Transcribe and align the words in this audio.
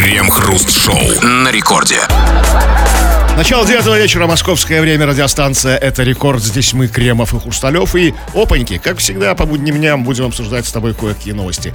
Крем-хруст-шоу 0.00 1.20
на 1.22 1.52
рекорде. 1.52 1.98
Начало 3.36 3.66
девятого 3.66 3.98
вечера, 3.98 4.26
московское 4.26 4.80
время, 4.80 5.04
радиостанция 5.04 5.76
«Это 5.76 6.04
рекорд». 6.04 6.42
Здесь 6.42 6.72
мы, 6.72 6.88
Кремов 6.88 7.34
и 7.34 7.38
Хрусталев. 7.38 7.94
И 7.94 8.14
опаньки, 8.32 8.78
как 8.78 8.96
всегда, 8.96 9.34
по 9.34 9.44
будним 9.44 9.76
дням 9.76 10.02
будем 10.02 10.24
обсуждать 10.24 10.64
с 10.64 10.72
тобой 10.72 10.94
кое-какие 10.94 11.34
новости. 11.34 11.74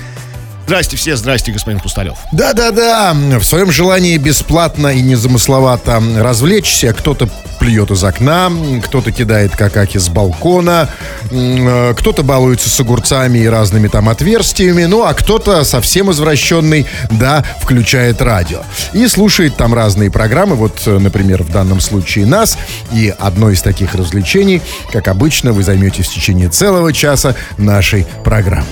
Здрасте 0.65 0.97
все, 0.97 1.15
здрасте, 1.15 1.51
господин 1.51 1.79
Хрусталев. 1.79 2.17
Да-да-да, 2.31 3.13
в 3.13 3.44
своем 3.44 3.71
желании 3.71 4.17
бесплатно 4.17 4.88
и 4.88 5.01
незамысловато 5.01 6.01
развлечься, 6.17 6.92
кто-то 6.92 7.29
плюет 7.60 7.92
из 7.92 8.03
окна, 8.03 8.51
кто-то 8.83 9.12
кидает 9.12 9.56
какаки 9.56 9.99
с 9.99 10.10
балкона, 10.10 10.89
э, 11.29 11.93
кто-то 11.96 12.24
балуется 12.24 12.70
с 12.70 12.79
огурцами 12.79 13.39
и 13.39 13.47
разными 13.47 13.88
там 13.88 14.10
отверстиями, 14.10 14.85
ну 14.85 15.03
а 15.03 15.13
кто-то 15.13 15.63
совсем 15.63 16.12
извращенный, 16.12 16.88
да, 17.11 17.45
включает 17.61 18.21
радио. 18.21 18.63
И 18.93 19.07
слушает 19.07 19.55
там 19.55 19.73
разные 19.73 20.09
программы, 20.09 20.55
вот, 20.55 20.81
э, 20.88 20.97
например, 20.97 21.43
в 21.43 21.52
данном 21.52 21.79
случае 21.79 22.25
нас, 22.25 22.57
и 22.91 23.13
одно 23.20 23.52
из 23.52 23.61
таких 23.61 23.93
развлечений, 23.93 24.63
как 24.91 25.07
обычно, 25.07 25.53
вы 25.53 25.63
займетесь 25.63 26.07
в 26.07 26.13
течение 26.13 26.49
целого 26.49 26.91
часа 26.91 27.35
нашей 27.57 28.07
программы. 28.23 28.66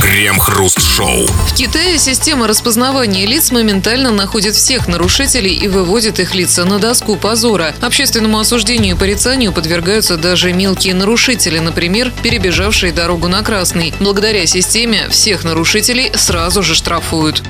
Крем-хруст-шоу. 0.00 1.26
В 1.26 1.54
Китае 1.54 1.98
система 1.98 2.46
распознавания 2.46 3.26
лиц 3.26 3.50
моментально 3.50 4.10
находит 4.10 4.54
всех 4.54 4.88
нарушителей 4.88 5.54
и 5.54 5.68
выводит 5.68 6.18
их 6.18 6.34
лица 6.34 6.64
на 6.64 6.78
доску 6.78 7.16
позора. 7.16 7.74
Общественному 7.80 8.38
осуждению 8.38 8.96
и 8.96 8.98
порицанию 8.98 9.52
подвергаются 9.52 10.16
даже 10.16 10.52
мелкие 10.52 10.94
нарушители, 10.94 11.58
например, 11.58 12.12
перебежавшие 12.22 12.92
дорогу 12.92 13.28
на 13.28 13.42
красный. 13.42 13.92
Благодаря 14.00 14.46
системе 14.46 15.08
всех 15.10 15.44
нарушителей 15.44 16.10
сразу 16.14 16.62
же 16.62 16.74
штрафуют. 16.74 17.42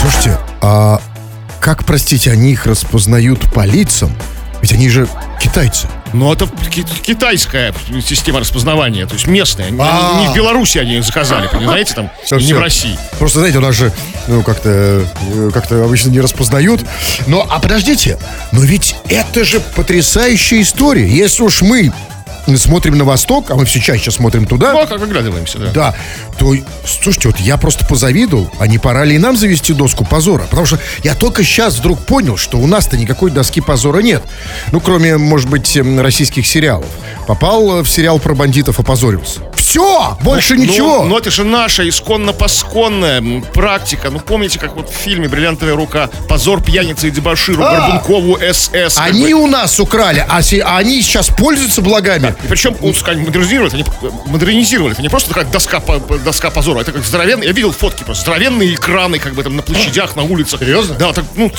Слушайте, 0.00 0.38
а 0.62 1.00
как, 1.60 1.84
простите, 1.84 2.30
они 2.30 2.52
их 2.52 2.66
распознают 2.66 3.52
по 3.52 3.64
лицам? 3.66 4.10
Ведь 4.62 4.72
они 4.72 4.88
же 4.88 5.06
китайцы. 5.40 5.86
Ну, 6.12 6.32
это 6.32 6.46
ки- 6.70 6.84
китайская 7.02 7.72
система 8.04 8.40
распознавания, 8.40 9.06
то 9.06 9.14
есть 9.14 9.26
местная. 9.26 9.70
Не- 9.70 9.80
А. 9.80 10.20
Не 10.20 10.28
в 10.28 10.34
Беларуси 10.34 10.78
они 10.78 10.96
их 10.98 11.04
заказали, 11.04 11.48
понимаете, 11.48 11.94
там, 11.94 12.10
и 12.30 12.34
не 12.34 12.40
Всё. 12.44 12.56
в 12.56 12.60
России. 12.60 12.98
Просто, 13.18 13.38
знаете, 13.40 13.58
у 13.58 13.60
нас 13.60 13.74
же, 13.74 13.92
ну, 14.26 14.42
как-то, 14.42 14.68
э, 14.70 15.50
как-то 15.52 15.84
обычно 15.84 16.10
не 16.10 16.20
распознают. 16.20 16.80
Но, 17.26 17.46
а 17.48 17.58
подождите, 17.60 18.18
но 18.52 18.60
ведь 18.62 18.96
это 19.08 19.44
же 19.44 19.60
потрясающая 19.60 20.62
история. 20.62 21.08
Если 21.08 21.42
уж 21.42 21.62
мы 21.62 21.92
смотрим 22.58 22.96
на 22.98 23.04
восток, 23.04 23.50
а 23.50 23.54
мы 23.54 23.64
все 23.64 23.80
чаще 23.80 24.10
смотрим 24.10 24.46
туда, 24.46 24.72
Ну, 24.72 24.80
а 24.82 24.86
как 24.86 25.00
выглядываемся, 25.00 25.58
да. 25.58 25.70
да, 25.72 25.94
то, 26.38 26.54
слушайте, 26.84 27.28
вот 27.28 27.38
я 27.38 27.56
просто 27.56 27.84
позавидовал, 27.84 28.50
а 28.58 28.66
не 28.66 28.78
пора 28.78 29.04
ли 29.04 29.16
и 29.16 29.18
нам 29.18 29.36
завести 29.36 29.72
доску 29.72 30.04
позора? 30.04 30.44
Потому 30.48 30.66
что 30.66 30.78
я 31.02 31.14
только 31.14 31.42
сейчас 31.44 31.78
вдруг 31.78 32.00
понял, 32.06 32.36
что 32.36 32.58
у 32.58 32.66
нас-то 32.66 32.96
никакой 32.96 33.30
доски 33.30 33.60
позора 33.60 34.00
нет. 34.00 34.22
Ну, 34.72 34.80
кроме, 34.80 35.16
может 35.16 35.48
быть, 35.48 35.76
российских 35.98 36.46
сериалов. 36.46 36.88
Попал 37.26 37.78
э, 37.78 37.82
в 37.82 37.88
сериал 37.90 38.18
про 38.18 38.34
бандитов, 38.34 38.80
опозорился. 38.80 39.40
Все! 39.70 40.18
Больше 40.22 40.56
Ну, 40.56 40.62
ничего! 40.64 41.04
Но 41.04 41.16
это 41.16 41.30
же 41.30 41.44
наша 41.44 41.88
исконно-посконная 41.88 43.40
практика. 43.52 44.10
Ну, 44.10 44.18
помните, 44.18 44.58
как 44.58 44.74
вот 44.74 44.90
в 44.90 44.92
фильме 44.92 45.28
«Бриллиантовая 45.28 45.76
рука» 45.76 46.10
позор 46.28 46.60
пьяницы 46.60 47.06
и 47.06 47.10
дебоширу, 47.12 47.62
А! 47.62 47.70
Горбункову 47.76 48.36
СС. 48.52 48.96
как 48.96 49.06
Они 49.06 49.32
бы. 49.32 49.42
у 49.42 49.46
нас 49.46 49.78
украли, 49.78 50.26
а, 50.28 50.42
се- 50.42 50.60
а 50.62 50.76
они 50.78 51.00
сейчас 51.02 51.28
пользуются 51.28 51.82
благами. 51.82 52.34
И 52.44 52.48
причем, 52.48 52.76
ну, 52.80 52.92
сказать, 52.92 53.20
модернизировали, 53.24 53.72
они 53.74 53.84
э, 53.84 54.10
модернизировали. 54.26 54.94
Это 54.94 55.02
не 55.02 55.08
просто 55.08 55.28
такая 55.28 55.44
доска, 55.44 55.80
доска 56.24 56.50
позора, 56.50 56.80
это 56.80 56.90
как 56.90 57.04
здоровенный, 57.04 57.46
я 57.46 57.52
видел 57.52 57.70
фотки 57.70 58.02
просто, 58.02 58.22
здоровенные 58.24 58.74
экраны, 58.74 59.20
как 59.20 59.34
бы 59.34 59.44
там 59.44 59.54
на 59.54 59.62
площадях, 59.62 60.16
на 60.16 60.24
улицах. 60.24 60.58
Серьезно? 60.58 60.96
Да, 60.96 61.12
так, 61.12 61.24
ну, 61.36 61.52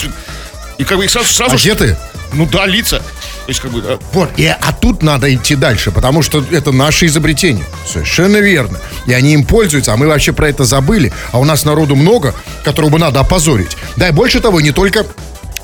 и 0.77 0.83
как 0.83 0.97
бы 0.97 1.05
их 1.05 1.11
сразу, 1.11 1.31
сразу 1.31 1.55
А 1.55 1.57
где 1.57 1.75
ты? 1.75 1.95
Ну 2.33 2.45
да, 2.45 2.65
лица. 2.65 2.99
То 2.99 3.47
есть, 3.47 3.59
как 3.59 3.71
бы, 3.71 3.81
э, 3.85 3.97
Вот, 4.13 4.29
и, 4.37 4.45
а 4.45 4.71
тут 4.73 5.03
надо 5.03 5.33
идти 5.33 5.55
дальше, 5.55 5.91
потому 5.91 6.21
что 6.21 6.43
это 6.51 6.71
наше 6.71 7.07
изобретение. 7.07 7.65
Совершенно 7.87 8.37
верно. 8.37 8.79
И 9.07 9.13
они 9.13 9.33
им 9.33 9.43
пользуются, 9.45 9.93
а 9.93 9.97
мы 9.97 10.07
вообще 10.07 10.31
про 10.31 10.47
это 10.47 10.63
забыли. 10.63 11.11
А 11.31 11.39
у 11.39 11.43
нас 11.43 11.65
народу 11.65 11.95
много, 11.95 12.33
которого 12.63 12.91
бы 12.91 12.99
надо 12.99 13.19
опозорить. 13.19 13.75
Да, 13.97 14.07
и 14.07 14.11
больше 14.11 14.39
того, 14.39 14.61
не 14.61 14.71
только 14.71 15.05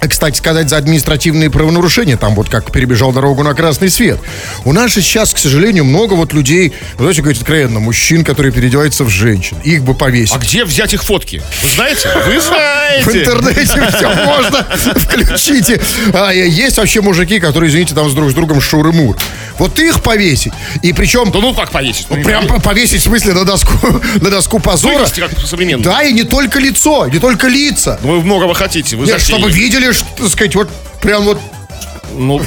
кстати 0.07 0.37
сказать, 0.37 0.69
за 0.69 0.77
административные 0.77 1.49
правонарушения, 1.49 2.17
там 2.17 2.35
вот 2.35 2.49
как 2.49 2.71
перебежал 2.71 3.11
дорогу 3.11 3.43
на 3.43 3.53
красный 3.53 3.89
свет. 3.89 4.19
У 4.65 4.73
нас 4.73 4.91
же 4.91 5.01
сейчас, 5.01 5.33
к 5.33 5.37
сожалению, 5.37 5.85
много 5.85 6.13
вот 6.13 6.33
людей, 6.33 6.73
ну, 6.93 6.99
давайте 6.99 7.21
говорить 7.21 7.41
откровенно, 7.41 7.79
мужчин, 7.79 8.23
которые 8.23 8.51
переодеваются 8.51 9.03
в 9.03 9.09
женщин. 9.09 9.57
Их 9.63 9.83
бы 9.83 9.93
повесить. 9.93 10.35
а 10.35 10.39
где 10.39 10.65
взять 10.65 10.93
их 10.93 11.03
фотки? 11.03 11.41
Вы 11.61 11.69
знаете? 11.69 12.09
Вы 12.25 12.39
знаете. 12.41 13.03
В 13.03 13.15
интернете 13.15 13.89
все 13.95 14.09
можно. 14.25 14.67
Включите. 14.95 15.81
А, 16.13 16.31
есть 16.31 16.77
вообще 16.77 17.01
мужики, 17.01 17.39
которые, 17.39 17.69
извините, 17.69 17.95
там 17.95 18.09
с 18.09 18.13
друг 18.13 18.31
с 18.31 18.33
другом 18.33 18.61
шуры-мур. 18.61 19.17
Вот 19.57 19.79
их 19.79 20.01
повесить. 20.01 20.53
И 20.83 20.93
причем 20.93 21.31
Да 21.31 21.39
ну 21.39 21.53
как 21.53 21.71
повесить? 21.71 22.07
Ну, 22.09 22.21
прям 22.23 22.47
повесить, 22.61 23.01
в 23.01 23.03
смысле, 23.03 23.33
на 23.33 23.43
доску, 23.45 23.73
на 24.21 24.29
доску 24.29 24.59
позора. 24.59 24.99
Вывести 24.99 25.19
как 25.19 25.31
современно. 25.39 25.83
Да, 25.83 26.03
и 26.03 26.13
не 26.13 26.23
только 26.23 26.59
лицо, 26.59 27.07
не 27.07 27.19
только 27.19 27.47
лица. 27.47 27.99
Ну, 28.03 28.17
Вы 28.17 28.21
многого 28.23 28.53
хотите. 28.53 28.95
Вы 28.95 29.05
Нет, 29.05 29.21
чтобы 29.21 29.49
видели, 29.49 29.86
что, 29.93 30.05
так 30.17 30.29
сказать, 30.29 30.55
вот 30.55 30.69
прям 31.01 31.23
вот 31.23 31.39
Ну, 32.13 32.39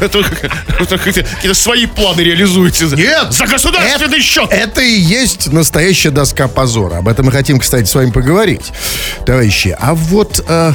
это 0.00 0.98
какие-то 0.98 1.54
свои 1.54 1.86
планы 1.86 2.20
реализуете. 2.20 2.86
Нет! 2.86 3.32
За 3.32 3.46
государственный 3.46 4.20
счет! 4.20 4.48
Это 4.50 4.82
и 4.82 4.92
есть 4.92 5.52
настоящая 5.52 6.10
доска 6.10 6.48
позора. 6.48 6.98
Об 6.98 7.08
этом 7.08 7.26
мы 7.26 7.32
хотим, 7.32 7.58
кстати, 7.58 7.86
с 7.86 7.94
вами 7.94 8.10
поговорить, 8.10 8.72
товарищи. 9.26 9.76
А 9.78 9.94
вот 9.94 10.44
э, 10.46 10.72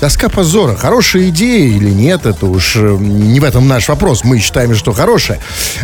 доска 0.00 0.28
позора, 0.28 0.76
хорошая 0.76 1.28
идея 1.28 1.68
или 1.68 1.90
нет, 1.90 2.26
это 2.26 2.46
уж 2.46 2.76
э, 2.76 2.96
не 2.98 3.40
в 3.40 3.44
этом 3.44 3.68
наш 3.68 3.88
вопрос. 3.88 4.24
Мы 4.24 4.38
считаем, 4.38 4.74
что 4.74 4.92
хорошая. 4.92 5.40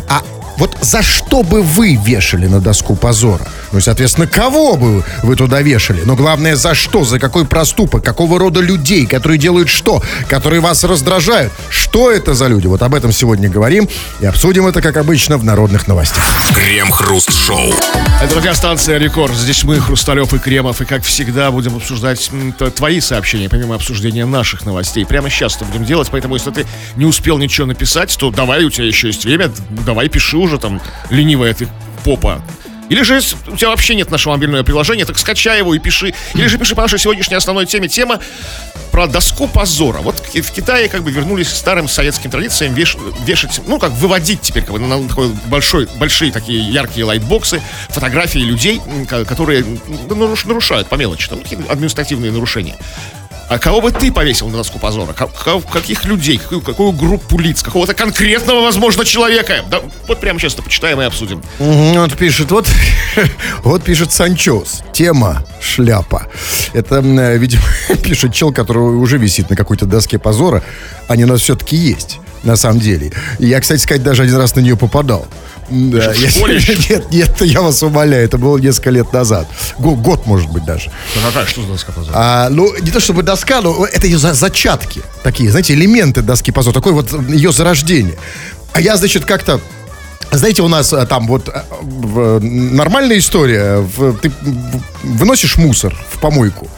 А 0.08 0.22
вот 0.58 0.76
за 0.80 1.02
что 1.02 1.42
бы 1.42 1.62
вы 1.62 1.94
вешали 1.94 2.46
на 2.46 2.60
доску 2.60 2.96
позора? 2.96 3.46
Ну, 3.72 3.78
и, 3.78 3.82
соответственно, 3.82 4.26
кого 4.26 4.76
бы 4.76 5.04
вы 5.22 5.36
туда 5.36 5.62
вешали? 5.62 6.02
Но 6.04 6.16
главное, 6.16 6.56
за 6.56 6.74
что? 6.74 7.04
За 7.04 7.18
какой 7.18 7.44
проступок? 7.44 8.04
Какого 8.04 8.38
рода 8.38 8.60
людей? 8.60 9.06
Которые 9.06 9.38
делают 9.38 9.68
что? 9.68 10.02
Которые 10.28 10.60
вас 10.60 10.84
раздражают? 10.84 11.52
Что 11.70 12.10
это 12.10 12.34
за 12.34 12.48
люди? 12.48 12.66
Вот 12.66 12.82
об 12.82 12.94
этом 12.94 13.12
сегодня 13.12 13.48
говорим 13.48 13.88
и 14.20 14.26
обсудим 14.26 14.66
это, 14.66 14.82
как 14.82 14.96
обычно, 14.96 15.38
в 15.38 15.44
народных 15.44 15.86
новостях. 15.86 16.24
Крем-хруст-шоу. 16.54 17.72
Это 18.20 18.34
радиостанция 18.34 18.98
«Рекорд». 18.98 19.34
Здесь 19.34 19.62
мы, 19.62 19.78
Хрусталев 19.78 20.34
и 20.34 20.38
Кремов. 20.38 20.80
И, 20.80 20.84
как 20.84 21.04
всегда, 21.04 21.50
будем 21.52 21.76
обсуждать 21.76 22.30
твои 22.74 23.00
сообщения, 23.00 23.48
помимо 23.48 23.76
обсуждения 23.76 24.26
наших 24.26 24.66
новостей. 24.66 25.06
Прямо 25.06 25.30
сейчас 25.30 25.56
это 25.56 25.66
будем 25.66 25.84
делать, 25.84 26.08
поэтому, 26.10 26.34
если 26.34 26.50
ты 26.50 26.66
не 26.96 27.04
успел 27.04 27.38
ничего 27.38 27.66
написать, 27.66 28.16
то 28.18 28.30
давай, 28.30 28.64
у 28.64 28.70
тебя 28.70 28.86
еще 28.86 29.06
есть 29.08 29.24
время, 29.24 29.50
давай 29.86 30.08
пиши 30.08 30.36
уже 30.36 30.47
там, 30.56 30.80
ленивая 31.10 31.52
ты 31.52 31.68
попа. 32.04 32.40
Или 32.88 33.02
же, 33.02 33.20
у 33.48 33.56
тебя 33.56 33.68
вообще 33.68 33.94
нет 33.94 34.10
нашего 34.10 34.32
мобильного 34.32 34.62
приложения, 34.62 35.04
так 35.04 35.18
скачай 35.18 35.58
его 35.58 35.74
и 35.74 35.78
пиши. 35.78 36.14
Или 36.32 36.46
же 36.46 36.56
пиши 36.56 36.74
по 36.74 36.80
нашей 36.80 36.98
сегодняшней 36.98 37.36
основной 37.36 37.66
теме. 37.66 37.86
Тема 37.86 38.18
про 38.90 39.06
доску 39.06 39.46
позора. 39.46 39.98
Вот 39.98 40.18
в 40.20 40.50
Китае 40.52 40.88
как 40.88 41.02
бы 41.02 41.10
вернулись 41.10 41.48
к 41.48 41.50
старым 41.54 41.86
советским 41.86 42.30
традициям 42.30 42.72
веш- 42.74 42.96
вешать, 43.26 43.60
ну 43.66 43.78
как 43.78 43.92
выводить 43.92 44.40
теперь 44.40 44.62
как 44.62 44.72
бы 44.72 44.78
на 44.78 45.06
такой 45.06 45.28
большой, 45.48 45.86
большие 45.98 46.32
такие 46.32 46.60
яркие 46.60 47.04
лайтбоксы, 47.04 47.60
фотографии 47.90 48.38
людей, 48.38 48.80
которые 49.06 49.66
ну, 50.08 50.14
наруш- 50.14 50.48
нарушают 50.48 50.88
по 50.88 50.94
мелочи, 50.94 51.28
там 51.28 51.40
административные 51.68 52.32
нарушения. 52.32 52.76
А 53.48 53.58
кого 53.58 53.80
бы 53.80 53.90
ты 53.92 54.12
повесил 54.12 54.48
на 54.48 54.58
доску 54.58 54.78
позора? 54.78 55.12
Ка- 55.14 55.26
ка- 55.26 55.60
Каких 55.60 56.04
людей? 56.04 56.36
Какую, 56.36 56.60
какую 56.60 56.92
группу 56.92 57.38
лиц? 57.38 57.62
Какого-то 57.62 57.94
конкретного, 57.94 58.60
возможно, 58.60 59.06
человека? 59.06 59.64
Да, 59.70 59.80
вот 60.06 60.20
прямо 60.20 60.38
сейчас 60.38 60.54
почитаем 60.54 61.00
и 61.00 61.04
обсудим. 61.04 61.42
Вот 61.58 62.14
пишет, 62.16 62.50
вот, 62.50 62.68
вот 63.62 63.82
пишет 63.84 64.12
Санчос. 64.12 64.82
Тема 64.92 65.44
шляпа. 65.62 66.26
Это, 66.74 66.96
э, 66.96 67.38
видимо, 67.38 67.62
пишет 68.04 68.34
чел, 68.34 68.52
который 68.52 68.80
уже 68.82 69.16
висит 69.16 69.48
на 69.48 69.56
какой-то 69.56 69.86
доске 69.86 70.18
позора. 70.18 70.62
Они 71.08 71.24
у 71.24 71.26
нас 71.26 71.40
все-таки 71.40 71.74
есть, 71.74 72.18
на 72.44 72.56
самом 72.56 72.80
деле. 72.80 73.12
Я, 73.38 73.60
кстати 73.60 73.80
сказать, 73.80 74.02
даже 74.02 74.22
один 74.22 74.36
раз 74.36 74.54
на 74.54 74.60
нее 74.60 74.76
попадал. 74.76 75.26
Да, 75.70 76.12
я- 76.14 76.30
нет, 76.88 77.10
нет, 77.10 77.40
я 77.42 77.60
вас 77.60 77.82
умоляю, 77.82 78.24
это 78.24 78.38
было 78.38 78.56
несколько 78.58 78.90
лет 78.90 79.12
назад. 79.12 79.46
Го- 79.78 79.96
Год, 79.96 80.26
может 80.26 80.50
быть, 80.50 80.64
даже. 80.64 80.90
Какая, 81.26 81.46
что 81.46 81.62
за 81.62 81.68
доска 81.68 81.92
позора? 81.92 82.14
А, 82.16 82.48
ну, 82.50 82.72
не 82.80 82.90
то 82.90 83.00
чтобы 83.00 83.22
доска, 83.22 83.60
но 83.60 83.84
это 83.84 84.06
ее 84.06 84.18
за- 84.18 84.34
зачатки. 84.34 85.02
Такие, 85.22 85.50
знаете, 85.50 85.74
элементы 85.74 86.22
доски 86.22 86.52
позора. 86.52 86.74
Такое 86.74 86.92
вот 86.94 87.12
ее 87.28 87.52
зарождение. 87.52 88.16
А 88.72 88.80
я, 88.80 88.96
значит, 88.96 89.24
как-то 89.24 89.60
Знаете, 90.30 90.60
у 90.62 90.68
нас 90.68 90.92
а, 90.92 91.06
там 91.06 91.26
вот 91.26 91.48
а, 91.48 91.64
в- 91.80 92.38
нормальная 92.40 93.18
история. 93.18 93.82
Ты 94.22 94.30
выносишь 95.02 95.56
мусор 95.56 95.94
в 96.10 96.18
помойку. 96.18 96.68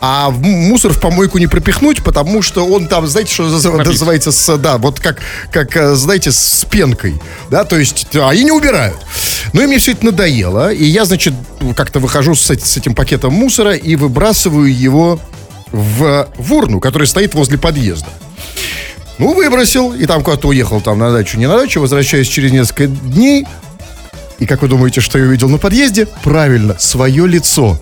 А 0.00 0.30
мусор 0.30 0.92
в 0.92 1.00
помойку 1.00 1.38
не 1.38 1.46
пропихнуть, 1.46 2.02
потому 2.02 2.42
что 2.42 2.66
он 2.66 2.86
там, 2.86 3.06
знаете, 3.06 3.32
что 3.32 3.44
назыв- 3.44 3.82
называется, 3.82 4.30
с, 4.30 4.56
да, 4.58 4.76
вот 4.76 5.00
как, 5.00 5.20
как, 5.50 5.74
э, 5.74 5.94
знаете, 5.94 6.32
с 6.32 6.66
пенкой, 6.70 7.14
да, 7.50 7.64
то 7.64 7.78
есть, 7.78 8.14
а 8.14 8.28
они 8.28 8.44
не 8.44 8.52
убирают. 8.52 8.96
Ну 9.54 9.62
и 9.62 9.66
мне 9.66 9.78
все 9.78 9.92
это 9.92 10.04
надоело, 10.04 10.70
и 10.70 10.84
я, 10.84 11.06
значит, 11.06 11.32
как-то 11.74 11.98
выхожу 11.98 12.34
с, 12.34 12.50
с 12.50 12.76
этим 12.76 12.94
пакетом 12.94 13.32
мусора 13.32 13.72
и 13.74 13.96
выбрасываю 13.96 14.72
его 14.72 15.18
в, 15.72 16.28
в 16.36 16.52
урну, 16.52 16.78
которая 16.78 17.08
стоит 17.08 17.34
возле 17.34 17.56
подъезда. 17.56 18.08
Ну, 19.18 19.32
выбросил, 19.32 19.94
и 19.94 20.04
там 20.04 20.22
куда-то 20.22 20.48
уехал, 20.48 20.82
там, 20.82 20.98
на 20.98 21.10
дачу, 21.10 21.38
не 21.38 21.48
на 21.48 21.56
дачу, 21.56 21.80
возвращаюсь 21.80 22.28
через 22.28 22.52
несколько 22.52 22.86
дней, 22.86 23.46
и 24.38 24.44
как 24.44 24.60
вы 24.60 24.68
думаете, 24.68 25.00
что 25.00 25.18
я 25.18 25.24
увидел 25.24 25.48
на 25.48 25.56
подъезде? 25.56 26.06
Правильно, 26.22 26.76
свое 26.78 27.26
лицо. 27.26 27.80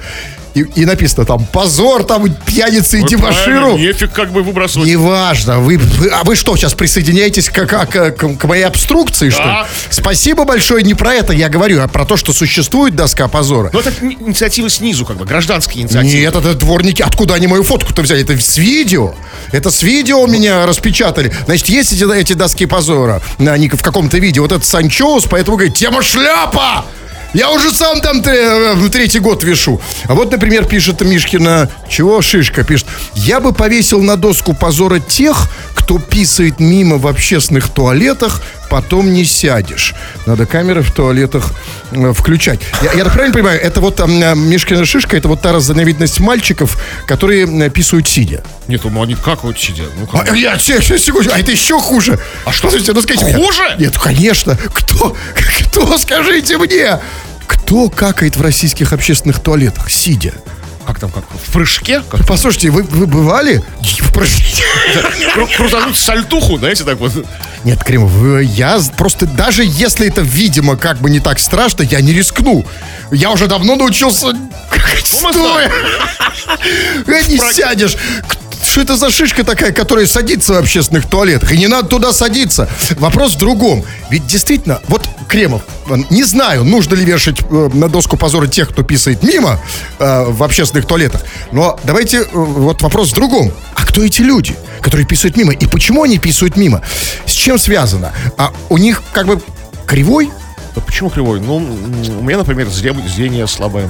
И, 0.55 0.61
и 0.61 0.85
написано 0.85 1.25
там 1.25 1.45
«Позор, 1.47 2.05
там 2.05 2.33
пьяницы 2.47 2.99
и 2.99 3.01
Вот 3.01 3.11
дебоширу». 3.11 3.61
правильно, 3.61 3.89
Нефиг 3.89 4.13
как 4.13 4.31
бы 4.33 4.43
выбрасывать. 4.43 4.89
Неважно, 4.89 5.59
вы, 5.59 5.79
вы- 5.79 6.09
а 6.11 6.23
вы 6.23 6.37
что, 6.37 6.57
сейчас 6.57 6.75
присоединяетесь 6.75 7.49
к, 7.51 7.67
к, 7.67 7.87
к- 7.87 8.37
к- 8.37 8.45
моей 8.45 8.63
обструкции, 8.63 9.31
что 9.31 9.43
ли? 9.43 9.47
Да. 9.49 9.67
Спасибо 9.91 10.45
большое, 10.45 10.85
не 10.85 10.95
про 10.95 11.13
это 11.15 11.33
я 11.33 11.49
говорю, 11.49 11.83
а 11.83 11.89
про 11.89 12.05
то, 12.05 12.17
что 12.17 12.33
существует 12.33 12.95
доска 12.95 13.27
позора. 13.27 13.71
Но 13.73 13.81
это 13.81 13.91
ини- 14.01 14.17
инициатива 14.21 14.71
снизу, 14.71 15.05
как 15.05 15.17
бы, 15.17 15.25
гражданские 15.25 15.83
инициативы. 15.83 16.19
Нет, 16.23 16.37
это 16.37 16.55
дворники. 16.55 17.03
Откуда 17.03 17.35
они 17.35 17.49
мою 17.49 17.65
фотку-то 17.65 18.03
взяли? 18.03 18.23
Это 18.23 18.39
с 18.41 18.57
видео. 18.57 19.15
Это 19.51 19.71
с 19.73 19.83
видео 19.83 20.25
меня 20.29 20.67
распечатали. 20.67 21.33
Значит, 21.47 21.69
есть 21.69 21.93
эти, 21.93 22.05
эти 22.17 22.33
доски 22.35 22.67
позора. 22.67 23.21
Они 23.39 23.69
в 23.69 23.83
каком-то 23.83 24.19
видео. 24.19 24.43
Вот 24.43 24.53
этот 24.53 24.65
Санчоус, 24.67 25.25
поэтому 25.29 25.57
говорит, 25.57 25.75
тема 25.75 26.01
шляпа! 26.03 26.85
Я 27.35 27.51
уже 27.51 27.73
сам 27.73 28.01
там 28.01 28.23
э, 28.25 28.89
третий 28.91 29.19
год 29.19 29.43
вешу. 29.43 29.81
А 30.07 30.15
вот, 30.15 30.31
например, 30.31 30.67
пишет 30.67 31.01
Мишкина, 31.01 31.69
чего 31.89 32.23
Шишка 32.23 32.63
пишет, 32.63 32.87
я 33.15 33.41
бы 33.41 33.53
повесил 33.53 34.01
на 34.03 34.17
доску 34.17 34.55
позора 34.55 35.01
тех, 35.01 35.49
кто 35.75 35.99
писает 35.99 36.61
мимо 36.61 36.97
в 36.97 37.09
общественных 37.09 37.69
туалетах, 37.69 38.41
потом 38.75 39.13
не 39.13 39.25
сядешь. 39.25 39.95
Надо 40.27 40.47
камеры 40.47 40.83
в 40.83 40.91
туалетах 40.91 41.53
э, 41.93 42.13
включать. 42.13 42.59
Я, 42.83 42.93
я 42.95 43.05
правильно 43.05 43.33
понимаю, 43.33 43.61
это 43.61 43.81
вот 43.81 44.01
м, 44.01 44.21
э, 44.21 44.35
Мишкина 44.35 44.85
Шишка, 44.85 45.17
это 45.17 45.29
вот 45.29 45.41
та 45.41 45.53
разновидность 45.53 46.19
мальчиков, 46.19 46.77
которые 47.07 47.71
писают 47.71 48.09
сидя. 48.09 48.43
Нет, 48.67 48.81
ну 48.83 49.01
они 49.01 49.15
как 49.15 49.45
вот 49.45 49.57
сидят? 49.61 49.87
Ну, 49.97 50.09
как? 50.09 50.29
А, 50.33 50.37
я, 50.37 50.59
се- 50.59 50.83
се- 50.83 50.99
секунду, 50.99 51.31
а 51.33 51.39
это 51.39 51.53
еще 51.53 51.79
хуже. 51.79 52.19
А 52.45 52.51
что? 52.51 52.69
Слушайте, 52.69 52.95
ну 52.95 53.03
скажите 53.03 53.27
мне. 53.27 53.35
Хуже? 53.37 53.77
Нет, 53.79 53.97
конечно. 53.97 54.57
Кто? 54.57 55.17
Кто, 55.71 55.97
скажите 55.97 56.59
мне? 56.59 56.99
Кто 57.47 57.89
какает 57.91 58.37
в 58.37 58.43
российских 58.43 58.93
общественных 58.93 59.39
туалетах, 59.39 59.89
сидя? 59.89 60.33
Как 60.87 60.99
там, 61.01 61.11
как 61.11 61.25
в 61.25 61.51
прыжке? 61.53 62.03
Как 62.11 62.27
Послушайте, 62.27 62.71
вы, 62.71 62.83
вы 62.83 63.07
бывали? 63.07 63.63
В 64.01 64.13
прыжке? 64.13 64.63
кру- 65.35 65.49
крутануть 65.57 65.97
сальтуху, 65.97 66.59
знаете, 66.59 66.85
так 66.85 66.99
вот. 66.99 67.13
Нет, 67.65 67.83
Кремов, 67.83 68.11
вы- 68.11 68.45
я 68.45 68.79
просто 68.97 69.27
даже 69.27 69.65
если 69.65 70.09
это, 70.09 70.21
видимо, 70.21 70.77
как 70.77 70.99
бы 70.99 71.09
не 71.09 71.21
так 71.21 71.39
страшно, 71.39 71.83
я 71.83 72.01
не 72.01 72.13
рискну. 72.13 72.67
Я 73.11 73.31
уже 73.31 73.47
давно 73.47 73.77
научился 73.77 74.35
стоя. 75.11 75.71
Э, 77.07 77.23
Не 77.29 77.39
сядешь. 77.53 77.97
Что 78.63 78.81
это 78.81 78.97
за 78.97 79.11
шишка 79.11 79.45
такая, 79.45 79.73
которая 79.73 80.07
садится 80.07 80.55
в 80.55 80.57
общественных 80.57 81.07
туалетах? 81.09 81.53
И 81.53 81.59
не 81.59 81.69
надо 81.69 81.89
туда 81.89 82.13
садиться. 82.13 82.69
Вопрос 82.97 83.35
в 83.35 83.39
другом. 83.39 83.85
Ведь 84.11 84.27
действительно, 84.27 84.81
вот 84.89 85.04
Кремов, 85.35 85.63
не 86.11 86.23
знаю, 86.23 86.63
нужно 86.63 86.95
ли 86.95 87.05
вешать 87.05 87.41
э, 87.41 87.71
на 87.75 87.89
доску 87.89 88.17
позора 88.17 88.47
тех, 88.47 88.69
кто 88.71 88.85
писает 88.85 89.25
мимо 89.25 89.59
э, 89.99 90.25
в 90.29 90.41
общественных 90.45 90.87
туалетах. 90.87 91.23
Но 91.51 91.77
давайте, 91.83 92.19
э, 92.19 92.25
вот 92.33 92.83
вопрос 92.83 93.11
в 93.11 93.15
другом. 93.15 93.51
А 93.75 93.85
кто 93.85 94.05
эти 94.05 94.23
люди, 94.23 94.55
которые 94.81 95.05
писают 95.09 95.37
мимо? 95.37 95.53
И 95.53 95.67
почему 95.67 96.05
они 96.05 96.19
писают 96.19 96.57
мимо? 96.57 96.83
С 97.27 97.33
чем 97.33 97.59
связано? 97.59 98.13
А 98.39 98.53
у 98.69 98.79
них 98.79 99.03
как 99.13 99.27
бы 99.27 99.41
кривой? 99.87 100.31
Да 100.77 100.81
почему 100.81 101.11
кривой? 101.11 101.41
Ну, 101.41 101.57
у 101.57 102.23
меня, 102.23 102.39
например, 102.39 102.69
зре- 102.69 103.09
зрение 103.09 103.49
слабое. 103.49 103.89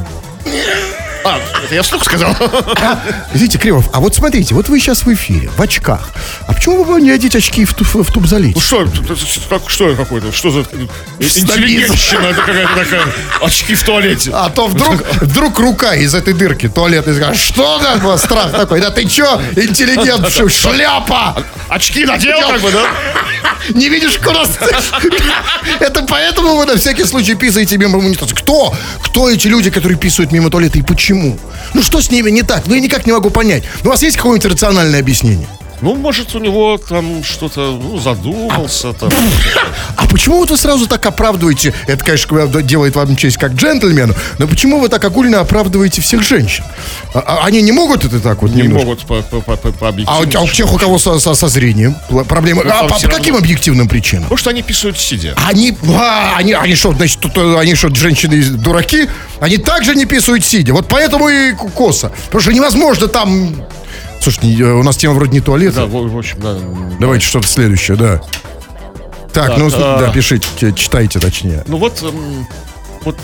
А, 1.25 1.41
это 1.65 1.75
я 1.75 1.83
вслух 1.83 2.05
сказал. 2.05 2.37
Видите, 3.33 3.59
Кремов, 3.59 3.89
а 3.93 4.01
вот 4.01 4.15
смотрите, 4.15 4.55
вот 4.55 4.69
вы 4.69 4.79
сейчас 4.79 5.05
в 5.05 5.13
эфире, 5.15 5.49
в 5.57 5.61
очках. 5.61 6.11
А 6.47 6.53
почему 6.53 6.85
вы 6.85 7.01
не 7.01 7.11
одеть 7.11 7.35
очки 7.35 7.65
в, 7.65 7.73
ту- 7.75 7.85
в 7.85 8.13
тубзалите? 8.13 8.55
Ну 8.55 8.61
что, 8.61 8.87
как, 9.49 9.71
что 9.71 9.89
это 9.89 9.97
какое-то? 10.03 10.33
Что 10.33 10.51
за 10.51 10.61
интеллигентщина 11.19 12.27
это 12.27 12.41
какая-то 12.43 12.75
такая? 12.77 13.03
Очки 13.41 13.75
в 13.75 13.83
туалете. 13.83 14.31
А 14.35 14.51
то 14.51 14.67
вдруг, 14.67 15.03
вдруг 15.23 15.59
рука 15.59 15.95
из 15.95 16.15
этой 16.15 16.35
дырки 16.35 16.69
туалетной 16.69 17.15
скажет, 17.15 17.43
что 17.43 17.79
такое 17.79 18.17
страх 18.19 18.51
такой? 18.53 18.81
Да 18.81 18.91
ты 18.91 19.07
чё, 19.07 19.41
интеллигент, 19.57 20.29
шляпа! 20.51 21.43
Очки 21.69 22.05
надел, 22.05 22.39
как 22.41 22.61
бы, 22.61 22.71
да? 22.71 22.87
Не 23.71 23.89
видишь, 23.89 24.19
куда? 24.19 24.45
Это 25.81 26.03
поэтому 26.03 26.57
вы 26.57 26.67
на 26.67 26.77
всякий 26.77 27.05
случай 27.05 27.35
писаете 27.35 27.79
мимо 27.79 27.99
унитаза. 27.99 28.35
Кто? 28.35 28.75
Кто 29.03 29.31
эти 29.31 29.49
люди, 29.49 29.71
которые 29.71 29.97
писают 29.99 30.33
мимо 30.33 30.51
туалета 30.51 30.79
и 30.79 30.83
почему? 30.83 31.14
Ну 31.75 31.83
что 31.83 32.01
с 32.01 32.11
ними 32.11 32.31
не 32.31 32.43
так? 32.43 32.67
Ну 32.67 32.75
я 32.75 32.81
никак 32.81 33.07
не 33.07 33.13
могу 33.13 33.31
понять. 33.31 33.65
Ну, 33.83 33.91
у 33.91 33.93
вас 33.93 34.03
есть 34.03 34.17
какое-нибудь 34.17 34.53
рациональное 34.53 35.01
объяснение? 35.01 35.49
Ну, 35.85 35.95
может, 35.97 36.35
у 36.35 36.39
него 36.39 36.79
там 36.79 37.23
что-то, 37.23 37.79
ну, 37.81 37.99
задумался 37.99 38.95
там. 38.95 39.11
А 39.97 40.07
почему 40.09 40.39
вот 40.39 40.51
вы 40.51 40.57
сразу 40.57 40.87
так 40.87 41.05
оправдываете? 41.05 41.75
Это, 41.87 42.03
конечно, 42.03 42.47
делает 42.63 42.97
вам 42.97 43.17
честь 43.17 43.37
как 43.37 43.53
джентльмену, 43.53 44.15
но 44.39 44.47
почему 44.47 44.79
вы 44.81 44.89
так 44.89 45.05
огульно 45.05 45.41
оправдываете 45.41 46.01
всех 46.01 46.23
женщин? 46.23 46.65
А- 47.13 47.19
а 47.21 47.45
они 47.45 47.61
не 47.61 47.71
могут 47.73 48.03
это 48.03 48.19
так 48.19 48.41
вот 48.41 48.53
Не 48.53 48.63
немножко? 48.63 48.87
могут 48.87 49.07
по, 49.07 49.21
по, 49.23 49.41
по, 49.43 49.57
по, 49.57 49.73
по 49.73 49.87
А 49.87 49.91
у, 49.91 49.93
объективным. 49.93 50.31
а 50.37 50.43
у 50.45 50.49
тех, 50.49 50.73
у 50.73 50.79
кого 50.79 50.99
со, 50.99 51.19
со- 51.19 51.35
со 51.35 51.49
зрением 51.49 51.95
проблемы. 52.29 52.63
Ну, 52.65 52.71
а 52.73 52.85
по, 52.89 52.99
по 52.99 53.09
каким 53.09 53.37
объективным 53.37 53.87
причинам? 53.87 54.25
Потому 54.25 54.39
что 54.39 54.51
они 54.51 54.63
писают 54.63 54.99
сидя. 54.99 55.35
Они, 55.47 55.77
а, 55.99 56.37
они, 56.39 56.55
они 56.55 56.75
что, 56.77 56.93
значит, 56.95 57.21
тут, 57.21 57.37
э, 57.37 57.59
они 57.59 57.75
что, 57.75 57.95
женщины 57.95 58.43
дураки? 58.43 59.09
Они 59.39 59.59
также 59.59 59.95
не 59.95 60.07
писают 60.07 60.47
сидя. 60.47 60.73
Вот 60.73 60.89
поэтому 60.89 61.29
и 61.29 61.53
косо. 61.53 62.11
Потому 62.27 62.41
что 62.41 62.53
невозможно 62.55 63.07
там... 63.07 63.55
Слушай, 64.25 64.59
э, 64.59 64.73
у 64.73 64.83
нас 64.83 64.97
тема 64.97 65.15
вроде 65.17 65.33
не 65.33 65.41
туалета. 65.41 65.81
Да, 65.81 65.85
в, 65.85 65.91
в 66.09 66.17
общем, 66.17 66.41
да. 66.41 66.57
Давайте 66.99 67.27
что-то 67.27 67.47
следующее, 67.47 67.95
да. 67.99 68.23
Так, 69.35 69.49
Так, 69.49 69.59
ну, 69.59 69.69
а- 69.75 69.99
да, 70.01 70.11
пишите, 70.11 70.73
читайте 70.75 71.19
точнее. 71.21 71.63
Ну 71.67 71.77
вот, 71.77 72.03
вот 73.03 73.19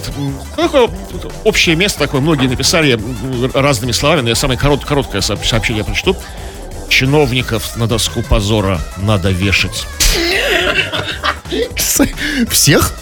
такое 0.56 0.90
общее 1.44 1.74
место 1.74 2.00
такое, 2.00 2.20
многие 2.20 2.48
написали 2.48 3.00
разными 3.54 3.92
словами, 3.92 4.20
но 4.20 4.28
я 4.28 4.34
самое 4.34 4.58
корот, 4.58 4.84
короткое 4.84 5.22
сооб- 5.22 5.42
сообщение 5.42 5.84
прочту. 5.84 6.14
Чиновников 6.90 7.76
на 7.78 7.86
доску 7.86 8.20
позора 8.22 8.78
надо 8.98 9.30
вешать. 9.30 9.86
Всех? 12.50 12.92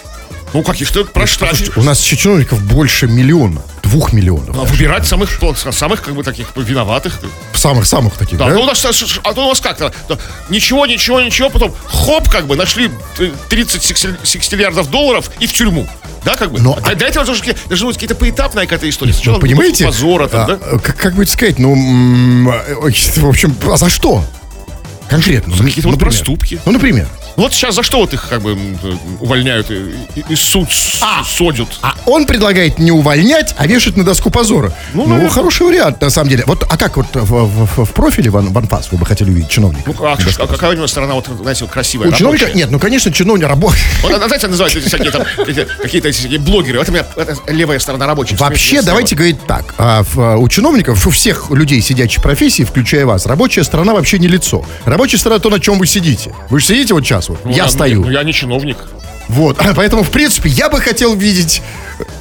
Ну, 0.53 0.63
каких-то 0.63 1.05
проштрафить. 1.05 1.57
Слушайте, 1.57 1.79
у 1.79 1.83
нас 1.83 1.99
чиновников 1.99 2.61
больше 2.63 3.07
миллиона. 3.07 3.61
Двух 3.83 4.13
миллионов. 4.13 4.55
А 4.57 4.63
Выбирать 4.65 5.05
самых, 5.07 5.29
самых, 5.71 6.01
как 6.03 6.13
бы, 6.13 6.23
таких 6.23 6.47
виноватых. 6.55 7.19
Самых-самых 7.53 8.15
таких, 8.17 8.37
Да, 8.37 8.47
да? 8.47 8.53
ну 8.53 8.61
у 8.61 8.65
нас, 8.65 8.83
а 8.85 9.33
то 9.33 9.45
у 9.45 9.49
нас 9.49 9.59
как-то, 9.59 9.91
да, 10.07 10.17
ничего, 10.49 10.85
ничего, 10.85 11.19
ничего, 11.21 11.49
потом 11.49 11.73
хоп, 11.87 12.29
как 12.29 12.45
бы, 12.47 12.55
нашли 12.55 12.91
э, 13.19 13.31
30 13.49 13.81
секстиль- 13.83 14.17
секстиллиардов 14.23 14.89
долларов 14.91 15.31
и 15.39 15.47
в 15.47 15.53
тюрьму. 15.53 15.87
Да, 16.23 16.35
как 16.35 16.51
бы? 16.51 16.59
Но- 16.59 16.77
А 16.83 16.95
До 16.95 17.05
этого 17.05 17.25
должны 17.25 17.55
должны 17.67 17.87
быть 17.87 17.95
какие-то 17.95 18.15
поэтапная 18.15 18.63
какая-то 18.65 18.89
история. 18.89 19.13
Сначала 19.13 19.35
Ну, 19.35 19.41
понимаете? 19.41 19.85
позора 19.85 20.27
там, 20.27 20.41
А, 20.41 20.47
да? 20.47 20.59
э, 20.61 20.79
как, 20.79 20.97
как 20.97 21.13
бы 21.15 21.23
это 21.23 21.31
сказать, 21.31 21.57
ну, 21.59 21.73
э, 22.51 22.75
в 22.75 23.27
общем, 23.27 23.55
а 23.71 23.77
за 23.77 23.89
что? 23.89 24.23
Конкретно. 25.09 25.55
За 25.55 25.63
какие-то 25.63 25.89
вот 25.89 25.99
проступки. 25.99 26.59
Ну, 26.65 26.71
например. 26.73 27.07
Ну, 27.37 27.43
Вот 27.43 27.53
сейчас 27.53 27.75
за 27.75 27.83
что 27.83 27.99
вот 27.99 28.13
их 28.13 28.27
как 28.29 28.41
бы 28.41 28.57
увольняют 29.19 29.71
и, 29.71 29.75
и- 30.15 30.23
и 30.29 30.35
суд 30.35 30.69
с- 30.71 31.01
содят? 31.25 31.67
А 31.81 31.93
он 32.05 32.25
предлагает 32.25 32.79
не 32.79 32.91
увольнять, 32.91 33.55
а 33.57 33.65
вешать 33.67 33.95
на 33.97 34.03
доску 34.03 34.29
позора. 34.29 34.73
Ну, 34.93 35.05
наверное. 35.07 35.29
хороший 35.29 35.65
вариант, 35.67 36.01
на 36.01 36.09
самом 36.09 36.29
деле. 36.29 36.43
Вот, 36.45 36.65
а 36.69 36.77
как 36.77 36.97
вот 36.97 37.07
в, 37.13 37.21
в- 37.25 37.85
в 37.85 37.91
профиле 37.93 38.29
ван, 38.29 38.51
ванпас 38.51 38.91
вы 38.91 38.97
бы 38.97 39.05
хотели 39.05 39.29
увидеть 39.31 39.49
чиновника? 39.49 39.83
Ну, 39.97 40.05
а, 40.05 40.17
а 40.39 40.47
какая 40.47 40.71
у 40.71 40.73
него 40.73 40.87
сторона, 40.87 41.13
вот, 41.13 41.27
знаете, 41.41 41.63
вот 41.63 41.71
красивая, 41.73 42.09
У 42.09 42.11
чиновника, 42.13 42.45
рабочая? 42.45 42.57
нет, 42.57 42.71
ну, 42.71 42.79
конечно, 42.79 43.11
чиновник 43.11 43.47
работает. 43.47 43.83
Вот, 44.03 44.11
а, 44.13 44.27
знаете, 44.27 44.47
называют 44.47 44.75
эти 44.75 44.87
всякие 44.87 45.11
там, 45.11 45.23
какие-то 45.81 46.11
всякие 46.11 46.39
блогеры. 46.39 46.79
Вот 46.79 46.89
у 46.89 46.91
меня 46.91 47.05
это 47.15 47.35
левая 47.47 47.79
сторона 47.79 48.05
рабочая. 48.07 48.35
Вообще, 48.37 48.81
давайте 48.81 49.15
говорить 49.15 49.45
так. 49.47 49.73
А, 49.77 50.03
в- 50.03 50.19
а, 50.19 50.37
у 50.37 50.47
чиновников, 50.49 51.05
у 51.05 51.09
всех 51.09 51.49
людей 51.51 51.81
сидячей 51.81 52.21
профессии, 52.21 52.63
включая 52.63 53.05
вас, 53.05 53.25
рабочая 53.25 53.63
сторона 53.63 53.93
вообще 53.93 54.19
не 54.19 54.27
лицо. 54.27 54.65
Рабочая 54.85 55.17
сторона 55.17 55.39
то, 55.39 55.49
на 55.49 55.59
чем 55.59 55.77
вы 55.79 55.87
сидите. 55.87 56.33
Вы 56.49 56.59
же 56.59 56.65
сидите 56.67 56.93
вот 56.93 57.03
сейчас 57.05 57.18
вот. 57.27 57.39
Ну, 57.43 57.51
я 57.51 57.63
да, 57.65 57.69
стою. 57.69 58.01
Ну, 58.05 58.11
я 58.11 58.23
не 58.23 58.31
чиновник. 58.33 58.77
Вот. 59.27 59.57
Поэтому, 59.75 60.03
в 60.03 60.09
принципе, 60.11 60.49
я 60.49 60.69
бы 60.69 60.79
хотел 60.79 61.15
видеть 61.15 61.61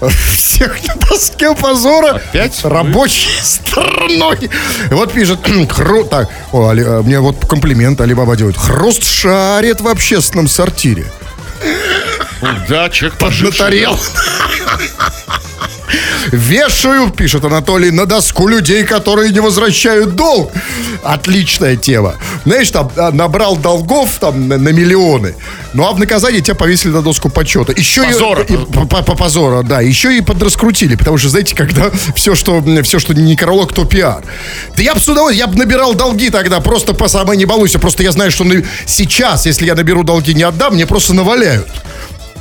э, 0.01 0.09
всех 0.09 0.83
на 0.87 0.95
доске 0.97 1.55
позора 1.55 2.17
Опять? 2.17 2.65
рабочей 2.65 3.31
стороной. 3.43 4.51
Вот 4.91 5.13
пишет, 5.13 5.39
хру... 5.71 6.05
так, 6.05 6.29
о, 6.53 6.69
Али- 6.69 6.83
э, 6.85 7.03
мне 7.03 7.21
вот 7.21 7.47
комплимент 7.47 8.01
Алибаба 8.01 8.37
делает. 8.37 8.57
Хруст 8.57 9.05
шарит 9.05 9.81
в 9.81 9.89
общественном 9.89 10.49
сортире. 10.49 11.07
Да, 12.69 12.89
человек 12.91 13.19
поживший. 13.19 13.51
Поднаторел. 13.51 13.99
Вешаю, 16.33 17.11
пишет 17.11 17.45
Анатолий, 17.45 17.91
на 17.91 18.07
доску 18.07 18.49
людей, 18.49 18.85
которые 18.85 19.31
не 19.33 19.41
возвращают 19.41 20.15
долг. 20.17 20.53
Отличная 21.03 21.77
тема. 21.77 22.15
Знаешь, 22.45 22.71
там 22.71 22.91
а, 22.97 23.11
набрал 23.13 23.57
долгов 23.57 24.19
там 24.21 24.49
на, 24.49 24.55
миллионы. 24.55 25.35
Ну 25.75 25.87
а 25.87 25.93
в 25.93 25.99
наказание 25.99 26.41
тебя 26.41 26.55
повесили 26.55 26.93
на 26.93 27.03
доску 27.03 27.29
почета. 27.29 27.73
Еще 27.77 28.03
Позора. 28.05 28.43
И, 28.43 28.55
и- 28.55 28.57
по, 28.57 28.87
по- 28.87 29.03
по 29.03 29.15
позора, 29.15 29.63
да. 29.63 29.81
Еще 29.81 30.17
и 30.17 30.21
подраскрутили. 30.21 30.97
Потому 30.97 31.19
что, 31.19 31.29
знаете, 31.29 31.55
когда 31.55 31.91
все, 32.15 32.35
что, 32.35 32.63
все, 32.83 32.99
что 32.99 33.15
не 33.15 33.23
некролог, 33.23 33.73
то 33.73 33.85
пиар. 33.85 34.23
Да 34.77 34.83
я 34.83 34.95
бы 34.95 35.01
с 35.01 35.09
удовольствием, 35.09 35.47
я 35.49 35.53
бы 35.53 35.59
набирал 35.59 35.95
долги 35.95 36.31
тогда, 36.31 36.61
просто 36.61 36.95
по 36.95 37.09
самой 37.09 37.37
не 37.37 37.45
балуйся. 37.45 37.79
Просто 37.79 38.03
я 38.03 38.13
знаю, 38.13 38.31
что 38.31 38.45
сейчас, 38.87 39.47
если 39.47 39.67
я 39.67 39.75
наберу 39.75 40.03
долги 40.05 40.35
не 40.35 40.43
отдам, 40.43 40.75
мне 40.75 40.87
просто 40.87 41.15
наваляют. 41.15 41.69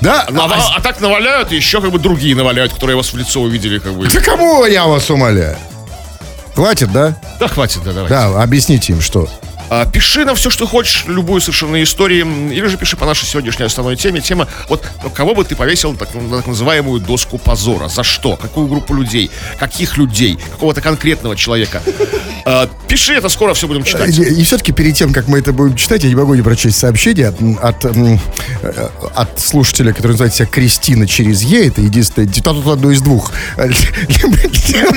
Да? 0.02 0.26
А, 0.28 0.46
а- 0.46 0.78
а 0.78 0.82
так 0.82 1.00
наваляют, 1.02 1.52
и 1.52 1.56
еще 1.56 1.82
как 1.82 1.92
бы 1.92 2.00
другие 2.00 2.36
наваляют, 2.36 2.74
которые 2.74 2.96
вас 2.96 3.12
в 3.14 3.18
лицо 3.18 3.42
увидели, 3.42 3.80
как 3.80 3.94
бы. 3.94 4.08
Да 4.08 4.22
кому 4.22 4.66
я 4.66 4.86
вас 4.86 5.10
умоляю? 5.10 5.58
Хватит, 6.56 6.92
да? 6.92 7.16
Да, 7.40 7.48
хватит, 7.48 7.84
да, 7.84 7.94
давай. 7.94 8.10
Да, 8.10 8.42
объясните 8.42 8.94
им, 8.94 9.02
что. 9.02 9.30
А, 9.70 9.86
пиши 9.86 10.24
нам 10.24 10.36
все, 10.36 10.50
что 10.50 10.66
хочешь, 10.66 11.04
любую 11.08 11.42
совершенно 11.42 11.82
историю, 11.84 12.26
или 12.52 12.66
же 12.68 12.78
пиши 12.78 12.96
по 12.96 13.06
нашей 13.06 13.26
сегодняшней 13.26 13.66
основной 13.66 13.96
теме. 13.98 14.22
Тема, 14.22 14.48
вот 14.70 14.84
ну, 15.04 15.10
кого 15.10 15.36
бы 15.36 15.44
ты 15.44 15.56
повесил 15.56 15.96
так, 15.96 16.14
на 16.16 16.38
так 16.38 16.48
называемую 16.48 17.02
доску 17.02 17.38
позора? 17.38 17.90
За 17.90 18.04
что? 18.04 18.38
Какую 18.38 18.68
группу 18.68 18.94
людей? 18.94 19.30
Каких 19.60 19.98
людей? 19.98 20.40
Какого-то 20.52 20.82
конкретного 20.82 21.36
человека? 21.36 21.82
А, 22.50 22.70
пиши 22.88 23.14
это, 23.14 23.30
скоро 23.30 23.54
все 23.54 23.68
будем 23.68 23.84
читать. 23.84 24.18
И, 24.18 24.22
и 24.22 24.44
все-таки 24.44 24.72
перед 24.72 24.96
тем, 24.96 25.14
как 25.14 25.28
мы 25.28 25.40
это 25.40 25.54
будем 25.54 25.76
читать, 25.76 26.04
я 26.04 26.10
не 26.10 26.16
могу 26.16 26.36
не 26.36 26.42
прочесть 26.42 26.78
сообщение 26.78 27.28
от, 27.28 27.36
от, 27.62 27.86
э, 27.86 28.20
от 29.16 29.40
слушателя, 29.40 29.94
который 29.94 30.14
называет 30.14 30.34
себя 30.34 30.48
Кристина 30.48 31.08
через 31.08 31.42
Е. 31.42 31.68
Это 31.68 31.82
единственное, 31.82 32.28
тут 32.28 32.44
тут 32.44 32.68
одно 32.68 32.92
из 32.92 33.02
двух. 33.02 33.32
Либо, 33.58 34.38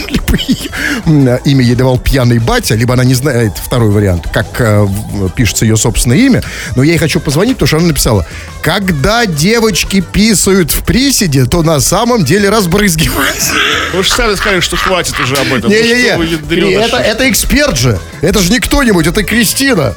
либо 0.09 1.41
имя 1.45 1.65
ей 1.65 1.75
давал 1.75 1.99
пьяный 1.99 2.39
батя, 2.39 2.75
либо 2.75 2.95
она 2.95 3.05
не 3.05 3.15
знает 3.15 3.53
второй 3.57 3.91
вариант, 3.91 4.27
как 4.33 4.47
э, 4.61 4.87
пишется 5.35 5.65
ее 5.65 5.77
собственное 5.77 6.19
имя. 6.19 6.43
Но 6.77 6.83
я 6.83 6.93
ей 6.93 6.99
хочу 6.99 7.21
позвонить, 7.21 7.57
потому 7.57 7.67
что 7.69 7.77
она 7.79 7.87
написала, 7.89 8.27
когда 8.63 9.27
девочки 9.27 10.01
писают 10.01 10.71
в 10.71 10.83
приседе, 10.85 11.45
то 11.47 11.63
на 11.63 11.81
самом 11.81 12.25
деле 12.25 12.49
разбрызгиваются. 12.51 13.53
Вы 13.93 14.03
же 14.03 14.11
сами 14.11 14.35
сказали, 14.35 14.61
что 14.61 14.77
хватит 14.77 15.19
уже 15.19 15.37
об 15.37 15.53
этом. 15.53 15.71
Ну, 15.71 15.77
Не-не-не, 15.77 16.33
ядрёна, 16.33 16.85
это, 16.85 16.97
это 16.99 17.31
эксперт 17.31 17.77
же. 17.81 17.99
Это 18.21 18.39
же 18.39 18.53
не 18.53 18.61
кто-нибудь, 18.61 19.07
это 19.07 19.25
Кристина. 19.25 19.95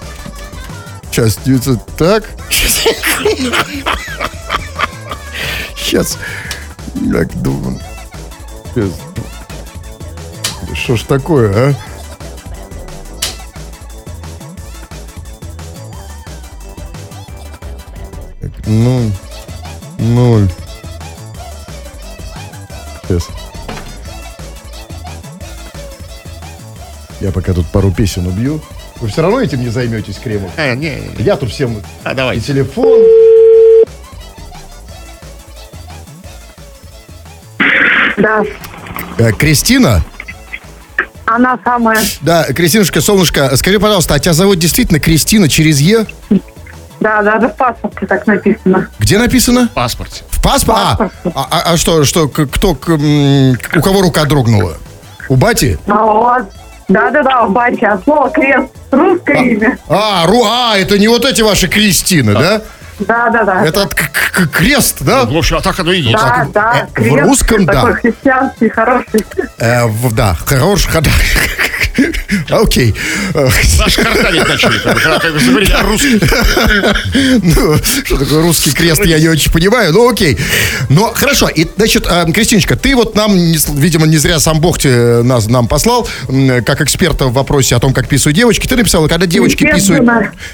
Сейчас, 1.11 1.37
900, 1.45 1.95
так. 1.95 2.23
Сейчас. 5.75 6.17
Так, 7.11 7.41
думаю. 7.41 7.79
Что 10.73 10.95
ж 10.95 11.03
такое, 11.03 11.53
а? 11.53 11.73
Ну, 18.65 19.11
ноль. 19.99 20.49
Сейчас. 23.07 23.27
Я 27.23 27.31
пока 27.31 27.53
тут 27.53 27.65
пару 27.67 27.89
песен 27.89 28.27
убью. 28.27 28.59
Вы 28.99 29.07
все 29.07 29.21
равно 29.21 29.39
этим 29.39 29.61
не 29.61 29.69
займетесь, 29.69 30.17
Кремов? 30.17 30.51
Э, 30.57 30.75
не, 30.75 30.89
не, 31.17 31.23
Я 31.23 31.37
тут 31.37 31.51
всем 31.51 31.81
а, 32.03 32.11
и 32.11 32.15
давай. 32.15 32.39
телефон. 32.41 32.99
Да, 38.17 38.43
Э, 39.17 39.31
Кристина? 39.31 40.03
она 41.25 41.57
самая. 41.63 41.97
Да, 42.21 42.43
Кристинушка, 42.51 42.99
солнышко, 42.99 43.55
скажи, 43.55 43.79
пожалуйста, 43.79 44.15
а 44.15 44.19
тебя 44.19 44.33
зовут 44.33 44.59
действительно 44.59 44.99
Кристина 44.99 45.47
через 45.47 45.79
Е? 45.79 46.05
Да, 46.99 47.21
даже 47.21 47.47
в 47.47 47.55
паспорте 47.55 48.05
так 48.05 48.27
написано. 48.27 48.89
Где 48.99 49.17
написано? 49.17 49.69
В 49.71 49.73
паспорте. 49.73 50.23
В 50.29 50.43
паспорте? 50.43 50.81
А, 51.23 51.31
а, 51.33 51.47
а- 51.49 51.73
а 51.73 51.77
что, 51.77 52.03
что, 52.03 52.27
кто, 52.27 52.71
у 52.71 53.81
кого 53.81 54.01
рука 54.01 54.25
дрогнула? 54.25 54.75
У 55.29 55.35
бати? 55.37 55.79
А 55.87 56.03
вот. 56.03 56.45
Да-да-да, 56.87 57.45
в 57.45 57.51
бате. 57.51 57.85
От 57.85 58.03
слова 58.03 58.29
крест. 58.29 58.69
Русское 58.91 59.43
имя. 59.43 59.77
А, 59.89 60.25
ру, 60.27 60.43
а, 60.45 60.77
это 60.77 60.99
не 60.99 61.07
вот 61.07 61.25
эти 61.25 61.41
ваши 61.41 61.67
Кристины, 61.67 62.33
да? 62.33 62.61
Да-да-да. 62.99 63.65
Это 63.65 63.87
к- 63.87 64.11
к- 64.11 64.31
к- 64.31 64.47
крест, 64.51 64.97
да? 65.01 65.25
В 65.25 65.35
общем, 65.35 65.57
а 65.57 65.61
так 65.61 65.79
оно 65.79 65.91
и 65.91 65.99
есть. 66.01 66.13
Да, 66.13 66.19
так, 66.29 66.51
да, 66.51 66.73
э, 66.81 66.85
в 66.91 66.93
крест. 66.93 67.23
русском, 67.27 67.65
да. 67.65 67.73
Такой 67.73 67.93
христианский, 67.95 68.69
хороший. 68.69 69.25
Э, 69.57 69.85
в- 69.85 70.13
да, 70.13 70.35
хорош, 70.45 70.87
да. 70.93 71.11
Окей. 72.49 72.95
Э, 73.35 73.47
Наши 73.77 74.01
картавить 74.03 74.47
начали, 74.47 74.77
когда 74.79 75.19
ты 75.19 75.31
о. 75.31 75.99
Ну, 77.43 77.77
что 78.03 78.17
такое 78.17 78.41
русский 78.41 78.71
крест, 78.71 79.05
я 79.05 79.19
не 79.19 79.27
очень 79.27 79.51
понимаю, 79.51 79.93
ну 79.93 80.09
окей. 80.09 80.37
Но 80.89 81.13
хорошо, 81.13 81.47
и, 81.47 81.67
значит, 81.77 82.07
э, 82.09 82.31
Кристиночка, 82.33 82.75
ты 82.75 82.95
вот 82.95 83.15
нам, 83.15 83.35
видимо, 83.35 84.07
не 84.07 84.17
зря 84.17 84.39
сам 84.39 84.59
Бог 84.59 84.79
тебе 84.79 85.21
нас, 85.23 85.47
нам 85.47 85.67
послал, 85.67 86.07
как 86.65 86.81
эксперта 86.81 87.25
в 87.27 87.33
вопросе 87.33 87.75
о 87.75 87.79
том, 87.79 87.93
как 87.93 88.07
писают 88.07 88.35
девочки, 88.37 88.67
ты 88.67 88.75
написала, 88.75 89.07
когда 89.07 89.25
девочки 89.27 89.63
писают, 89.63 90.07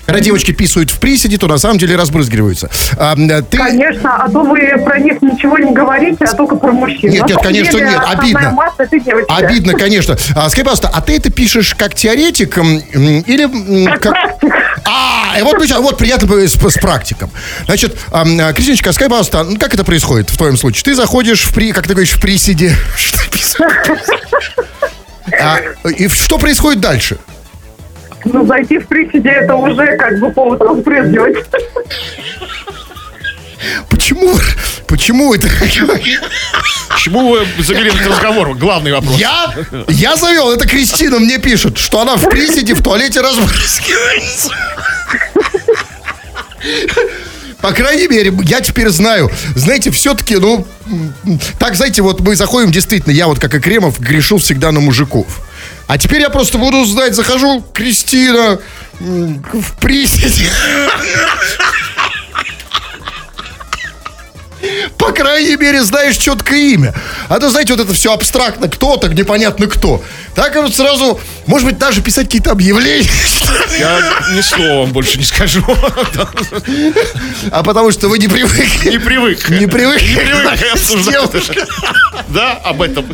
когда 0.06 0.20
девочки 0.20 0.52
писают 0.52 0.90
в 0.92 1.00
приседе, 1.00 1.38
то 1.38 1.48
на 1.48 1.58
самом 1.58 1.78
деле 1.78 1.96
разбрызгиваются. 2.30 2.70
А, 2.98 3.16
ты... 3.16 3.58
Конечно, 3.58 4.24
а 4.24 4.30
то 4.30 4.44
вы 4.44 4.60
про 4.84 5.00
них 5.00 5.22
ничего 5.22 5.58
не 5.58 5.74
говорите, 5.74 6.26
а 6.26 6.36
только 6.36 6.56
про 6.56 6.72
мужчин. 6.72 7.10
Нет, 7.12 7.28
нет, 7.28 7.38
конечно, 7.42 7.80
деле, 7.80 7.92
нет, 7.92 8.02
обидно. 8.06 8.52
масса. 8.52 8.88
Обидно, 9.30 9.74
конечно. 9.74 10.16
А, 10.36 10.50
скажи, 10.50 10.64
пожалуйста, 10.64 10.90
а 10.94 11.02
ты 11.02 11.18
это 11.18 11.32
пишешь 11.32 11.76
как 11.76 11.94
теоретик 11.96 12.58
или... 12.58 13.44
м, 13.44 14.00
Как 14.00 14.14
практик. 14.14 14.54
А, 14.86 15.40
и 15.40 15.42
вот, 15.44 15.72
а 15.72 15.82
вот 15.82 15.98
приятно 15.98 16.28
с, 16.48 16.54
с 16.54 16.74
практиком. 16.80 17.30
Значит, 17.66 17.98
ам, 18.12 18.40
а, 18.40 18.54
Кристиночка, 18.54 18.92
скажи, 18.94 19.10
пожалуйста, 19.10 19.44
ну, 19.44 19.58
как 19.58 19.74
это 19.74 19.84
происходит 19.84 20.30
в 20.30 20.38
твоем 20.38 20.58
случае? 20.58 20.84
Ты 20.84 20.96
заходишь 20.96 21.44
в 21.44 21.54
при, 21.54 21.72
как 21.72 21.84
ты 21.88 21.94
говоришь, 21.94 22.14
в 22.14 22.22
приседе. 22.22 22.76
Что 22.96 23.18
написано? 23.18 23.68
А, 25.40 25.60
и 25.90 26.08
что 26.08 26.40
происходит 26.40 26.82
дальше? 26.82 27.18
Ну, 28.26 28.46
зайти 28.46 28.78
в 28.80 28.88
приседе 28.88 29.30
это 29.30 29.56
уже 29.56 29.98
как 29.98 30.20
бы 30.20 30.32
повод 30.32 30.62
разбрызгивать. 30.62 31.38
Почему? 33.90 34.34
Почему 34.88 35.34
это? 35.34 35.48
Почему 36.90 37.30
вы 37.30 37.46
завели 37.64 37.90
этот 37.90 38.08
разговор? 38.08 38.56
Главный 38.56 38.92
вопрос. 38.92 39.18
Я? 39.18 39.54
Я 39.88 40.16
завел, 40.16 40.52
это 40.52 40.68
Кристина 40.68 41.20
мне 41.20 41.38
пишет, 41.38 41.78
что 41.78 42.02
она 42.02 42.16
в 42.16 42.30
приседе 42.30 42.74
в 42.74 42.82
туалете 42.84 43.22
разбрызгивается. 43.22 44.52
По 47.62 47.72
крайней 47.74 48.08
мере, 48.08 48.34
я 48.44 48.62
теперь 48.62 48.90
знаю. 48.90 49.30
Знаете, 49.56 49.92
все-таки, 49.92 50.38
ну, 50.38 50.66
так, 51.60 51.76
знаете, 51.76 52.02
вот 52.02 52.22
мы 52.22 52.36
заходим, 52.36 52.72
действительно, 52.72 53.12
я 53.12 53.28
вот 53.28 53.40
как 53.40 53.54
и 53.54 53.60
Кремов 53.60 54.00
грешу 54.00 54.38
всегда 54.38 54.72
на 54.72 54.80
мужиков. 54.80 55.42
А 55.90 55.98
теперь 55.98 56.22
я 56.22 56.30
просто 56.30 56.60
буду 56.60 56.86
знать, 56.86 57.16
захожу, 57.16 57.66
Кристина, 57.74 58.60
в 59.00 59.80
приседе. 59.82 60.48
По 65.00 65.12
крайней 65.12 65.56
мере, 65.56 65.82
знаешь 65.82 66.18
четкое 66.18 66.60
имя. 66.74 66.94
А 67.28 67.40
то, 67.40 67.50
знаете, 67.50 67.74
вот 67.74 67.82
это 67.82 67.92
все 67.92 68.14
абстрактно, 68.14 68.70
кто-то, 68.70 69.08
непонятно 69.08 69.66
кто. 69.66 70.04
Так 70.36 70.56
вот 70.58 70.76
сразу, 70.76 71.20
может 71.48 71.68
быть, 71.68 71.80
даже 71.80 72.04
писать 72.04 72.26
какие-то 72.26 72.52
объявления. 72.52 73.10
Я 73.80 74.00
ни 74.36 74.42
словом 74.42 74.92
больше 74.92 75.18
не 75.18 75.26
скажу. 75.26 75.66
А 77.50 77.64
потому 77.64 77.92
что 77.92 78.10
вы 78.10 78.20
не 78.20 78.28
привыкли. 78.28 78.92
Не 78.92 79.00
привык. 79.00 79.50
Не 79.50 79.66
привыкли. 79.66 80.08
Не 80.08 80.16
привык 80.18 80.72
обсуждать. 80.72 81.52
Да, 82.28 82.54
об 82.64 82.82
этом. 82.82 83.06